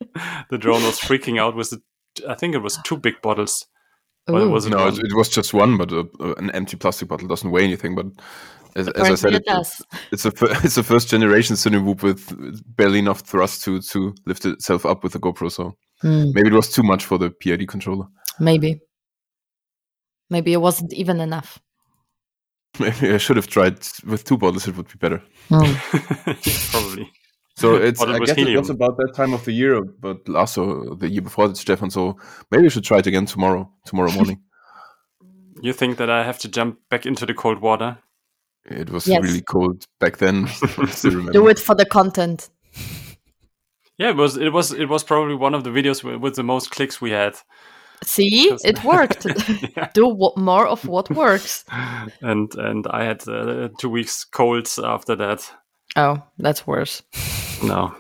the 0.50 0.58
drone 0.58 0.84
was 0.84 1.00
freaking 1.00 1.40
out 1.40 1.56
with 1.56 1.70
the, 1.70 1.82
I 2.28 2.36
think 2.36 2.56
it 2.56 2.60
was 2.60 2.78
two 2.84 2.98
big 2.98 3.22
bottles. 3.22 3.66
Well, 4.28 4.56
it 4.56 4.70
no, 4.70 4.88
it, 4.88 5.00
it, 5.00 5.16
was 5.16 5.30
just 5.30 5.56
one, 5.56 5.78
but 5.78 5.92
uh, 5.92 6.04
an 6.36 6.52
empty 6.52 6.78
plastic 6.78 7.08
bottle 7.08 7.28
doesn't 7.28 7.50
weigh 7.50 7.64
anything. 7.64 7.96
But 7.96 8.08
as, 8.76 8.88
as 8.90 9.10
I 9.10 9.16
said, 9.16 9.34
it, 9.36 9.44
it's, 9.48 9.82
it's 10.12 10.26
a 10.26 10.32
it's 10.64 10.78
a 10.78 10.84
first 10.84 11.10
generation 11.10 11.56
Cinewhoop 11.56 12.04
with 12.04 12.76
barely 12.76 13.00
enough 13.00 13.22
thrust 13.22 13.64
to 13.64 13.82
to 13.82 14.14
lift 14.26 14.46
itself 14.46 14.86
up 14.86 15.04
with 15.04 15.14
the 15.14 15.20
GoPro. 15.20 15.52
So 15.52 15.76
hmm. 16.02 16.32
maybe 16.34 16.50
it 16.50 16.54
was 16.54 16.72
too 16.72 16.84
much 16.84 17.06
for 17.06 17.18
the 17.18 17.30
PID 17.32 17.68
controller. 17.68 18.08
Maybe, 18.40 18.82
maybe 20.30 20.54
it 20.54 20.62
wasn't 20.62 20.94
even 20.94 21.20
enough. 21.20 21.60
Maybe 22.80 23.12
I 23.12 23.18
should 23.18 23.36
have 23.36 23.48
tried 23.48 23.80
with 24.06 24.24
two 24.24 24.38
bottles. 24.38 24.68
It 24.68 24.78
would 24.78 24.88
be 24.88 24.98
better. 25.00 25.24
Hmm. 25.50 25.74
Probably. 26.72 27.12
So 27.56 27.76
it's 27.76 28.02
I 28.02 28.20
guess 28.20 28.36
helium. 28.36 28.56
it 28.56 28.60
was 28.60 28.70
about 28.70 28.96
that 28.98 29.14
time 29.16 29.34
of 29.34 29.44
the 29.44 29.52
year, 29.52 29.82
but 29.82 30.30
also 30.34 30.96
the 30.96 31.10
year 31.10 31.22
before 31.22 31.48
that, 31.48 31.58
Stefan. 31.58 31.90
So 31.90 32.16
maybe 32.52 32.64
we 32.64 32.70
should 32.70 32.86
try 32.86 33.00
it 33.00 33.08
again 33.08 33.26
tomorrow, 33.26 33.70
tomorrow 33.86 34.12
morning. 34.12 34.42
you 35.62 35.74
think 35.74 35.98
that 35.98 36.10
I 36.10 36.24
have 36.24 36.40
to 36.40 36.48
jump 36.48 36.78
back 36.90 37.06
into 37.06 37.26
the 37.26 37.34
cold 37.34 37.60
water? 37.60 37.98
It 38.70 38.90
was 38.90 39.08
yes. 39.08 39.24
really 39.24 39.42
cold 39.42 39.86
back 40.00 40.18
then. 40.18 40.44
Do 41.02 41.48
it 41.48 41.60
for 41.66 41.76
the 41.76 41.86
content. 41.86 42.50
Yeah, 43.98 44.12
it 44.12 44.16
was. 44.16 44.38
It 44.38 44.54
was. 44.54 44.72
It 44.72 44.86
was 44.86 45.04
probably 45.04 45.36
one 45.36 45.54
of 45.54 45.64
the 45.64 45.72
videos 45.72 46.04
with, 46.04 46.22
with 46.22 46.36
the 46.36 46.44
most 46.44 46.72
clicks 46.72 47.02
we 47.02 47.12
had. 47.12 47.36
See, 48.04 48.56
it 48.64 48.84
worked. 48.84 49.28
Do 49.94 50.32
more 50.38 50.68
of 50.68 50.88
what 50.88 51.10
works. 51.10 51.66
And 52.22 52.54
and 52.56 52.88
I 52.90 53.04
had 53.04 53.28
uh, 53.28 53.70
two 53.78 53.90
weeks 53.90 54.24
colds 54.24 54.80
after 54.80 55.16
that. 55.18 55.52
Oh, 55.96 56.22
that's 56.38 56.66
worse. 56.66 57.02
No. 57.64 57.94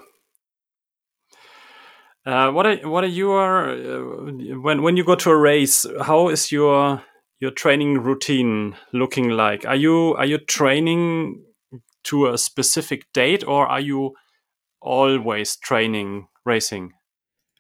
Uh, 2.26 2.52
what 2.52 2.66
are 2.66 2.78
what 2.88 3.04
are 3.04 3.08
your 3.08 3.72
uh, 3.72 4.60
when 4.62 4.84
when 4.84 4.96
you 4.96 5.04
go 5.04 5.16
to 5.16 5.32
a 5.32 5.38
race? 5.38 5.86
How 6.02 6.30
is 6.30 6.52
your 6.52 7.04
your 7.40 7.52
training 7.52 8.00
routine 8.00 8.76
looking 8.94 9.30
like? 9.30 9.66
Are 9.66 9.76
you 9.76 10.16
are 10.16 10.26
you 10.26 10.38
training 10.38 11.44
to 12.04 12.28
a 12.28 12.38
specific 12.38 13.12
date, 13.14 13.44
or 13.48 13.68
are 13.68 13.80
you 13.80 14.16
always 14.82 15.56
training 15.58 16.28
racing? 16.46 16.94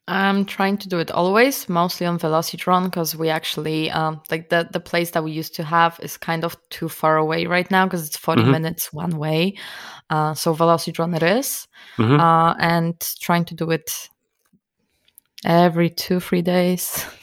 I'm 0.07 0.45
trying 0.45 0.77
to 0.79 0.89
do 0.89 0.97
it 0.97 1.11
always, 1.11 1.69
mostly 1.69 2.07
on 2.07 2.17
Velocidrone, 2.17 2.85
because 2.85 3.15
we 3.15 3.29
actually 3.29 3.91
um, 3.91 4.21
like 4.31 4.49
the 4.49 4.67
the 4.71 4.79
place 4.79 5.11
that 5.11 5.23
we 5.23 5.31
used 5.31 5.55
to 5.55 5.63
have 5.63 5.99
is 6.01 6.17
kind 6.17 6.43
of 6.43 6.57
too 6.69 6.89
far 6.89 7.17
away 7.17 7.45
right 7.45 7.69
now 7.69 7.85
because 7.85 8.07
it's 8.07 8.17
40 8.17 8.41
mm-hmm. 8.41 8.51
minutes 8.51 8.91
one 8.91 9.17
way. 9.17 9.55
Uh, 10.09 10.33
so 10.33 10.55
Velocidrone 10.55 11.15
it 11.15 11.23
is. 11.23 11.67
Mm-hmm. 11.97 12.19
Uh, 12.19 12.55
and 12.59 12.99
trying 13.21 13.45
to 13.45 13.55
do 13.55 13.69
it 13.69 14.09
every 15.45 15.89
two 15.89 16.19
three 16.19 16.41
days. 16.41 17.05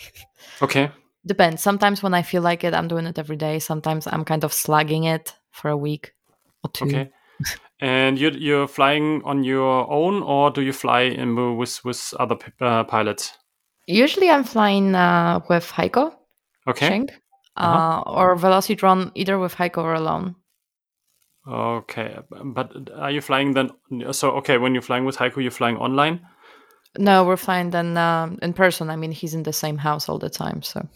Okay. 0.63 0.91
Depends. 1.27 1.61
Sometimes 1.61 2.03
when 2.03 2.15
I 2.15 2.23
feel 2.23 2.43
like 2.43 2.63
it, 2.63 2.73
I'm 2.73 2.89
doing 2.89 3.07
it 3.07 3.19
every 3.19 3.37
day. 3.37 3.59
Sometimes 3.59 4.07
I'm 4.07 4.25
kind 4.25 4.45
of 4.45 4.53
slugging 4.53 5.05
it 5.05 5.35
for 5.51 5.69
a 5.69 5.77
week 5.77 6.15
or 6.63 6.71
two. 6.71 6.87
Okay. 6.87 7.11
And 7.79 8.19
you 8.19 8.31
you're 8.31 8.67
flying 8.67 9.21
on 9.25 9.45
your 9.45 9.87
own, 9.93 10.23
or 10.23 10.51
do 10.51 10.63
you 10.63 10.73
fly 10.73 11.03
in, 11.03 11.59
with 11.59 11.85
with 11.85 12.15
other 12.19 12.39
uh, 12.59 12.85
pilots? 12.85 13.37
Usually, 13.87 14.31
I'm 14.31 14.45
flying 14.45 14.95
uh, 14.95 15.41
with 15.51 15.71
Heiko. 15.71 16.15
Okay. 16.67 16.89
Schenk, 16.89 17.13
uh-huh. 17.55 18.03
uh, 18.07 18.11
or 18.11 18.35
Velocidrone, 18.35 19.11
either 19.15 19.39
with 19.39 19.55
Heiko 19.57 19.83
or 19.83 19.93
alone. 19.93 20.37
Okay, 21.47 22.17
but 22.45 22.73
are 22.97 23.11
you 23.11 23.21
flying 23.21 23.53
then? 23.53 23.71
So 24.13 24.31
okay, 24.39 24.57
when 24.57 24.73
you're 24.73 24.81
flying 24.81 25.05
with 25.05 25.19
Heiko, 25.19 25.43
you're 25.43 25.51
flying 25.51 25.77
online. 25.77 26.27
No, 26.99 27.25
we're 27.25 27.37
fine 27.37 27.71
then 27.71 27.97
um, 27.97 28.39
in 28.43 28.53
person. 28.53 28.91
I 28.91 28.97
mean, 28.97 29.13
he's 29.13 29.35
in 29.35 29.43
the 29.43 29.53
same 29.53 29.79
house 29.79 30.09
all 30.09 30.19
the 30.19 30.31
time, 30.31 30.63
so. 30.63 30.87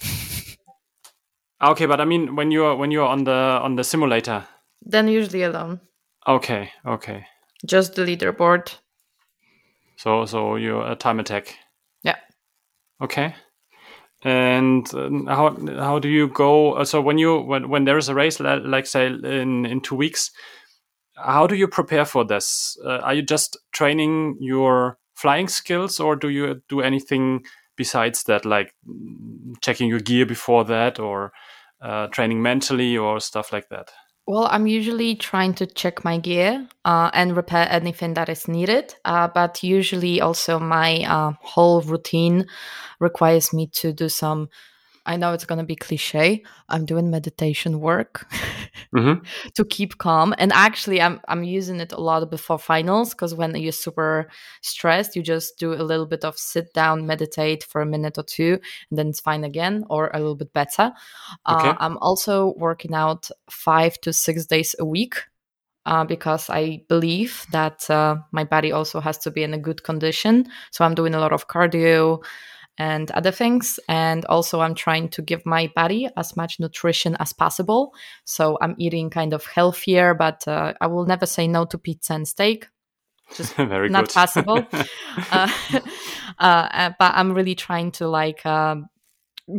okay, 1.62 1.86
but 1.86 2.00
I 2.00 2.04
mean, 2.04 2.36
when 2.36 2.50
you're 2.50 2.76
when 2.76 2.90
you're 2.90 3.06
on 3.06 3.24
the 3.24 3.32
on 3.62 3.76
the 3.76 3.84
simulator. 3.84 4.46
Then 4.82 5.08
usually 5.08 5.42
alone. 5.42 5.80
Okay, 6.26 6.70
okay. 6.86 7.26
Just 7.66 7.94
the 7.94 8.02
leaderboard. 8.02 8.74
So, 9.96 10.24
so 10.24 10.56
you're 10.56 10.90
a 10.90 10.96
time 10.96 11.20
attack. 11.20 11.56
Yeah. 12.02 12.16
Okay. 13.02 13.34
And 14.22 14.86
uh, 14.94 15.10
how 15.26 15.56
how 15.78 15.98
do 15.98 16.08
you 16.08 16.28
go? 16.28 16.74
Uh, 16.74 16.84
so 16.84 17.00
when 17.00 17.18
you 17.18 17.40
when 17.40 17.68
when 17.68 17.84
there 17.84 17.98
is 17.98 18.08
a 18.08 18.14
race, 18.14 18.40
like 18.40 18.86
say 18.86 19.06
in 19.06 19.66
in 19.66 19.80
two 19.80 19.94
weeks, 19.94 20.30
how 21.16 21.46
do 21.46 21.54
you 21.54 21.68
prepare 21.68 22.04
for 22.04 22.24
this? 22.24 22.78
Uh, 22.84 22.98
are 22.98 23.14
you 23.14 23.22
just 23.22 23.58
training 23.72 24.36
your 24.40 24.98
flying 25.20 25.48
skills, 25.48 26.00
or 26.00 26.16
do 26.16 26.28
you 26.28 26.62
do 26.68 26.80
anything 26.80 27.44
besides 27.76 28.24
that, 28.24 28.44
like 28.44 28.74
checking 29.60 29.88
your 29.88 30.00
gear 30.00 30.26
before 30.26 30.64
that, 30.64 30.98
or 30.98 31.32
uh, 31.82 32.06
training 32.08 32.42
mentally, 32.42 32.96
or 32.96 33.20
stuff 33.20 33.52
like 33.52 33.68
that? 33.68 33.90
Well, 34.26 34.48
I'm 34.50 34.66
usually 34.66 35.16
trying 35.16 35.54
to 35.54 35.66
check 35.66 36.04
my 36.04 36.18
gear 36.18 36.68
uh, 36.84 37.10
and 37.12 37.36
repair 37.36 37.66
anything 37.68 38.14
that 38.14 38.28
is 38.28 38.46
needed. 38.46 38.94
Uh, 39.04 39.28
but 39.28 39.62
usually, 39.62 40.20
also, 40.20 40.58
my 40.58 41.04
uh, 41.04 41.32
whole 41.40 41.82
routine 41.82 42.46
requires 43.00 43.52
me 43.52 43.66
to 43.72 43.92
do 43.92 44.08
some 44.08 44.48
I 45.06 45.16
know 45.16 45.32
it's 45.32 45.44
going 45.44 45.58
to 45.58 45.64
be 45.64 45.76
cliche. 45.76 46.42
I'm 46.68 46.84
doing 46.84 47.10
meditation 47.10 47.80
work 47.80 48.30
mm-hmm. 48.94 49.24
to 49.54 49.64
keep 49.64 49.98
calm. 49.98 50.34
And 50.38 50.52
actually, 50.52 51.00
I'm, 51.00 51.20
I'm 51.28 51.42
using 51.42 51.80
it 51.80 51.92
a 51.92 52.00
lot 52.00 52.28
before 52.30 52.58
finals 52.58 53.10
because 53.10 53.34
when 53.34 53.54
you're 53.54 53.72
super 53.72 54.28
stressed, 54.62 55.16
you 55.16 55.22
just 55.22 55.58
do 55.58 55.72
a 55.72 55.82
little 55.82 56.06
bit 56.06 56.24
of 56.24 56.38
sit 56.38 56.72
down, 56.74 57.06
meditate 57.06 57.64
for 57.64 57.80
a 57.80 57.86
minute 57.86 58.18
or 58.18 58.24
two, 58.24 58.58
and 58.90 58.98
then 58.98 59.08
it's 59.08 59.20
fine 59.20 59.44
again 59.44 59.84
or 59.88 60.10
a 60.12 60.18
little 60.18 60.36
bit 60.36 60.52
better. 60.52 60.92
Uh, 61.46 61.56
okay. 61.58 61.68
Uh, 61.70 61.76
I'm 61.80 61.96
also 61.98 62.54
working 62.56 62.94
out 62.94 63.30
five 63.48 64.00
to 64.02 64.12
six 64.12 64.46
days 64.46 64.74
a 64.78 64.84
week. 64.84 65.16
Uh, 65.86 66.04
because 66.04 66.50
I 66.50 66.84
believe 66.88 67.46
that 67.52 67.88
uh, 67.88 68.16
my 68.32 68.44
body 68.44 68.70
also 68.70 69.00
has 69.00 69.16
to 69.18 69.30
be 69.30 69.42
in 69.42 69.54
a 69.54 69.58
good 69.58 69.82
condition. 69.82 70.46
So 70.72 70.84
I'm 70.84 70.94
doing 70.94 71.14
a 71.14 71.18
lot 71.18 71.32
of 71.32 71.48
cardio, 71.48 72.22
and 72.80 73.10
other 73.10 73.30
things. 73.30 73.78
And 73.88 74.24
also, 74.24 74.60
I'm 74.60 74.74
trying 74.74 75.10
to 75.10 75.20
give 75.20 75.44
my 75.44 75.70
body 75.76 76.08
as 76.16 76.34
much 76.34 76.58
nutrition 76.58 77.14
as 77.20 77.34
possible. 77.34 77.92
So 78.24 78.56
I'm 78.62 78.74
eating 78.78 79.10
kind 79.10 79.34
of 79.34 79.44
healthier, 79.44 80.14
but 80.14 80.48
uh, 80.48 80.72
I 80.80 80.86
will 80.86 81.04
never 81.04 81.26
say 81.26 81.46
no 81.46 81.66
to 81.66 81.76
pizza 81.76 82.14
and 82.14 82.26
steak. 82.26 82.68
Just 83.34 83.54
Very 83.56 83.90
not 83.90 84.10
possible. 84.10 84.66
uh, 84.72 85.48
uh, 86.38 86.90
but 86.98 87.12
I'm 87.14 87.32
really 87.32 87.54
trying 87.54 87.90
to 87.92 88.08
like 88.08 88.46
um, 88.46 88.88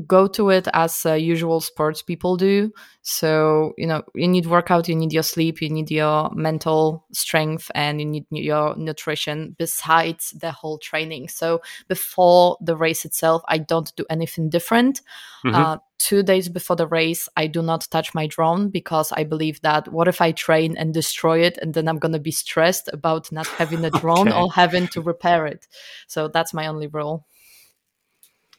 go 0.07 0.27
to 0.27 0.49
it 0.49 0.67
as 0.73 1.05
uh, 1.05 1.13
usual 1.13 1.59
sports 1.59 2.01
people 2.01 2.37
do. 2.37 2.71
So, 3.01 3.73
you 3.77 3.87
know, 3.87 4.03
you 4.13 4.27
need 4.27 4.45
workout, 4.45 4.87
you 4.87 4.95
need 4.95 5.13
your 5.13 5.23
sleep, 5.23 5.61
you 5.61 5.69
need 5.69 5.89
your 5.89 6.29
mental 6.33 7.05
strength, 7.13 7.71
and 7.73 7.99
you 7.99 8.07
need 8.07 8.25
your 8.29 8.75
nutrition 8.75 9.55
besides 9.57 10.31
the 10.31 10.51
whole 10.51 10.77
training. 10.77 11.29
So, 11.29 11.61
before 11.87 12.57
the 12.61 12.75
race 12.75 13.05
itself, 13.05 13.41
I 13.47 13.57
don't 13.57 13.95
do 13.95 14.05
anything 14.09 14.49
different. 14.49 15.01
Mm-hmm. 15.45 15.55
Uh, 15.55 15.77
two 15.97 16.23
days 16.23 16.49
before 16.49 16.75
the 16.75 16.87
race, 16.87 17.27
I 17.35 17.47
do 17.47 17.61
not 17.61 17.87
touch 17.89 18.13
my 18.13 18.27
drone 18.27 18.69
because 18.69 19.11
I 19.11 19.23
believe 19.23 19.61
that 19.61 19.91
what 19.91 20.07
if 20.07 20.21
I 20.21 20.31
train 20.31 20.77
and 20.77 20.93
destroy 20.93 21.41
it 21.41 21.57
and 21.59 21.73
then 21.73 21.87
I'm 21.87 21.99
going 21.99 22.13
to 22.13 22.19
be 22.19 22.31
stressed 22.31 22.89
about 22.91 23.31
not 23.31 23.47
having 23.47 23.83
a 23.85 23.91
drone 23.91 24.27
okay. 24.29 24.37
or 24.37 24.51
having 24.51 24.87
to 24.89 25.01
repair 25.01 25.47
it. 25.47 25.67
So, 26.07 26.27
that's 26.27 26.53
my 26.53 26.67
only 26.67 26.87
rule. 26.87 27.25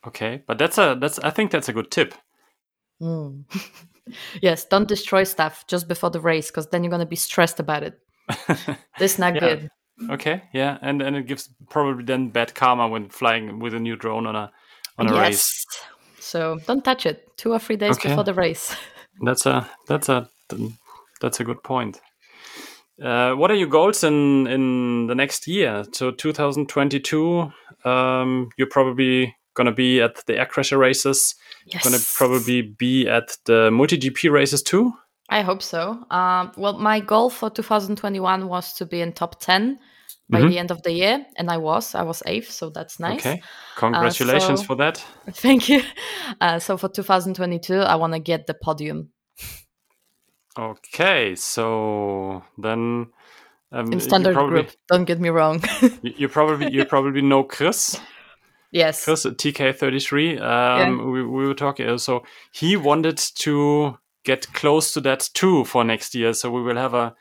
Okay, 0.06 0.42
but 0.46 0.58
that's 0.58 0.78
a 0.78 0.96
that's 1.00 1.18
I 1.20 1.30
think 1.30 1.50
that's 1.50 1.68
a 1.68 1.72
good 1.72 1.90
tip. 1.90 2.14
Mm. 3.00 3.44
yes, 4.42 4.64
don't 4.64 4.88
destroy 4.88 5.24
stuff 5.24 5.64
just 5.66 5.88
before 5.88 6.10
the 6.10 6.20
race 6.20 6.50
because 6.50 6.68
then 6.68 6.82
you're 6.82 6.90
gonna 6.90 7.06
be 7.06 7.16
stressed 7.16 7.60
about 7.60 7.82
it. 7.82 7.98
this 8.98 9.18
not 9.18 9.34
yeah. 9.34 9.40
good. 9.40 9.70
Okay, 10.10 10.42
yeah, 10.52 10.78
and 10.82 11.02
and 11.02 11.16
it 11.16 11.26
gives 11.26 11.48
probably 11.70 12.04
then 12.04 12.30
bad 12.30 12.54
karma 12.54 12.88
when 12.88 13.08
flying 13.08 13.60
with 13.60 13.74
a 13.74 13.80
new 13.80 13.96
drone 13.96 14.26
on 14.26 14.34
a 14.34 14.50
on 14.98 15.08
a 15.08 15.14
yes. 15.14 15.20
race. 15.20 15.66
So 16.18 16.58
don't 16.66 16.84
touch 16.84 17.06
it. 17.06 17.36
Two 17.36 17.52
or 17.52 17.58
three 17.58 17.76
days 17.76 17.96
okay. 17.96 18.08
before 18.08 18.24
the 18.24 18.34
race. 18.34 18.74
that's 19.22 19.46
a 19.46 19.68
that's 19.86 20.08
a 20.08 20.28
that's 21.20 21.40
a 21.40 21.44
good 21.44 21.62
point. 21.62 22.00
Uh, 23.00 23.32
what 23.34 23.50
are 23.50 23.54
your 23.54 23.68
goals 23.68 24.02
in 24.02 24.46
in 24.46 25.06
the 25.06 25.14
next 25.14 25.46
year? 25.46 25.84
So 25.92 26.10
2022, 26.10 27.52
um, 27.84 28.50
you're 28.56 28.68
probably 28.68 29.36
going 29.54 29.66
to 29.66 29.72
be 29.72 30.00
at 30.00 30.24
the 30.26 30.34
Aircrasher 30.34 30.78
races. 30.78 31.34
Yes. 31.66 31.84
Going 31.84 31.98
to 31.98 32.06
probably 32.16 32.62
be 32.62 33.08
at 33.08 33.36
the 33.44 33.70
multi 33.70 33.98
GP 33.98 34.30
races 34.30 34.62
too. 34.62 34.92
I 35.28 35.42
hope 35.42 35.62
so. 35.62 36.04
Um, 36.10 36.52
well, 36.56 36.74
my 36.74 37.00
goal 37.00 37.30
for 37.30 37.48
2021 37.48 38.48
was 38.48 38.74
to 38.74 38.86
be 38.86 39.00
in 39.00 39.12
top 39.12 39.40
10 39.40 39.78
by 40.28 40.40
mm-hmm. 40.40 40.48
the 40.48 40.58
end 40.58 40.70
of 40.70 40.82
the 40.82 40.92
year, 40.92 41.24
and 41.36 41.50
I 41.50 41.56
was. 41.56 41.94
I 41.94 42.02
was 42.02 42.22
eighth, 42.26 42.50
so 42.50 42.70
that's 42.70 42.98
nice. 42.98 43.20
Okay, 43.20 43.42
congratulations 43.76 44.60
uh, 44.60 44.62
so, 44.62 44.64
for 44.64 44.76
that. 44.76 44.96
Thank 45.30 45.68
you. 45.68 45.82
Uh, 46.40 46.58
so 46.58 46.76
for 46.76 46.88
2022, 46.88 47.74
I 47.74 47.94
want 47.96 48.12
to 48.14 48.18
get 48.18 48.46
the 48.46 48.54
podium. 48.54 49.10
Okay, 50.58 51.34
so 51.34 52.44
then 52.58 53.06
um, 53.72 53.92
in 53.92 54.00
standard 54.00 54.34
probably, 54.34 54.62
group. 54.62 54.72
Don't 54.88 55.04
get 55.04 55.18
me 55.18 55.30
wrong. 55.30 55.62
you, 56.02 56.14
you 56.16 56.28
probably 56.28 56.70
you 56.72 56.84
probably 56.84 57.22
know 57.22 57.42
Chris. 57.42 57.98
Yes. 58.72 59.04
Chris 59.04 59.24
TK33. 59.24 60.40
Um, 60.40 60.40
yeah. 60.40 61.04
we, 61.04 61.22
we 61.22 61.46
were 61.46 61.54
talking. 61.54 61.88
Uh, 61.88 61.98
so 61.98 62.24
he 62.52 62.76
wanted 62.76 63.18
to 63.18 63.98
get 64.24 64.52
close 64.54 64.92
to 64.94 65.00
that 65.02 65.28
too 65.34 65.64
for 65.64 65.84
next 65.84 66.14
year. 66.14 66.32
So 66.32 66.50
we 66.50 66.62
will 66.62 66.76
have 66.76 66.94
a, 66.94 67.14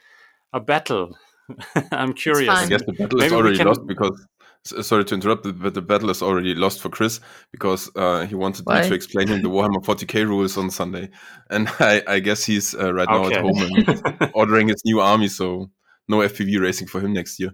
a 0.54 0.60
battle. 0.60 1.18
I'm 1.92 2.14
curious. 2.14 2.50
I 2.50 2.68
guess 2.68 2.84
the 2.86 2.94
battle 2.94 3.20
Maybe 3.20 3.28
is 3.28 3.34
already 3.34 3.58
can... 3.58 3.68
lost 3.68 3.86
because. 3.86 4.26
Sorry 4.64 5.04
to 5.06 5.16
interrupt, 5.16 5.42
but 5.60 5.74
the 5.74 5.82
battle 5.82 6.12
is 6.12 6.22
already 6.22 6.54
lost 6.54 6.82
for 6.82 6.90
Chris 6.90 7.20
because 7.52 7.90
uh, 7.96 8.28
he 8.28 8.36
wanted 8.36 8.64
Why? 8.68 8.84
me 8.84 8.90
to 8.90 8.94
explain 8.94 9.28
him 9.28 9.42
the 9.42 9.50
Warhammer 9.50 9.84
40k 9.84 10.24
rules 10.28 10.56
on 10.56 10.70
Sunday, 10.70 11.10
and 11.50 11.68
I, 11.80 12.04
I 12.08 12.20
guess 12.20 12.44
he's 12.44 12.76
uh, 12.76 12.94
right 12.94 13.10
now 13.10 13.26
okay. 13.26 13.38
at 13.38 13.42
home 13.42 13.58
and 13.58 14.32
ordering 14.36 14.68
his 14.68 14.80
new 14.86 15.00
army. 15.00 15.30
So 15.30 15.72
no 16.08 16.18
FPV 16.18 16.62
racing 16.62 16.90
for 16.90 17.02
him 17.02 17.12
next 17.12 17.40
year. 17.40 17.54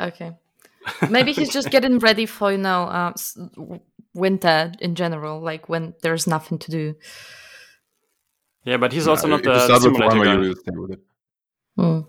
Okay. 0.00 0.36
Maybe 1.10 1.32
he's 1.32 1.52
just 1.52 1.70
getting 1.70 1.98
ready 1.98 2.26
for 2.26 2.52
you 2.52 2.58
know 2.58 2.84
uh, 2.84 3.12
winter 4.14 4.72
in 4.80 4.94
general, 4.94 5.40
like 5.40 5.68
when 5.68 5.94
there's 6.02 6.26
nothing 6.26 6.58
to 6.58 6.70
do. 6.70 6.94
Yeah, 8.64 8.78
but 8.78 8.92
he's 8.92 9.06
also 9.06 9.28
not 9.28 9.42
the 9.42 9.78
simulator 9.78 10.24
guy. 10.24 10.96
Hmm. 11.76 12.00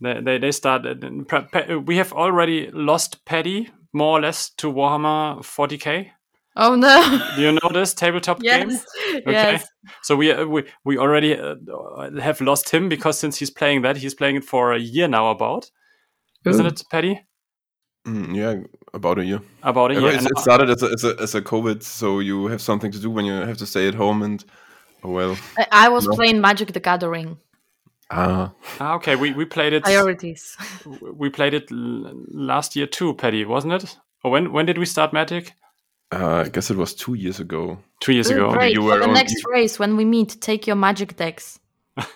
They, 0.00 0.20
they 0.20 0.38
they 0.38 0.52
started. 0.52 1.04
We 1.86 1.96
have 1.96 2.12
already 2.12 2.70
lost 2.72 3.24
Paddy 3.24 3.70
more 3.92 4.18
or 4.18 4.20
less 4.20 4.50
to 4.50 4.72
Warhammer 4.72 5.38
40k. 5.40 6.10
Oh 6.56 6.74
no! 6.74 7.20
Do 7.36 7.42
you 7.42 7.52
know 7.52 7.70
this 7.72 7.94
tabletop 7.94 8.38
yes. 8.42 8.66
game? 8.66 9.20
Okay. 9.20 9.32
Yes. 9.32 9.68
So 10.02 10.16
we 10.16 10.32
uh, 10.32 10.44
we 10.44 10.64
we 10.84 10.98
already 10.98 11.38
uh, 11.38 11.54
have 12.20 12.40
lost 12.40 12.70
him 12.70 12.88
because 12.88 13.18
since 13.18 13.38
he's 13.38 13.50
playing 13.50 13.82
that, 13.82 13.96
he's 13.96 14.14
playing 14.14 14.36
it 14.36 14.44
for 14.44 14.72
a 14.72 14.78
year 14.78 15.08
now. 15.08 15.30
About, 15.30 15.70
Ooh. 16.46 16.50
isn't 16.50 16.66
it, 16.66 16.82
Paddy? 16.90 17.20
Mm, 18.08 18.34
yeah, 18.34 18.62
about 18.94 19.18
a 19.18 19.24
year. 19.24 19.40
About 19.62 19.90
a 19.90 19.94
year. 19.94 20.08
It, 20.08 20.24
it 20.24 20.38
started 20.38 20.70
as 20.70 20.82
a, 20.82 20.86
as 20.86 21.04
a 21.04 21.16
as 21.20 21.34
a 21.34 21.42
COVID, 21.42 21.82
so 21.82 22.20
you 22.20 22.46
have 22.46 22.62
something 22.62 22.90
to 22.92 22.98
do 22.98 23.10
when 23.10 23.26
you 23.26 23.34
have 23.34 23.58
to 23.58 23.66
stay 23.66 23.86
at 23.86 23.94
home 23.94 24.22
and 24.22 24.42
oh 25.04 25.10
well. 25.10 25.36
I, 25.58 25.66
I 25.72 25.88
was 25.88 26.06
no. 26.06 26.14
playing 26.14 26.40
Magic 26.40 26.72
the 26.72 26.80
Gathering. 26.80 27.36
Ah. 28.10 28.52
ah. 28.80 28.94
okay. 28.94 29.16
We 29.16 29.32
we 29.32 29.44
played 29.44 29.74
it. 29.74 29.84
Priorities. 29.84 30.56
We 31.12 31.28
played 31.28 31.54
it 31.54 31.70
last 31.70 32.76
year 32.76 32.86
too, 32.86 33.14
Paddy, 33.14 33.44
wasn't 33.44 33.74
it? 33.74 33.96
Or 34.24 34.30
when 34.30 34.52
when 34.52 34.66
did 34.66 34.78
we 34.78 34.86
start 34.86 35.12
Magic? 35.12 35.52
Uh, 36.10 36.44
I 36.46 36.48
guess 36.48 36.70
it 36.70 36.78
was 36.78 36.94
two 36.94 37.14
years 37.14 37.38
ago. 37.38 37.78
Two 38.00 38.12
years 38.12 38.30
ago. 38.30 38.50
Great. 38.52 38.74
You 38.74 38.88
For 38.88 38.98
the 38.98 39.04
on, 39.04 39.12
next 39.12 39.34
you... 39.34 39.52
race, 39.52 39.78
when 39.78 39.98
we 39.98 40.06
meet, 40.06 40.40
take 40.40 40.66
your 40.66 40.76
Magic 40.76 41.16
decks. 41.16 41.60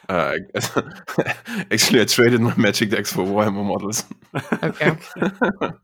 Uh, 0.09 0.37
actually, 1.71 2.01
I 2.01 2.05
traded 2.05 2.41
my 2.41 2.55
Magic 2.57 2.91
decks 2.91 3.13
for 3.13 3.25
Warhammer 3.25 3.65
models. 3.65 4.05
okay. 4.63 4.97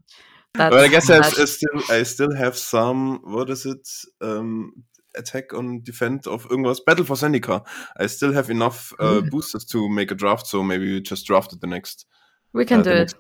but 0.55 0.75
I 0.75 0.89
guess 0.89 1.11
I, 1.11 1.19
I, 1.19 1.45
still 1.45 1.83
I 1.91 2.03
still 2.03 2.35
have 2.35 2.57
some. 2.57 3.21
What 3.25 3.51
is 3.51 3.67
it? 3.67 3.89
Um, 4.21 4.85
attack 5.17 5.53
on 5.53 5.81
defend 5.83 6.27
of 6.27 6.49
irgendwas. 6.49 6.79
Battle 6.85 7.05
for 7.05 7.15
Zendikar. 7.15 7.67
I 7.99 8.07
still 8.07 8.33
have 8.33 8.51
enough 8.51 8.93
uh, 8.99 9.21
mm. 9.21 9.31
boosters 9.31 9.65
to 9.67 9.89
make 9.89 10.11
a 10.11 10.15
draft, 10.15 10.47
so 10.47 10.63
maybe 10.63 10.93
we 10.93 11.01
just 11.01 11.27
draft 11.27 11.53
it 11.53 11.61
the 11.61 11.67
next. 11.67 12.07
We 12.53 12.65
can 12.65 12.81
uh, 12.81 12.85
do 12.85 12.91
it. 12.93 13.15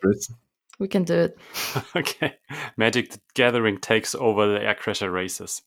We 0.79 0.89
can 0.89 1.05
do 1.05 1.15
it. 1.15 1.39
okay. 1.97 2.35
Magic 2.77 3.13
Gathering 3.35 3.79
takes 3.79 4.15
over 4.15 4.47
the 4.47 4.61
Aircrasher 4.61 5.13
races. 5.13 5.63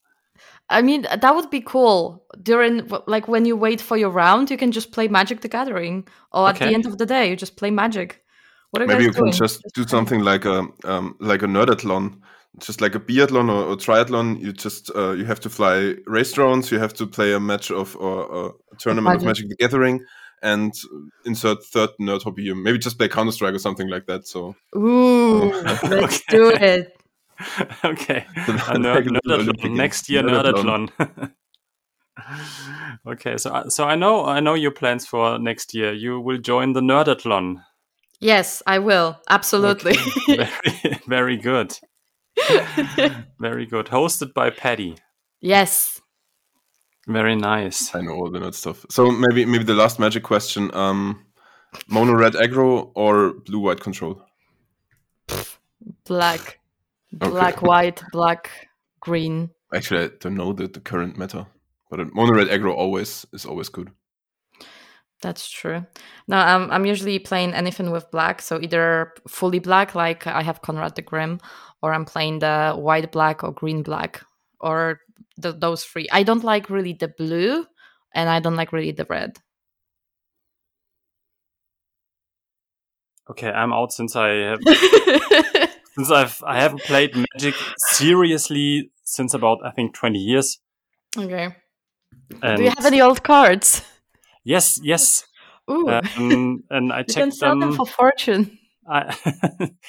I 0.72 0.82
mean, 0.82 1.04
that 1.04 1.36
would 1.36 1.50
be 1.50 1.62
cool. 1.62 2.24
During, 2.42 2.90
like, 3.08 3.28
when 3.28 3.46
you 3.46 3.56
wait 3.56 3.82
for 3.82 3.98
your 3.98 4.10
round, 4.10 4.50
you 4.50 4.58
can 4.58 4.72
just 4.72 4.92
play 4.92 5.08
Magic 5.08 5.42
the 5.42 5.48
Gathering. 5.48 6.08
Or 6.32 6.50
at 6.50 6.58
the 6.58 6.74
end 6.74 6.86
of 6.86 6.98
the 6.98 7.06
day, 7.06 7.30
you 7.30 7.36
just 7.36 7.58
play 7.58 7.70
Magic. 7.72 8.24
What 8.72 8.82
are 8.82 8.88
Maybe 8.88 9.04
you 9.04 9.12
doing? 9.12 9.32
can 9.32 9.38
just, 9.38 9.62
just 9.62 9.76
do 9.76 9.86
something 9.86 10.22
like 10.22 10.46
a 10.46 10.66
um, 10.86 11.18
like 11.20 11.44
a 11.44 11.46
nerdathlon 11.46 12.22
just 12.60 12.82
like 12.82 12.96
a 12.96 13.00
biathlon 13.00 13.50
or, 13.50 13.72
or 13.72 13.76
triathlon, 13.76 14.42
you 14.42 14.52
just 14.52 14.92
uh, 14.96 15.12
you 15.12 15.26
have 15.26 15.40
to 15.40 15.50
fly 15.50 15.96
race 16.06 16.34
drones, 16.34 16.72
you 16.72 16.80
have 16.80 16.94
to 16.94 17.08
play 17.08 17.34
a 17.34 17.40
match 17.40 17.72
of 17.72 17.96
or, 17.96 18.26
or 18.26 18.56
a 18.72 18.76
tournament 18.78 19.14
Magic. 19.14 19.22
of 19.22 19.26
Magic 19.26 19.50
the 19.50 19.56
Gathering, 19.56 20.06
and 20.42 20.74
insert 21.26 21.64
third 21.64 21.90
nerd 22.00 22.24
hobby. 22.24 22.44
You 22.44 22.56
maybe 22.56 22.78
just 22.78 22.98
play 22.98 23.08
Counter 23.08 23.32
Strike 23.32 23.54
or 23.54 23.60
something 23.60 23.90
like 23.90 24.06
that. 24.08 24.28
So, 24.28 24.56
ooh, 24.76 25.52
let's 25.84 25.84
okay. 25.84 26.10
do 26.30 26.50
it. 26.50 27.01
okay, 27.86 28.26
nerd, 28.36 29.08
nerdathlon. 29.08 29.76
next 29.76 30.10
year 30.10 30.24
nerdathlon. 30.24 30.90
okay, 33.08 33.38
so 33.38 33.64
so 33.70 33.86
I 33.86 33.96
know 33.96 34.26
I 34.26 34.40
know 34.40 34.54
your 34.54 34.72
plans 34.72 35.08
for 35.08 35.40
next 35.40 35.74
year. 35.74 35.94
You 35.94 36.20
will 36.20 36.38
join 36.38 36.74
the 36.74 36.82
nerdathlon. 36.82 37.64
Yes, 38.20 38.62
I 38.68 38.80
will. 38.80 39.20
Absolutely. 39.30 39.96
Okay. 40.30 40.48
very, 40.64 41.00
very 41.08 41.38
good. 41.38 41.78
Very 43.40 43.66
good. 43.66 43.88
Hosted 43.88 44.34
by 44.34 44.52
Paddy. 44.52 44.96
Yes. 45.42 46.02
Very 47.08 47.36
nice. 47.36 47.94
I 47.96 48.02
know 48.02 48.14
all 48.14 48.30
the 48.30 48.40
nerd 48.40 48.54
stuff. 48.54 48.86
So 48.90 49.10
maybe 49.10 49.46
maybe 49.46 49.64
the 49.64 49.74
last 49.74 50.00
magic 50.00 50.24
question: 50.24 50.74
um, 50.76 51.26
mono 51.88 52.14
red 52.14 52.34
aggro 52.34 52.92
or 52.96 53.34
blue 53.46 53.60
white 53.60 53.80
control? 53.80 54.22
Black, 56.06 56.60
black 57.12 57.58
okay. 57.58 57.68
white, 57.68 58.02
black 58.12 58.50
green. 59.00 59.50
Actually, 59.74 60.06
I 60.06 60.10
don't 60.20 60.36
know 60.36 60.54
the, 60.54 60.68
the 60.68 60.80
current 60.80 61.18
meta, 61.18 61.48
but 61.90 62.14
mono 62.14 62.34
red 62.34 62.48
aggro 62.48 62.74
always 62.74 63.26
is 63.34 63.46
always 63.46 63.70
good. 63.70 63.92
That's 65.22 65.50
true. 65.50 65.86
No, 66.28 66.38
I'm 66.38 66.72
I'm 66.72 66.86
usually 66.86 67.20
playing 67.20 67.54
anything 67.54 67.92
with 67.92 68.10
black, 68.12 68.42
so 68.42 68.60
either 68.60 69.14
fully 69.28 69.60
black, 69.60 69.94
like 69.94 70.26
I 70.26 70.42
have 70.42 70.62
Conrad 70.62 70.96
the 70.96 71.04
Grim, 71.04 71.40
or 71.82 71.94
I'm 71.94 72.06
playing 72.06 72.40
the 72.40 72.74
white 72.74 73.12
black 73.12 73.44
or 73.44 73.52
green 73.52 73.84
black 73.84 74.24
or 74.60 75.00
the, 75.38 75.52
those 75.52 75.84
three. 75.84 76.08
I 76.12 76.24
don't 76.24 76.44
like 76.44 76.70
really 76.70 76.94
the 76.94 77.08
blue 77.08 77.66
and 78.14 78.30
I 78.30 78.40
don't 78.40 78.56
like 78.56 78.72
really 78.72 78.92
the 78.92 79.06
red. 79.10 79.38
Okay, 83.30 83.50
I'm 83.50 83.72
out 83.72 83.92
since 83.94 84.16
I 84.16 84.30
have 84.30 84.60
since 85.96 86.12
I've 86.12 86.42
I 86.46 86.60
haven't 86.62 86.82
played 86.84 87.16
Magic 87.16 87.56
seriously 87.92 88.92
since 89.04 89.34
about 89.34 89.60
I 89.66 89.72
think 89.72 89.94
20 89.94 90.20
years. 90.20 90.60
Okay. 91.18 91.56
And 92.42 92.58
Do 92.58 92.64
you 92.64 92.70
have 92.70 92.86
any 92.86 93.02
old 93.02 93.24
cards? 93.24 93.84
Yes, 94.44 94.80
yes. 94.82 95.26
Ooh. 95.70 95.90
Um, 95.90 96.64
and 96.70 96.92
I 96.92 97.00
you 97.00 97.04
checked 97.06 97.16
can 97.16 97.32
sell 97.32 97.52
them, 97.52 97.60
them 97.60 97.74
for 97.74 97.86
fortune. 97.86 98.58
I 98.90 99.16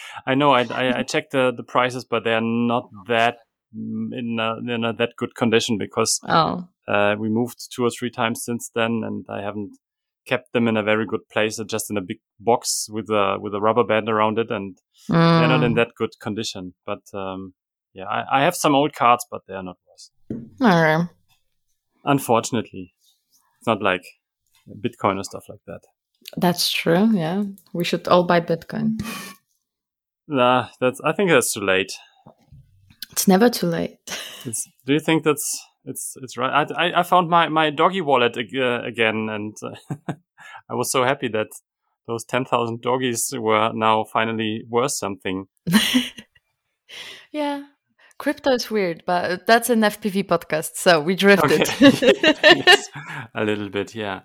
I 0.26 0.34
know 0.34 0.52
I, 0.52 0.62
I, 0.62 0.98
I 0.98 1.02
checked 1.02 1.32
the 1.32 1.52
the 1.56 1.62
prices, 1.62 2.04
but 2.04 2.24
they're 2.24 2.40
not 2.40 2.90
that 3.08 3.38
in 3.74 4.38
a, 4.38 4.58
in 4.58 4.84
a 4.84 4.92
that 4.92 5.14
good 5.16 5.34
condition 5.34 5.78
because 5.78 6.20
oh. 6.28 6.68
uh, 6.86 7.16
we 7.18 7.28
moved 7.28 7.68
two 7.74 7.84
or 7.84 7.90
three 7.90 8.10
times 8.10 8.44
since 8.44 8.70
then, 8.74 9.02
and 9.04 9.24
I 9.28 9.42
haven't 9.42 9.78
kept 10.26 10.52
them 10.52 10.68
in 10.68 10.76
a 10.76 10.82
very 10.82 11.06
good 11.06 11.28
place. 11.30 11.56
They're 11.56 11.66
just 11.66 11.90
in 11.90 11.96
a 11.96 12.02
big 12.02 12.18
box 12.38 12.86
with 12.90 13.08
a 13.10 13.36
with 13.40 13.54
a 13.54 13.60
rubber 13.60 13.84
band 13.84 14.08
around 14.08 14.38
it, 14.38 14.50
and 14.50 14.76
mm. 15.08 15.40
they're 15.40 15.48
not 15.48 15.62
in 15.62 15.72
mm. 15.72 15.76
that 15.76 15.94
good 15.96 16.18
condition. 16.20 16.74
But 16.86 17.02
um, 17.14 17.54
yeah, 17.92 18.04
I, 18.04 18.40
I 18.40 18.44
have 18.44 18.54
some 18.54 18.74
old 18.74 18.94
cards, 18.94 19.26
but 19.30 19.42
they 19.46 19.54
are 19.54 19.62
not 19.62 19.78
worse. 19.88 20.10
Right. 20.60 21.06
Unfortunately, 22.04 22.94
it's 23.58 23.66
not 23.66 23.82
like 23.82 24.04
Bitcoin 24.68 25.18
or 25.18 25.24
stuff 25.24 25.44
like 25.48 25.60
that. 25.66 25.80
That's 26.36 26.70
true. 26.70 27.10
Yeah, 27.12 27.44
we 27.72 27.84
should 27.84 28.08
all 28.08 28.24
buy 28.24 28.40
Bitcoin. 28.40 29.00
Nah, 30.28 30.68
that's. 30.80 31.00
I 31.00 31.12
think 31.12 31.30
that's 31.30 31.52
too 31.52 31.60
late. 31.60 31.92
It's 33.10 33.28
never 33.28 33.50
too 33.50 33.66
late. 33.66 33.98
It's, 34.44 34.68
do 34.86 34.94
you 34.94 35.00
think 35.00 35.24
that's 35.24 35.60
it's 35.84 36.16
it's 36.22 36.36
right? 36.36 36.70
I 36.70 37.00
I, 37.00 37.02
found 37.02 37.28
my 37.28 37.48
my 37.48 37.70
doggy 37.70 38.00
wallet 38.00 38.36
uh, 38.36 38.82
again, 38.82 39.28
and 39.30 39.56
uh, 39.62 40.12
I 40.70 40.74
was 40.74 40.90
so 40.90 41.04
happy 41.04 41.28
that 41.28 41.48
those 42.06 42.24
ten 42.24 42.44
thousand 42.44 42.80
doggies 42.82 43.32
were 43.36 43.72
now 43.74 44.04
finally 44.04 44.64
worth 44.68 44.92
something. 44.92 45.46
yeah, 47.32 47.64
Crypto 48.18 48.52
is 48.52 48.70
weird, 48.70 49.02
but 49.06 49.46
that's 49.46 49.70
an 49.70 49.80
FPV 49.80 50.24
podcast, 50.26 50.76
so 50.76 51.00
we 51.00 51.16
drifted. 51.16 51.62
Okay. 51.62 52.12
yes, 52.66 52.88
a 53.34 53.44
little 53.44 53.68
bit, 53.68 53.94
yeah. 53.94 54.20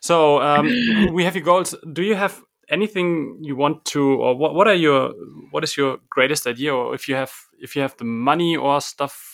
So 0.00 0.40
um, 0.40 0.66
we 1.12 1.24
have 1.24 1.34
your 1.34 1.44
goals. 1.44 1.74
Do 1.92 2.02
you 2.02 2.14
have 2.14 2.40
anything 2.70 3.38
you 3.42 3.54
want 3.54 3.84
to, 3.86 4.02
or 4.02 4.34
what? 4.34 4.54
What 4.54 4.68
are 4.68 4.74
your? 4.74 5.12
What 5.50 5.64
is 5.64 5.76
your 5.76 5.98
greatest 6.08 6.46
idea, 6.46 6.74
or 6.74 6.94
if 6.94 7.08
you 7.08 7.14
have, 7.14 7.32
if 7.58 7.76
you 7.76 7.82
have 7.82 7.94
the 7.98 8.04
money 8.04 8.56
or 8.56 8.80
stuff, 8.80 9.31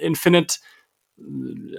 infinite 0.00 0.58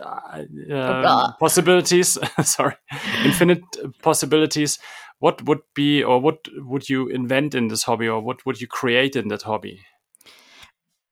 uh, 0.02 0.44
uh, 0.72 1.34
possibilities. 1.40 2.18
sorry, 2.44 2.76
infinite 3.26 3.64
possibilities. 4.02 4.80
What 5.20 5.44
would 5.46 5.62
be, 5.74 6.04
or 6.04 6.20
what 6.20 6.48
would 6.58 6.90
you 6.90 7.08
invent 7.08 7.56
in 7.56 7.70
this 7.70 7.84
hobby, 7.84 8.08
or 8.08 8.22
what 8.22 8.46
would 8.46 8.60
you 8.60 8.68
create 8.68 9.16
in 9.16 9.30
that 9.30 9.44
hobby? 9.44 9.82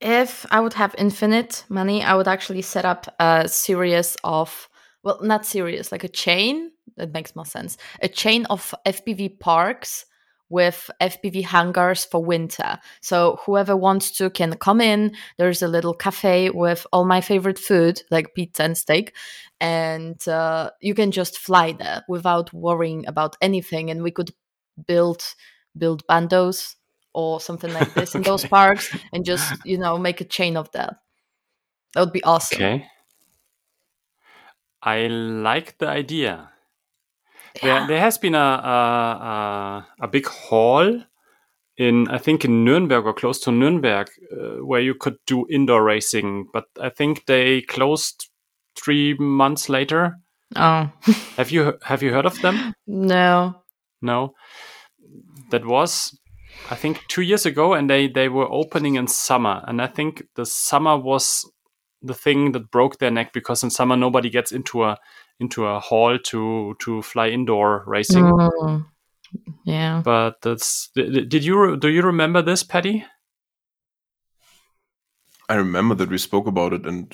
if 0.01 0.47
I 0.49 0.59
would 0.59 0.73
have 0.73 0.95
infinite 0.97 1.63
money, 1.69 2.03
I 2.03 2.15
would 2.15 2.27
actually 2.27 2.63
set 2.63 2.85
up 2.85 3.13
a 3.19 3.47
series 3.47 4.17
of, 4.23 4.67
well, 5.03 5.19
not 5.21 5.45
series, 5.45 5.91
like 5.91 6.03
a 6.03 6.09
chain. 6.09 6.71
That 6.97 7.13
makes 7.13 7.35
more 7.35 7.45
sense. 7.45 7.77
A 8.01 8.07
chain 8.07 8.45
of 8.45 8.73
FPV 8.85 9.39
parks 9.39 10.05
with 10.51 10.91
FPV 10.99 11.43
hangars 11.43 12.05
for 12.05 12.23
winter. 12.23 12.77
So 13.01 13.39
whoever 13.45 13.75
wants 13.75 14.11
to 14.17 14.29
can 14.29 14.55
come 14.57 14.81
in. 14.81 15.15
There's 15.37 15.61
a 15.61 15.67
little 15.67 15.93
cafe 15.93 16.49
with 16.49 16.85
all 16.91 17.05
my 17.05 17.21
favorite 17.21 17.57
food, 17.57 18.01
like 18.11 18.35
pizza 18.35 18.63
and 18.63 18.77
steak, 18.77 19.15
and 19.59 20.27
uh, 20.27 20.71
you 20.81 20.93
can 20.93 21.11
just 21.11 21.39
fly 21.39 21.71
there 21.71 22.03
without 22.07 22.53
worrying 22.53 23.07
about 23.07 23.37
anything. 23.41 23.89
And 23.89 24.03
we 24.03 24.11
could 24.11 24.31
build 24.85 25.23
build 25.77 26.05
bandos 26.07 26.75
or 27.13 27.39
something 27.39 27.73
like 27.73 27.93
this 27.93 28.15
in 28.15 28.21
those 28.29 28.45
parks 28.45 28.93
and 29.13 29.25
just 29.25 29.53
you 29.65 29.77
know 29.77 29.97
make 29.97 30.21
a 30.21 30.25
chain 30.25 30.57
of 30.57 30.69
that 30.71 30.95
that 31.93 32.01
would 32.01 32.13
be 32.13 32.23
awesome 32.23 32.57
okay 32.57 32.87
i 34.81 35.07
like 35.07 35.77
the 35.77 35.87
idea 35.87 36.49
yeah. 37.61 37.79
there, 37.79 37.87
there 37.87 37.99
has 37.99 38.17
been 38.17 38.35
a, 38.35 38.37
a, 38.37 39.87
a 40.01 40.07
big 40.07 40.27
hall 40.27 41.01
in 41.77 42.07
I 42.09 42.17
think 42.17 42.45
in 42.45 42.63
Nuremberg 42.63 43.05
or 43.05 43.13
close 43.13 43.39
to 43.41 43.51
Nuremberg, 43.51 44.09
uh, 44.31 44.63
where 44.65 44.81
you 44.81 44.93
could 44.93 45.17
do 45.25 45.47
indoor 45.49 45.83
racing. 45.83 46.47
But 46.53 46.65
I 46.79 46.89
think 46.89 47.25
they 47.25 47.61
closed 47.61 48.29
three 48.75 49.15
months 49.15 49.69
later. 49.69 50.17
Oh, 50.55 50.91
have 51.37 51.51
you 51.51 51.79
have 51.83 52.03
you 52.03 52.13
heard 52.13 52.25
of 52.25 52.39
them? 52.41 52.73
No, 52.85 53.63
no. 54.01 54.33
That 55.49 55.65
was 55.65 56.17
I 56.69 56.75
think 56.75 57.05
two 57.07 57.21
years 57.21 57.45
ago, 57.45 57.73
and 57.73 57.89
they 57.89 58.07
they 58.07 58.29
were 58.29 58.51
opening 58.51 58.95
in 58.95 59.07
summer, 59.07 59.63
and 59.67 59.81
I 59.81 59.87
think 59.87 60.23
the 60.35 60.45
summer 60.45 60.97
was 60.97 61.49
the 62.01 62.13
thing 62.13 62.51
that 62.51 62.71
broke 62.71 62.97
their 62.97 63.11
neck 63.11 63.31
because 63.31 63.63
in 63.63 63.69
summer 63.69 63.95
nobody 63.95 64.29
gets 64.29 64.51
into 64.51 64.83
a 64.83 64.97
into 65.41 65.65
a 65.65 65.79
hall 65.79 66.17
to 66.17 66.75
to 66.79 67.01
fly 67.01 67.29
indoor 67.29 67.83
racing. 67.87 68.23
Mm. 68.23 68.85
Yeah. 69.65 70.01
But 70.03 70.41
that's 70.41 70.89
did 70.95 71.43
you 71.43 71.77
do 71.77 71.89
you 71.89 72.01
remember 72.01 72.41
this, 72.41 72.63
Paddy? 72.63 73.05
I 75.49 75.55
remember 75.55 75.95
that 75.95 76.09
we 76.09 76.17
spoke 76.17 76.47
about 76.47 76.71
it, 76.71 76.85
and 76.85 77.13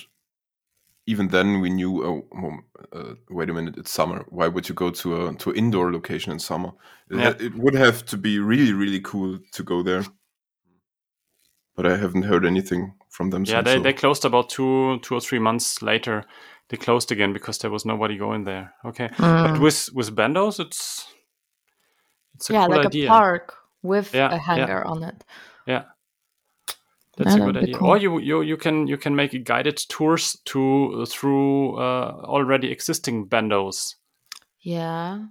even 1.07 1.30
then 1.30 1.59
we 1.61 1.69
knew. 1.69 2.03
Oh, 2.05 2.59
uh, 2.93 3.15
wait 3.30 3.49
a 3.49 3.53
minute, 3.53 3.78
it's 3.78 3.91
summer. 3.91 4.25
Why 4.30 4.47
would 4.47 4.69
you 4.69 4.75
go 4.75 4.91
to 4.91 5.28
a 5.28 5.36
to 5.36 5.53
indoor 5.53 5.91
location 5.91 6.32
in 6.32 6.39
summer? 6.39 6.71
It, 7.09 7.17
yeah. 7.17 7.34
it 7.39 7.55
would 7.55 7.73
have 7.73 8.05
to 8.05 8.17
be 8.17 8.39
really 8.39 8.73
really 8.73 8.99
cool 8.99 9.39
to 9.53 9.63
go 9.63 9.84
there. 9.84 10.05
But 11.75 11.86
I 11.86 11.97
haven't 11.97 12.23
heard 12.23 12.45
anything 12.45 12.93
from 13.09 13.30
them. 13.30 13.43
Yeah, 13.45 13.61
they, 13.61 13.75
so. 13.75 13.84
they 13.84 13.93
closed 13.93 14.25
about 14.25 14.49
two 14.49 14.99
two 14.99 15.15
or 15.15 15.21
three 15.21 15.39
months 15.39 15.82
later. 15.82 16.25
They 16.70 16.78
closed 16.78 17.11
again 17.11 17.34
because 17.34 17.59
there 17.59 17.72
was 17.72 17.86
nobody 17.86 18.18
going 18.18 18.43
there. 18.43 18.74
Okay, 18.84 19.07
mm. 19.07 19.51
but 19.51 19.61
with 19.61 19.89
with 19.93 20.15
bandos, 20.15 20.59
it's 20.59 21.07
it's 22.36 22.49
a 22.49 22.53
yeah, 22.53 22.65
cool 22.68 22.76
like 22.76 22.86
idea. 22.88 23.05
a 23.05 23.09
park 23.09 23.53
with 23.82 24.13
yeah, 24.13 24.34
a 24.34 24.38
hangar 24.38 24.84
yeah. 24.86 24.91
on 24.91 25.03
it. 25.03 25.24
Yeah. 25.65 25.84
That's 27.18 27.36
a 27.36 27.39
good 27.39 27.57
idea. 27.57 27.76
Cool. 27.76 27.89
Or 27.89 27.97
you, 27.97 28.20
you 28.20 28.41
you 28.41 28.57
can 28.57 28.86
you 28.86 28.97
can 28.97 29.15
make 29.15 29.43
guided 29.43 29.78
tours 29.89 30.38
to 30.45 31.05
through 31.07 31.76
uh, 31.78 32.22
already 32.24 32.72
existing 32.72 33.28
bandos. 33.28 33.95
Yeah, 34.61 35.26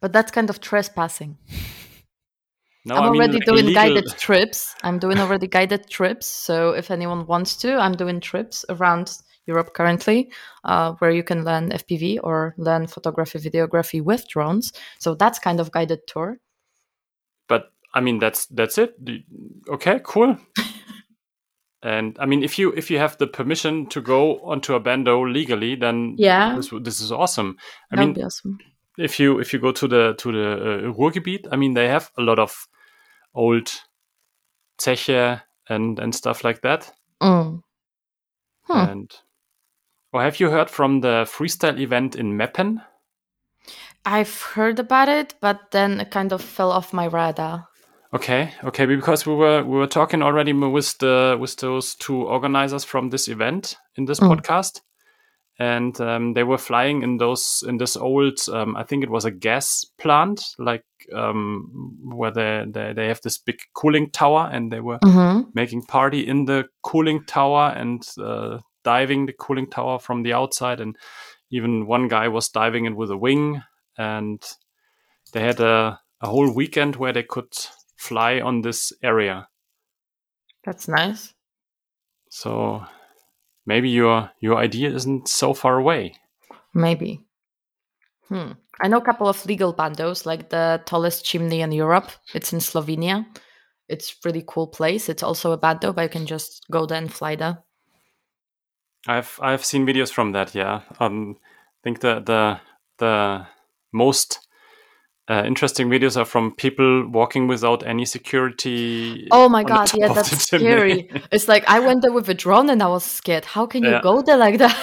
but 0.00 0.12
that's 0.12 0.30
kind 0.30 0.50
of 0.50 0.60
trespassing. 0.60 1.36
No, 2.84 2.94
I'm 2.94 3.02
I 3.02 3.10
mean, 3.10 3.16
already 3.16 3.32
like 3.38 3.44
doing 3.44 3.64
illegal... 3.64 3.82
guided 3.82 4.06
trips. 4.18 4.76
I'm 4.84 5.00
doing 5.00 5.18
already 5.18 5.48
guided 5.48 5.90
trips. 5.90 6.26
So 6.26 6.70
if 6.70 6.92
anyone 6.92 7.26
wants 7.26 7.56
to, 7.56 7.76
I'm 7.76 7.94
doing 7.94 8.20
trips 8.20 8.64
around 8.68 9.18
Europe 9.46 9.74
currently, 9.74 10.30
uh, 10.64 10.92
where 10.94 11.10
you 11.10 11.22
can 11.22 11.44
learn 11.44 11.70
FPV 11.70 12.18
or 12.22 12.54
learn 12.58 12.86
photography, 12.86 13.38
videography 13.38 14.02
with 14.02 14.28
drones. 14.28 14.72
So 14.98 15.14
that's 15.14 15.38
kind 15.38 15.60
of 15.60 15.70
guided 15.70 16.06
tour. 16.06 16.38
But 17.48 17.72
I 17.94 18.00
mean, 18.00 18.18
that's 18.18 18.46
that's 18.46 18.78
it. 18.78 18.94
Okay, 19.68 20.00
cool. 20.04 20.36
and 21.82 22.16
I 22.18 22.26
mean, 22.26 22.42
if 22.42 22.58
you 22.58 22.72
if 22.72 22.90
you 22.90 22.98
have 22.98 23.16
the 23.18 23.26
permission 23.26 23.86
to 23.86 24.00
go 24.00 24.40
onto 24.40 24.74
a 24.74 24.80
bando 24.80 25.24
legally, 25.26 25.76
then 25.76 26.16
yeah, 26.18 26.56
this, 26.56 26.70
this 26.82 27.00
is 27.00 27.12
awesome. 27.12 27.56
I 27.92 27.96
That'd 27.96 28.16
mean, 28.16 28.24
awesome. 28.24 28.58
if 28.98 29.20
you 29.20 29.38
if 29.38 29.52
you 29.52 29.60
go 29.60 29.72
to 29.72 29.88
the 29.88 30.14
to 30.18 30.32
the 30.32 30.52
uh, 30.52 30.92
Ruhrgebiet, 30.92 31.46
I 31.52 31.56
mean, 31.56 31.74
they 31.74 31.88
have 31.88 32.10
a 32.18 32.22
lot 32.22 32.38
of 32.38 32.68
old 33.34 33.70
Zeche 34.80 35.42
and 35.68 35.98
and 35.98 36.14
stuff 36.14 36.44
like 36.44 36.62
that. 36.62 36.92
Mm. 37.22 37.62
Huh. 38.62 38.86
And 38.90 39.10
or 40.16 40.22
have 40.22 40.40
you 40.40 40.48
heard 40.48 40.70
from 40.70 41.02
the 41.02 41.26
freestyle 41.28 41.78
event 41.78 42.16
in 42.16 42.38
Meppen? 42.38 42.82
I've 44.06 44.40
heard 44.40 44.78
about 44.78 45.10
it, 45.10 45.34
but 45.42 45.70
then 45.72 46.00
it 46.00 46.10
kind 46.10 46.32
of 46.32 46.40
fell 46.40 46.72
off 46.72 46.94
my 46.94 47.04
radar. 47.04 47.68
Okay, 48.14 48.50
okay, 48.64 48.86
because 48.86 49.26
we 49.26 49.34
were 49.34 49.62
we 49.62 49.76
were 49.76 49.86
talking 49.86 50.22
already 50.22 50.54
with 50.54 50.96
the 50.98 51.36
with 51.38 51.56
those 51.56 51.94
two 51.96 52.22
organizers 52.22 52.82
from 52.82 53.10
this 53.10 53.28
event 53.28 53.76
in 53.96 54.06
this 54.06 54.18
mm. 54.18 54.28
podcast, 54.28 54.80
and 55.58 56.00
um, 56.00 56.32
they 56.32 56.44
were 56.44 56.56
flying 56.56 57.02
in 57.02 57.18
those 57.18 57.62
in 57.68 57.76
this 57.76 57.94
old 57.94 58.38
um, 58.50 58.74
I 58.74 58.84
think 58.84 59.02
it 59.02 59.10
was 59.10 59.26
a 59.26 59.30
gas 59.30 59.84
plant 59.98 60.42
like 60.58 60.84
um, 61.14 61.98
where 62.04 62.30
they, 62.30 62.64
they 62.66 62.94
they 62.94 63.08
have 63.08 63.20
this 63.20 63.36
big 63.36 63.58
cooling 63.74 64.08
tower 64.12 64.48
and 64.50 64.72
they 64.72 64.80
were 64.80 64.98
mm-hmm. 65.04 65.50
making 65.52 65.82
party 65.82 66.26
in 66.26 66.46
the 66.46 66.68
cooling 66.82 67.22
tower 67.24 67.74
and 67.76 68.02
uh, 68.18 68.60
diving 68.86 69.26
the 69.26 69.32
cooling 69.32 69.68
tower 69.68 69.98
from 69.98 70.22
the 70.22 70.32
outside, 70.32 70.80
and 70.80 70.96
even 71.50 71.86
one 71.86 72.06
guy 72.06 72.28
was 72.28 72.48
diving 72.48 72.86
it 72.86 72.96
with 72.96 73.10
a 73.10 73.16
wing. 73.16 73.62
And 73.98 74.40
they 75.32 75.40
had 75.40 75.60
a, 75.60 75.98
a 76.20 76.28
whole 76.28 76.54
weekend 76.54 76.94
where 76.96 77.12
they 77.12 77.24
could 77.24 77.52
fly 77.96 78.40
on 78.40 78.62
this 78.62 78.92
area. 79.02 79.48
That's 80.64 80.86
nice. 80.86 81.34
So 82.30 82.84
maybe 83.66 83.88
your 83.88 84.30
your 84.40 84.56
idea 84.56 84.94
isn't 84.94 85.28
so 85.28 85.52
far 85.52 85.78
away. 85.78 86.14
Maybe. 86.74 87.26
Hmm. 88.28 88.52
I 88.80 88.88
know 88.88 88.98
a 88.98 89.04
couple 89.04 89.28
of 89.28 89.46
legal 89.46 89.72
bandos, 89.72 90.26
like 90.26 90.50
the 90.50 90.82
tallest 90.84 91.24
chimney 91.24 91.60
in 91.62 91.72
Europe. 91.72 92.10
It's 92.34 92.52
in 92.52 92.60
Slovenia. 92.60 93.24
It's 93.88 94.16
really 94.24 94.44
cool 94.46 94.66
place. 94.66 95.08
It's 95.08 95.22
also 95.22 95.52
a 95.52 95.56
bando, 95.56 95.92
but 95.92 96.02
you 96.02 96.08
can 96.08 96.26
just 96.26 96.66
go 96.70 96.86
there 96.86 96.98
and 96.98 97.12
fly 97.12 97.36
there. 97.36 97.58
I've 99.06 99.38
I've 99.42 99.64
seen 99.64 99.86
videos 99.86 100.12
from 100.12 100.32
that. 100.32 100.54
Yeah, 100.54 100.82
um, 101.00 101.36
I 101.40 101.80
think 101.84 102.00
the 102.00 102.20
the 102.20 102.60
the 102.98 103.46
most 103.92 104.46
uh, 105.28 105.42
interesting 105.46 105.88
videos 105.88 106.16
are 106.16 106.24
from 106.24 106.54
people 106.54 107.08
walking 107.08 107.46
without 107.48 107.86
any 107.86 108.04
security. 108.04 109.28
Oh 109.30 109.48
my 109.48 109.64
god! 109.64 109.92
Yeah, 109.94 110.12
that's 110.12 110.36
scary. 110.42 111.08
it's 111.30 111.48
like 111.48 111.64
I 111.68 111.80
went 111.80 112.02
there 112.02 112.12
with 112.12 112.28
a 112.28 112.34
drone 112.34 112.70
and 112.70 112.82
I 112.82 112.88
was 112.88 113.04
scared. 113.04 113.44
How 113.44 113.66
can 113.66 113.82
you 113.82 113.90
yeah. 113.90 114.02
go 114.02 114.22
there 114.22 114.36
like 114.36 114.58
that? 114.58 114.76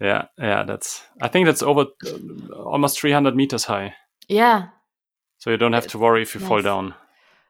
Yeah, 0.00 0.26
yeah. 0.38 0.62
That's 0.64 1.02
I 1.22 1.28
think 1.28 1.46
that's 1.46 1.62
over 1.62 1.86
uh, 2.06 2.54
almost 2.54 3.00
300 3.00 3.34
meters 3.34 3.64
high. 3.64 3.94
Yeah. 4.28 4.68
So 5.38 5.50
you 5.50 5.56
don't 5.56 5.72
have 5.72 5.86
to 5.88 5.98
worry 5.98 6.22
if 6.22 6.34
you 6.34 6.40
nice. 6.40 6.48
fall 6.48 6.62
down. 6.62 6.94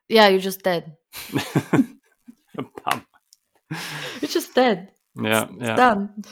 Yeah, 0.08 0.28
you're 0.28 0.40
just 0.40 0.62
dead. 0.62 0.96
you're 1.72 1.88
just 4.28 4.54
dead. 4.54 4.92
Yeah, 5.20 5.44
it's, 5.44 5.60
yeah. 5.60 5.76
done. 5.76 6.24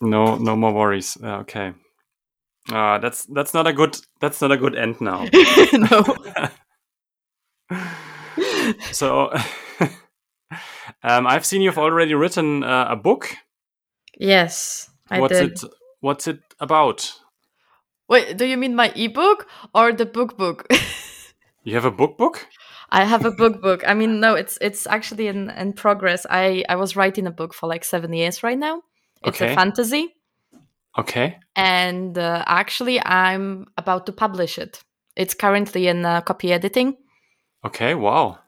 No, 0.00 0.36
no 0.36 0.56
more 0.56 0.72
worries. 0.72 1.16
Okay. 1.22 1.72
Uh, 2.70 2.98
that's 2.98 3.24
that's 3.26 3.54
not 3.54 3.66
a 3.66 3.72
good 3.72 3.96
that's 4.20 4.40
not 4.40 4.52
a 4.52 4.56
good 4.56 4.76
end 4.76 5.00
now. 5.00 5.26
no. 5.72 6.16
so, 8.92 9.32
um, 11.02 11.26
I've 11.26 11.46
seen 11.46 11.62
you've 11.62 11.78
already 11.78 12.14
written 12.14 12.62
uh, 12.62 12.88
a 12.90 12.96
book. 12.96 13.34
Yes, 14.18 14.90
I 15.10 15.20
what's 15.20 15.38
did. 15.38 15.52
it 15.52 15.60
What's 16.00 16.28
it 16.28 16.40
about? 16.60 17.12
Wait, 18.08 18.36
do 18.36 18.46
you 18.46 18.56
mean 18.56 18.74
my 18.74 18.92
ebook 18.94 19.48
or 19.74 19.92
the 19.92 20.06
book 20.06 20.38
book? 20.38 20.66
you 21.64 21.74
have 21.74 21.84
a 21.84 21.90
book 21.90 22.16
book? 22.16 22.46
I 22.90 23.04
have 23.04 23.24
a 23.24 23.30
book 23.30 23.60
book. 23.60 23.82
I 23.86 23.94
mean, 23.94 24.20
no, 24.20 24.34
it's 24.34 24.58
it's 24.60 24.86
actually 24.86 25.28
in 25.28 25.50
in 25.50 25.72
progress. 25.72 26.26
I 26.30 26.64
I 26.68 26.76
was 26.76 26.96
writing 26.96 27.26
a 27.26 27.30
book 27.30 27.54
for 27.54 27.68
like 27.68 27.84
seven 27.84 28.12
years 28.12 28.42
right 28.42 28.58
now. 28.58 28.82
It's 29.24 29.40
okay. 29.40 29.52
a 29.52 29.56
fantasy. 29.56 30.14
Okay. 30.98 31.38
And 31.54 32.16
uh, 32.16 32.44
actually, 32.46 33.00
I'm 33.04 33.66
about 33.76 34.06
to 34.06 34.12
publish 34.12 34.58
it. 34.58 34.82
It's 35.16 35.34
currently 35.34 35.86
in 35.86 36.04
uh, 36.04 36.22
copy 36.22 36.52
editing. 36.52 36.96
Okay. 37.64 37.94
Wow. 37.94 38.38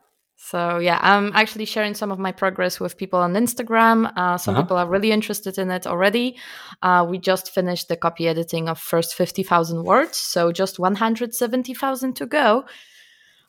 So 0.43 0.79
yeah, 0.79 0.97
I'm 1.01 1.31
actually 1.35 1.65
sharing 1.65 1.93
some 1.93 2.11
of 2.11 2.17
my 2.17 2.31
progress 2.31 2.79
with 2.79 2.97
people 2.97 3.19
on 3.19 3.35
Instagram. 3.35 4.11
Uh, 4.17 4.37
some 4.37 4.55
uh-huh. 4.55 4.63
people 4.63 4.77
are 4.77 4.87
really 4.87 5.11
interested 5.11 5.59
in 5.59 5.69
it 5.69 5.85
already. 5.85 6.35
Uh, 6.81 7.05
we 7.07 7.19
just 7.19 7.53
finished 7.53 7.89
the 7.89 7.95
copy 7.95 8.27
editing 8.27 8.67
of 8.67 8.79
first 8.79 9.13
fifty 9.13 9.43
thousand 9.43 9.83
words, 9.83 10.17
so 10.17 10.51
just 10.51 10.79
one 10.79 10.95
hundred 10.95 11.35
seventy 11.35 11.75
thousand 11.75 12.15
to 12.15 12.25
go. 12.25 12.65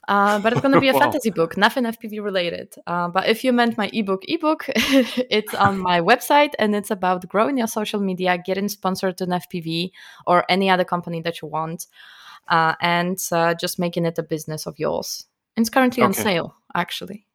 Uh, 0.08 0.38
but 0.40 0.52
it's 0.52 0.60
going 0.60 0.74
to 0.74 0.80
be 0.80 0.88
a 0.88 0.92
wow. 0.94 1.00
fantasy 1.00 1.30
book, 1.30 1.56
nothing 1.56 1.84
FPV 1.84 2.22
related. 2.22 2.74
Uh, 2.86 3.08
but 3.08 3.28
if 3.28 3.44
you 3.44 3.52
meant 3.52 3.78
my 3.78 3.88
ebook, 3.92 4.22
ebook, 4.26 4.64
it's 4.68 5.54
on 5.54 5.78
my 5.78 6.00
website 6.00 6.52
and 6.58 6.74
it's 6.74 6.90
about 6.90 7.28
growing 7.28 7.58
your 7.58 7.68
social 7.68 8.00
media, 8.00 8.36
getting 8.44 8.68
sponsored 8.68 9.20
in 9.20 9.28
FPV 9.28 9.92
or 10.26 10.44
any 10.48 10.68
other 10.68 10.84
company 10.84 11.20
that 11.22 11.40
you 11.40 11.48
want, 11.48 11.86
uh, 12.48 12.74
and 12.80 13.18
uh, 13.30 13.54
just 13.54 13.78
making 13.78 14.04
it 14.04 14.18
a 14.18 14.22
business 14.22 14.66
of 14.66 14.78
yours. 14.78 15.26
And 15.56 15.62
it's 15.62 15.70
currently 15.70 16.02
okay. 16.02 16.06
on 16.06 16.14
sale, 16.14 16.56
actually. 16.74 17.26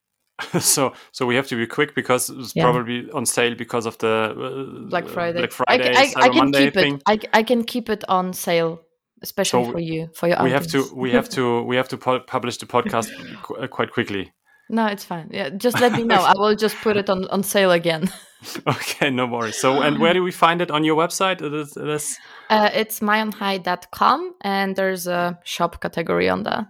so, 0.60 0.92
so 1.10 1.26
we 1.26 1.34
have 1.34 1.48
to 1.48 1.56
be 1.56 1.66
quick 1.66 1.94
because 1.94 2.30
it's 2.30 2.54
yeah. 2.54 2.62
probably 2.62 3.10
on 3.10 3.26
sale 3.26 3.54
because 3.56 3.86
of 3.86 3.98
the 3.98 4.08
uh, 4.08 4.88
Black 4.88 5.08
Friday. 5.08 5.38
Black 5.38 5.52
Friday, 5.52 5.92
I, 5.96 6.02
I, 6.02 6.12
I 6.16 6.28
can 6.28 6.36
Monday 6.36 6.64
keep 6.66 6.74
thing. 6.74 6.94
it. 6.96 7.02
I, 7.06 7.18
I 7.32 7.42
can 7.42 7.64
keep 7.64 7.88
it 7.88 8.04
on 8.08 8.32
sale 8.32 8.80
especially 9.26 9.64
so 9.64 9.72
for 9.72 9.80
you 9.80 10.08
for 10.14 10.28
your 10.28 10.38
we 10.42 10.52
audience. 10.52 10.72
have 10.72 10.88
to 10.88 10.94
we 10.94 11.10
have 11.10 11.28
to 11.28 11.62
we 11.70 11.76
have 11.76 11.88
to 11.88 11.96
pu- 11.96 12.24
publish 12.26 12.56
the 12.58 12.66
podcast 12.66 13.08
qu- 13.42 13.56
uh, 13.56 13.66
quite 13.66 13.90
quickly 13.96 14.32
no 14.68 14.86
it's 14.86 15.04
fine 15.04 15.28
yeah 15.32 15.48
just 15.64 15.80
let 15.80 15.92
me 15.92 16.02
know 16.02 16.22
i 16.32 16.34
will 16.36 16.56
just 16.56 16.76
put 16.76 16.96
it 16.96 17.08
on 17.10 17.26
on 17.28 17.42
sale 17.42 17.72
again 17.72 18.10
okay 18.66 19.10
no 19.10 19.26
worries 19.26 19.58
so 19.58 19.82
and 19.82 19.98
where 19.98 20.14
do 20.14 20.22
we 20.22 20.32
find 20.32 20.60
it 20.60 20.70
on 20.70 20.84
your 20.84 20.96
website 20.96 21.42
it 21.42 21.52
is, 21.52 21.76
it 21.76 21.88
is... 21.88 22.18
Uh, 22.50 22.70
it's 22.72 23.00
myonhigh.com 23.00 24.34
and 24.42 24.76
there's 24.76 25.06
a 25.06 25.38
shop 25.44 25.80
category 25.80 26.28
on 26.28 26.42
there 26.42 26.68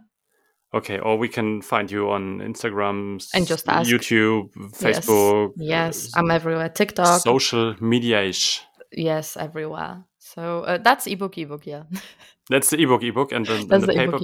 Okay, 0.74 0.98
or 0.98 1.16
we 1.16 1.28
can 1.28 1.62
find 1.62 1.90
you 1.90 2.10
on 2.10 2.40
Instagram 2.40 3.24
and 3.32 3.46
just 3.46 3.66
ask. 3.66 3.88
YouTube, 3.88 4.52
Facebook. 4.72 5.52
Yes, 5.56 6.04
yes. 6.04 6.12
I'm 6.14 6.30
everywhere. 6.30 6.68
TikTok. 6.68 7.22
Social 7.22 7.76
media 7.80 8.22
ish. 8.22 8.62
Yes, 8.92 9.36
everywhere. 9.38 10.04
So 10.18 10.62
uh, 10.62 10.78
that's 10.78 11.06
ebook, 11.06 11.38
ebook, 11.38 11.66
yeah. 11.66 11.84
That's 12.48 12.70
the 12.70 12.80
ebook, 12.80 13.02
ebook, 13.02 13.32
and 13.32 13.44
the, 13.44 13.56
and 13.56 13.68
the, 13.68 13.78
the 13.78 13.92
paper, 13.92 14.18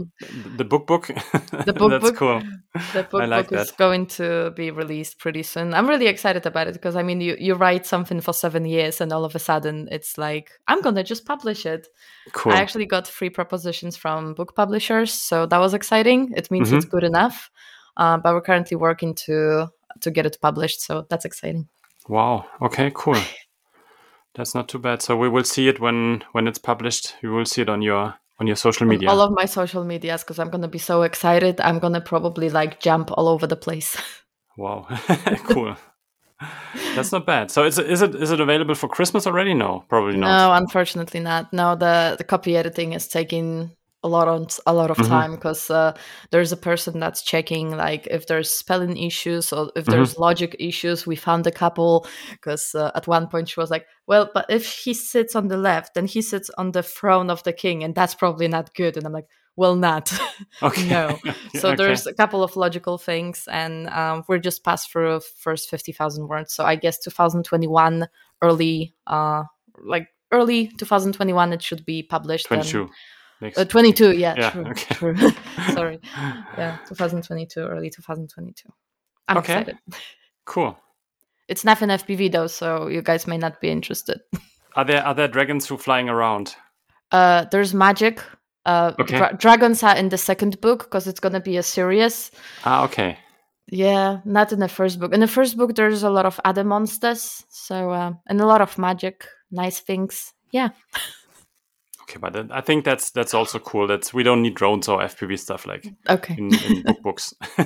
the 0.57 0.65
book, 0.65 0.87
book. 0.87 1.07
The 1.09 1.73
book, 1.77 1.91
That's 1.91 2.05
book. 2.05 2.17
cool. 2.17 2.43
The 2.93 3.03
book, 3.03 3.29
like 3.29 3.49
book 3.49 3.61
is 3.61 3.73
going 3.73 4.07
to 4.19 4.53
be 4.53 4.71
released 4.71 5.19
pretty 5.19 5.43
soon. 5.43 5.75
I'm 5.75 5.89
really 5.89 6.07
excited 6.07 6.47
about 6.47 6.69
it 6.69 6.75
because 6.75 6.95
I 6.95 7.03
mean, 7.03 7.21
you 7.21 7.37
you 7.41 7.55
write 7.55 7.85
something 7.85 8.21
for 8.21 8.33
seven 8.33 8.65
years, 8.65 9.01
and 9.01 9.13
all 9.13 9.25
of 9.25 9.35
a 9.35 9.41
sudden, 9.41 9.89
it's 9.91 10.19
like 10.19 10.53
I'm 10.69 10.81
gonna 10.83 11.03
just 11.03 11.27
publish 11.27 11.67
it. 11.67 11.89
Cool. 12.31 12.53
I 12.53 12.59
actually 12.59 12.87
got 12.87 13.09
three 13.09 13.31
propositions 13.31 13.97
from 13.97 14.35
book 14.35 14.55
publishers, 14.55 15.13
so 15.13 15.47
that 15.47 15.59
was 15.59 15.75
exciting. 15.75 16.33
It 16.37 16.49
means 16.49 16.69
mm-hmm. 16.69 16.77
it's 16.77 16.87
good 16.87 17.03
enough, 17.03 17.51
uh, 17.97 18.19
but 18.19 18.35
we're 18.35 18.41
currently 18.41 18.77
working 18.77 19.17
to 19.27 19.67
to 20.01 20.11
get 20.13 20.27
it 20.27 20.39
published, 20.41 20.81
so 20.81 21.07
that's 21.11 21.25
exciting. 21.25 21.67
Wow. 22.09 22.47
Okay. 22.61 22.93
Cool. 22.95 23.19
That's 24.35 24.55
not 24.55 24.69
too 24.69 24.79
bad. 24.79 25.03
So 25.03 25.17
we 25.17 25.29
will 25.29 25.45
see 25.45 25.69
it 25.69 25.81
when 25.81 26.25
when 26.33 26.49
it's 26.49 26.59
published. 26.59 27.15
You 27.23 27.33
will 27.33 27.45
see 27.45 27.63
it 27.63 27.69
on 27.69 27.83
your 27.83 28.15
on 28.41 28.47
your 28.47 28.57
social 28.57 28.87
media. 28.87 29.09
all 29.09 29.21
of 29.21 29.33
my 29.33 29.45
social 29.45 29.85
medias 29.85 30.23
because 30.23 30.39
I'm 30.39 30.51
gonna 30.51 30.69
be 30.69 30.79
so 30.79 31.03
excited. 31.03 31.61
I'm 31.61 31.79
gonna 31.79 32.01
probably 32.01 32.49
like 32.51 32.81
jump 32.81 33.11
all 33.13 33.29
over 33.29 33.47
the 33.47 33.57
place. 33.57 33.97
wow, 34.57 34.87
cool. 35.45 35.77
That's 36.95 37.13
not 37.13 37.25
bad. 37.27 37.51
So 37.51 37.65
is 37.65 37.79
it, 37.79 37.87
is 37.91 38.03
it 38.03 38.15
is 38.15 38.31
it 38.31 38.41
available 38.41 38.75
for 38.75 38.89
Christmas 38.89 39.27
already? 39.27 39.55
No, 39.55 39.85
probably 39.89 40.17
not. 40.17 40.29
No, 40.29 40.55
unfortunately 40.55 41.21
not. 41.21 41.53
No, 41.53 41.77
the 41.77 42.17
the 42.19 42.25
copy 42.25 42.57
editing 42.57 42.95
is 42.95 43.09
taking 43.09 43.71
a 44.03 44.09
lot 44.09 44.29
on 44.29 44.47
a 44.67 44.73
lot 44.73 44.91
of 44.91 44.97
mm-hmm. 44.97 45.09
time 45.09 45.31
because 45.33 45.71
uh, 45.71 45.97
there's 46.31 46.53
a 46.53 46.57
person 46.57 46.99
that's 46.99 47.23
checking 47.23 47.77
like 47.77 48.07
if 48.11 48.27
there's 48.27 48.51
spelling 48.51 48.97
issues 48.97 49.53
or 49.53 49.71
if 49.77 49.87
there's 49.87 50.15
mm-hmm. 50.15 50.23
logic 50.23 50.57
issues. 50.59 51.07
We 51.07 51.17
found 51.17 51.47
a 51.47 51.53
couple 51.53 52.07
because 52.31 52.75
uh, 52.75 52.91
at 52.95 53.07
one 53.07 53.29
point 53.29 53.49
she 53.49 53.61
was 53.61 53.71
like, 53.71 53.87
"Well, 54.07 54.31
but 54.33 54.47
if 54.49 54.67
he 54.67 54.95
sits 54.95 55.37
on 55.37 55.49
the 55.49 55.57
left, 55.57 55.95
then 55.95 56.07
he 56.07 56.23
sits 56.23 56.51
on 56.59 56.73
the 56.73 56.83
throne 56.83 57.31
of 57.31 57.43
the 57.45 57.53
king, 57.53 57.85
and 57.85 57.95
that's 57.95 58.15
probably 58.15 58.49
not 58.49 58.75
good." 58.75 58.97
And 58.97 59.07
I'm 59.07 59.13
like, 59.13 59.29
"Well, 59.57 59.77
not 59.77 60.13
okay. 60.63 60.89
no." 60.89 61.19
So 61.55 61.69
okay. 61.69 61.77
there's 61.77 62.07
a 62.07 62.15
couple 62.15 62.43
of 62.43 62.57
logical 62.57 62.99
things, 62.99 63.49
and 63.51 63.89
um, 63.89 64.25
we're 64.29 64.39
just 64.39 64.65
past 64.65 64.91
through 64.91 65.21
first 65.39 65.71
fifty 65.71 65.93
thousand 65.93 66.29
words. 66.29 66.53
So 66.53 66.65
I 66.65 66.77
guess 66.77 66.99
2021 66.99 68.09
early, 68.43 68.95
uh, 69.07 69.45
like 69.85 70.09
early 70.33 70.69
2021, 70.79 71.53
it 71.53 71.63
should 71.63 71.85
be 71.85 72.03
published. 72.03 72.47
22. 72.47 72.89
Next 73.43 73.59
uh, 73.59 73.65
22, 73.65 74.13
yeah, 74.13 74.35
yeah 74.39 74.51
true. 74.51 74.67
Okay. 74.67 74.95
true. 74.95 75.17
Sorry. 75.73 75.99
Yeah, 76.57 76.79
2022, 76.87 77.61
early 77.61 77.91
2022. 77.91 78.69
I'm 79.27 79.39
okay. 79.39 79.59
excited. 79.59 79.79
Cool. 80.45 80.79
It's 81.49 81.65
nothing 81.65 81.89
FPV 81.89 82.31
though, 82.31 82.47
so 82.47 82.87
you 82.87 83.03
guys 83.03 83.27
may 83.27 83.37
not 83.37 83.61
be 83.61 83.69
interested. 83.69 84.21
Are 84.77 84.87
there 84.87 85.05
are 85.05 85.13
there 85.13 85.29
dragons 85.29 85.67
who 85.67 85.77
flying 85.77 86.09
around? 86.09 86.57
Uh, 87.11 87.45
there's 87.51 87.75
magic. 87.75 88.23
Uh, 88.65 88.93
okay. 88.99 89.19
dra- 89.19 89.37
dragons 89.37 89.83
are 89.83 89.95
in 89.95 90.09
the 90.09 90.17
second 90.17 90.59
book 90.63 90.85
because 90.85 91.07
it's 91.07 91.21
gonna 91.21 91.41
be 91.41 91.59
a 91.59 91.63
series. 91.63 92.31
Ah, 92.65 92.85
okay. 92.85 93.19
Yeah, 93.67 94.21
not 94.25 94.51
in 94.51 94.61
the 94.61 94.69
first 94.69 94.99
book. 94.99 95.13
In 95.13 95.21
the 95.21 95.29
first 95.29 95.59
book, 95.59 95.75
there's 95.75 96.05
a 96.05 96.09
lot 96.09 96.25
of 96.25 96.41
other 96.47 96.65
monsters, 96.65 97.45
so 97.51 97.91
uh, 97.91 98.13
and 98.29 98.41
a 98.41 98.47
lot 98.47 98.63
of 98.63 98.79
magic, 98.79 99.27
nice 99.51 99.81
things. 99.81 100.33
Yeah. 100.53 100.71
Okay, 102.03 102.19
but 102.19 102.51
I 102.51 102.61
think 102.61 102.85
that's 102.85 103.11
that's 103.11 103.35
also 103.35 103.59
cool. 103.59 103.87
That's 103.87 104.13
we 104.13 104.23
don't 104.23 104.43
need 104.43 104.55
drones 104.55 104.89
or 104.89 105.01
FPV 105.01 105.39
stuff 105.39 105.67
like 105.67 105.87
okay 106.09 106.35
in, 106.37 106.55
in 106.55 106.83
book 106.83 107.03
books. 107.03 107.35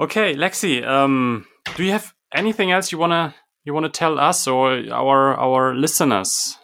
okay, 0.00 0.34
Lexi, 0.34 0.86
um, 0.86 1.46
do 1.76 1.84
you 1.84 1.92
have 1.92 2.12
anything 2.34 2.72
else 2.72 2.92
you 2.92 2.98
wanna 2.98 3.34
you 3.64 3.72
wanna 3.74 3.88
tell 3.88 4.18
us 4.18 4.46
or 4.46 4.82
our 4.92 5.34
our 5.34 5.74
listeners? 5.74 6.58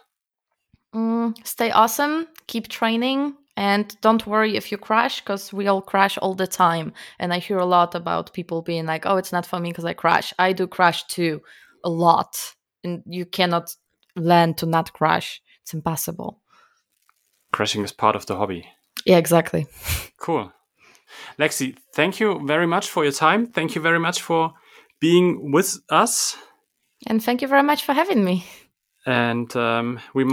Mm, 0.93 1.35
stay 1.45 1.71
awesome. 1.71 2.27
Keep 2.47 2.67
training. 2.67 3.35
And 3.55 3.95
don't 4.01 4.25
worry 4.25 4.55
if 4.55 4.71
you 4.71 4.77
crash, 4.77 5.21
because 5.21 5.53
we 5.53 5.67
all 5.67 5.81
crash 5.81 6.17
all 6.17 6.33
the 6.33 6.47
time. 6.47 6.93
And 7.19 7.31
I 7.31 7.37
hear 7.37 7.57
a 7.57 7.65
lot 7.65 7.93
about 7.93 8.33
people 8.33 8.63
being 8.63 8.85
like, 8.87 9.05
oh, 9.05 9.17
it's 9.17 9.31
not 9.31 9.45
for 9.45 9.59
me 9.59 9.69
because 9.69 9.85
I 9.85 9.93
crash. 9.93 10.33
I 10.39 10.53
do 10.53 10.65
crash 10.65 11.03
too, 11.05 11.41
a 11.83 11.89
lot. 11.89 12.35
And 12.83 13.03
you 13.05 13.25
cannot 13.25 13.75
learn 14.15 14.55
to 14.55 14.65
not 14.65 14.93
crash. 14.93 15.41
It's 15.63 15.73
impossible. 15.73 16.41
Crashing 17.53 17.83
is 17.83 17.91
part 17.91 18.15
of 18.15 18.25
the 18.25 18.35
hobby. 18.35 18.67
Yeah, 19.05 19.17
exactly. 19.17 19.67
Cool. 20.17 20.53
Lexi, 21.37 21.75
thank 21.93 22.21
you 22.21 22.39
very 22.47 22.65
much 22.65 22.87
for 22.89 23.03
your 23.03 23.11
time. 23.11 23.47
Thank 23.47 23.75
you 23.75 23.81
very 23.81 23.99
much 23.99 24.21
for 24.21 24.53
being 25.01 25.51
with 25.51 25.79
us. 25.89 26.37
And 27.07 27.21
thank 27.21 27.41
you 27.41 27.49
very 27.49 27.63
much 27.63 27.83
for 27.83 27.91
having 27.91 28.23
me. 28.23 28.45
And 29.05 29.53
um, 29.57 29.99
we 30.13 30.23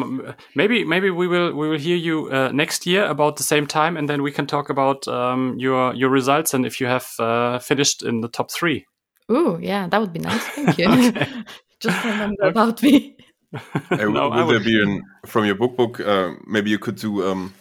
maybe 0.55 0.85
maybe 0.85 1.11
we 1.11 1.27
will 1.27 1.53
we 1.57 1.69
will 1.69 1.79
hear 1.79 1.97
you 1.97 2.31
uh, 2.31 2.53
next 2.53 2.87
year 2.87 3.05
about 3.05 3.37
the 3.37 3.43
same 3.43 3.67
time, 3.67 3.97
and 3.97 4.09
then 4.09 4.23
we 4.23 4.31
can 4.31 4.47
talk 4.47 4.71
about 4.71 5.09
um, 5.09 5.57
your 5.59 5.93
your 5.95 6.09
results 6.09 6.55
and 6.55 6.65
if 6.65 6.81
you 6.81 6.87
have 6.87 7.09
uh, 7.19 7.59
finished 7.59 8.05
in 8.05 8.21
the 8.21 8.29
top 8.29 8.53
three. 8.53 8.87
Ooh, 9.29 9.59
yeah, 9.61 9.89
that 9.89 10.01
would 10.01 10.13
be 10.13 10.21
nice. 10.21 10.45
Thank 10.55 10.79
you. 10.79 10.87
Just 11.81 12.05
remember 12.05 12.45
okay. 12.45 12.51
about 12.51 12.81
me 12.81 13.17
no, 13.91 14.31
will 14.31 14.47
there 14.47 14.61
be 14.61 14.81
an 14.81 15.03
from 15.27 15.45
your 15.45 15.57
book 15.57 15.77
book? 15.77 16.01
Uh, 16.01 16.35
maybe 16.47 16.71
you 16.71 16.79
could 16.79 16.97
do 16.97 17.29
um, 17.29 17.53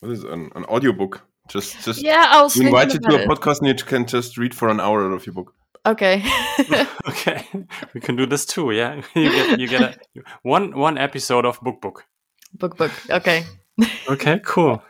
what 0.00 0.12
is 0.12 0.24
it, 0.24 0.30
an, 0.30 0.50
an 0.54 0.64
audio 0.68 0.92
book? 0.92 1.26
Just 1.48 1.84
just 1.84 2.02
yeah, 2.02 2.26
I 2.28 2.42
was 2.42 2.58
invite 2.58 2.92
you 2.92 2.98
to 3.00 3.22
a 3.22 3.26
podcast 3.26 3.60
and 3.60 3.68
you 3.68 3.84
can 3.84 4.06
just 4.06 4.36
read 4.36 4.54
for 4.54 4.68
an 4.68 4.80
hour 4.80 5.06
out 5.06 5.12
of 5.12 5.26
your 5.26 5.34
book. 5.34 5.54
Okay. 5.86 6.24
okay, 7.08 7.46
we 7.94 8.00
can 8.00 8.16
do 8.16 8.26
this 8.26 8.44
too. 8.44 8.72
Yeah, 8.72 9.02
you 9.14 9.30
get 9.30 9.60
you 9.60 9.68
get 9.68 9.82
a, 9.82 9.96
one 10.42 10.76
one 10.76 10.98
episode 10.98 11.46
of 11.46 11.60
book 11.60 11.80
book. 11.80 12.04
Book 12.54 12.76
book. 12.76 12.92
Okay. 13.08 13.44
okay. 14.08 14.40
Cool. 14.44 14.82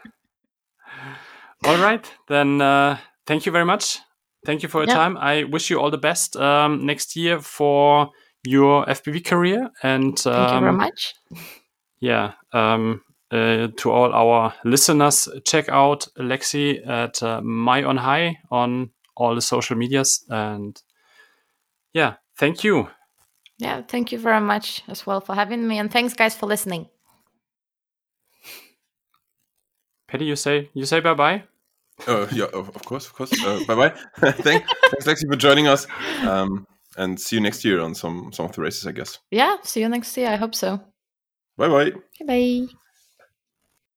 All 1.65 1.79
right, 1.79 2.11
then. 2.29 2.63
Uh, 2.63 2.99
thank 3.27 3.45
you 3.45 3.53
very 3.53 3.65
much. 3.65 3.99
Thank 4.47 4.63
you 4.63 4.69
for 4.69 4.81
your 4.81 4.89
yeah. 4.89 4.95
time. 4.95 5.17
I 5.19 5.45
wish 5.45 5.69
you 5.71 5.81
all 5.81 5.91
the 5.91 5.99
best 5.99 6.37
um, 6.37 6.87
next 6.87 7.17
year 7.17 7.41
for 7.41 8.11
your 8.47 8.85
FPV 8.87 9.25
career. 9.25 9.71
And 9.83 10.19
um, 10.27 10.35
thank 10.35 10.53
you 10.53 10.61
very 10.61 10.69
um, 10.71 10.77
much. 10.77 11.15
Yeah. 12.01 12.33
Um, 12.53 13.03
uh, 13.31 13.69
to 13.77 13.91
all 13.91 14.13
our 14.13 14.55
listeners, 14.65 15.29
check 15.45 15.69
out 15.69 16.07
Lexi 16.17 16.87
at 16.87 17.23
uh, 17.23 17.41
My 17.43 17.83
on 17.83 17.97
High 17.97 18.39
on 18.51 18.91
all 19.17 19.35
the 19.35 19.41
social 19.41 19.77
medias. 19.77 20.25
And 20.29 20.81
yeah, 21.93 22.15
thank 22.39 22.63
you. 22.63 22.89
Yeah, 23.59 23.83
thank 23.83 24.13
you 24.13 24.19
very 24.19 24.41
much 24.41 24.83
as 24.87 25.07
well 25.07 25.21
for 25.21 25.35
having 25.35 25.67
me, 25.67 25.79
and 25.79 25.91
thanks 25.91 26.13
guys 26.13 26.35
for 26.35 26.47
listening. 26.47 26.89
Paddy, 30.07 30.27
you 30.27 30.37
say 30.37 30.71
you 30.75 30.85
say 30.85 31.01
bye 31.01 31.15
bye. 31.15 31.45
Uh, 32.07 32.27
yeah, 32.31 32.45
of, 32.53 32.71
course, 32.85 33.07
of 33.07 33.15
course. 33.15 33.33
Uh, 33.43 33.65
bye 33.67 33.75
bye. 33.75 33.89
thanks, 34.19 34.71
thanks, 34.91 35.07
Lexi, 35.07 35.27
for 35.31 35.37
joining 35.37 35.67
us. 35.67 35.87
Um, 36.21 36.67
and 36.97 37.21
see 37.21 37.37
you 37.37 37.43
next 37.43 37.65
year 37.65 37.81
on 37.81 37.95
some 37.95 38.33
some 38.33 38.47
of 38.47 38.53
the 38.53 38.63
races, 38.63 38.87
I 38.87 38.93
guess. 38.93 39.19
Yeah, 39.31 39.57
see 39.63 39.81
you 39.81 39.89
next 39.89 40.17
year. 40.17 40.29
I 40.29 40.37
hope 40.37 40.55
so. 40.55 40.81
Bye 41.57 41.69
bye. 41.69 41.91
Bye 42.21 42.27
bye. 42.27 42.67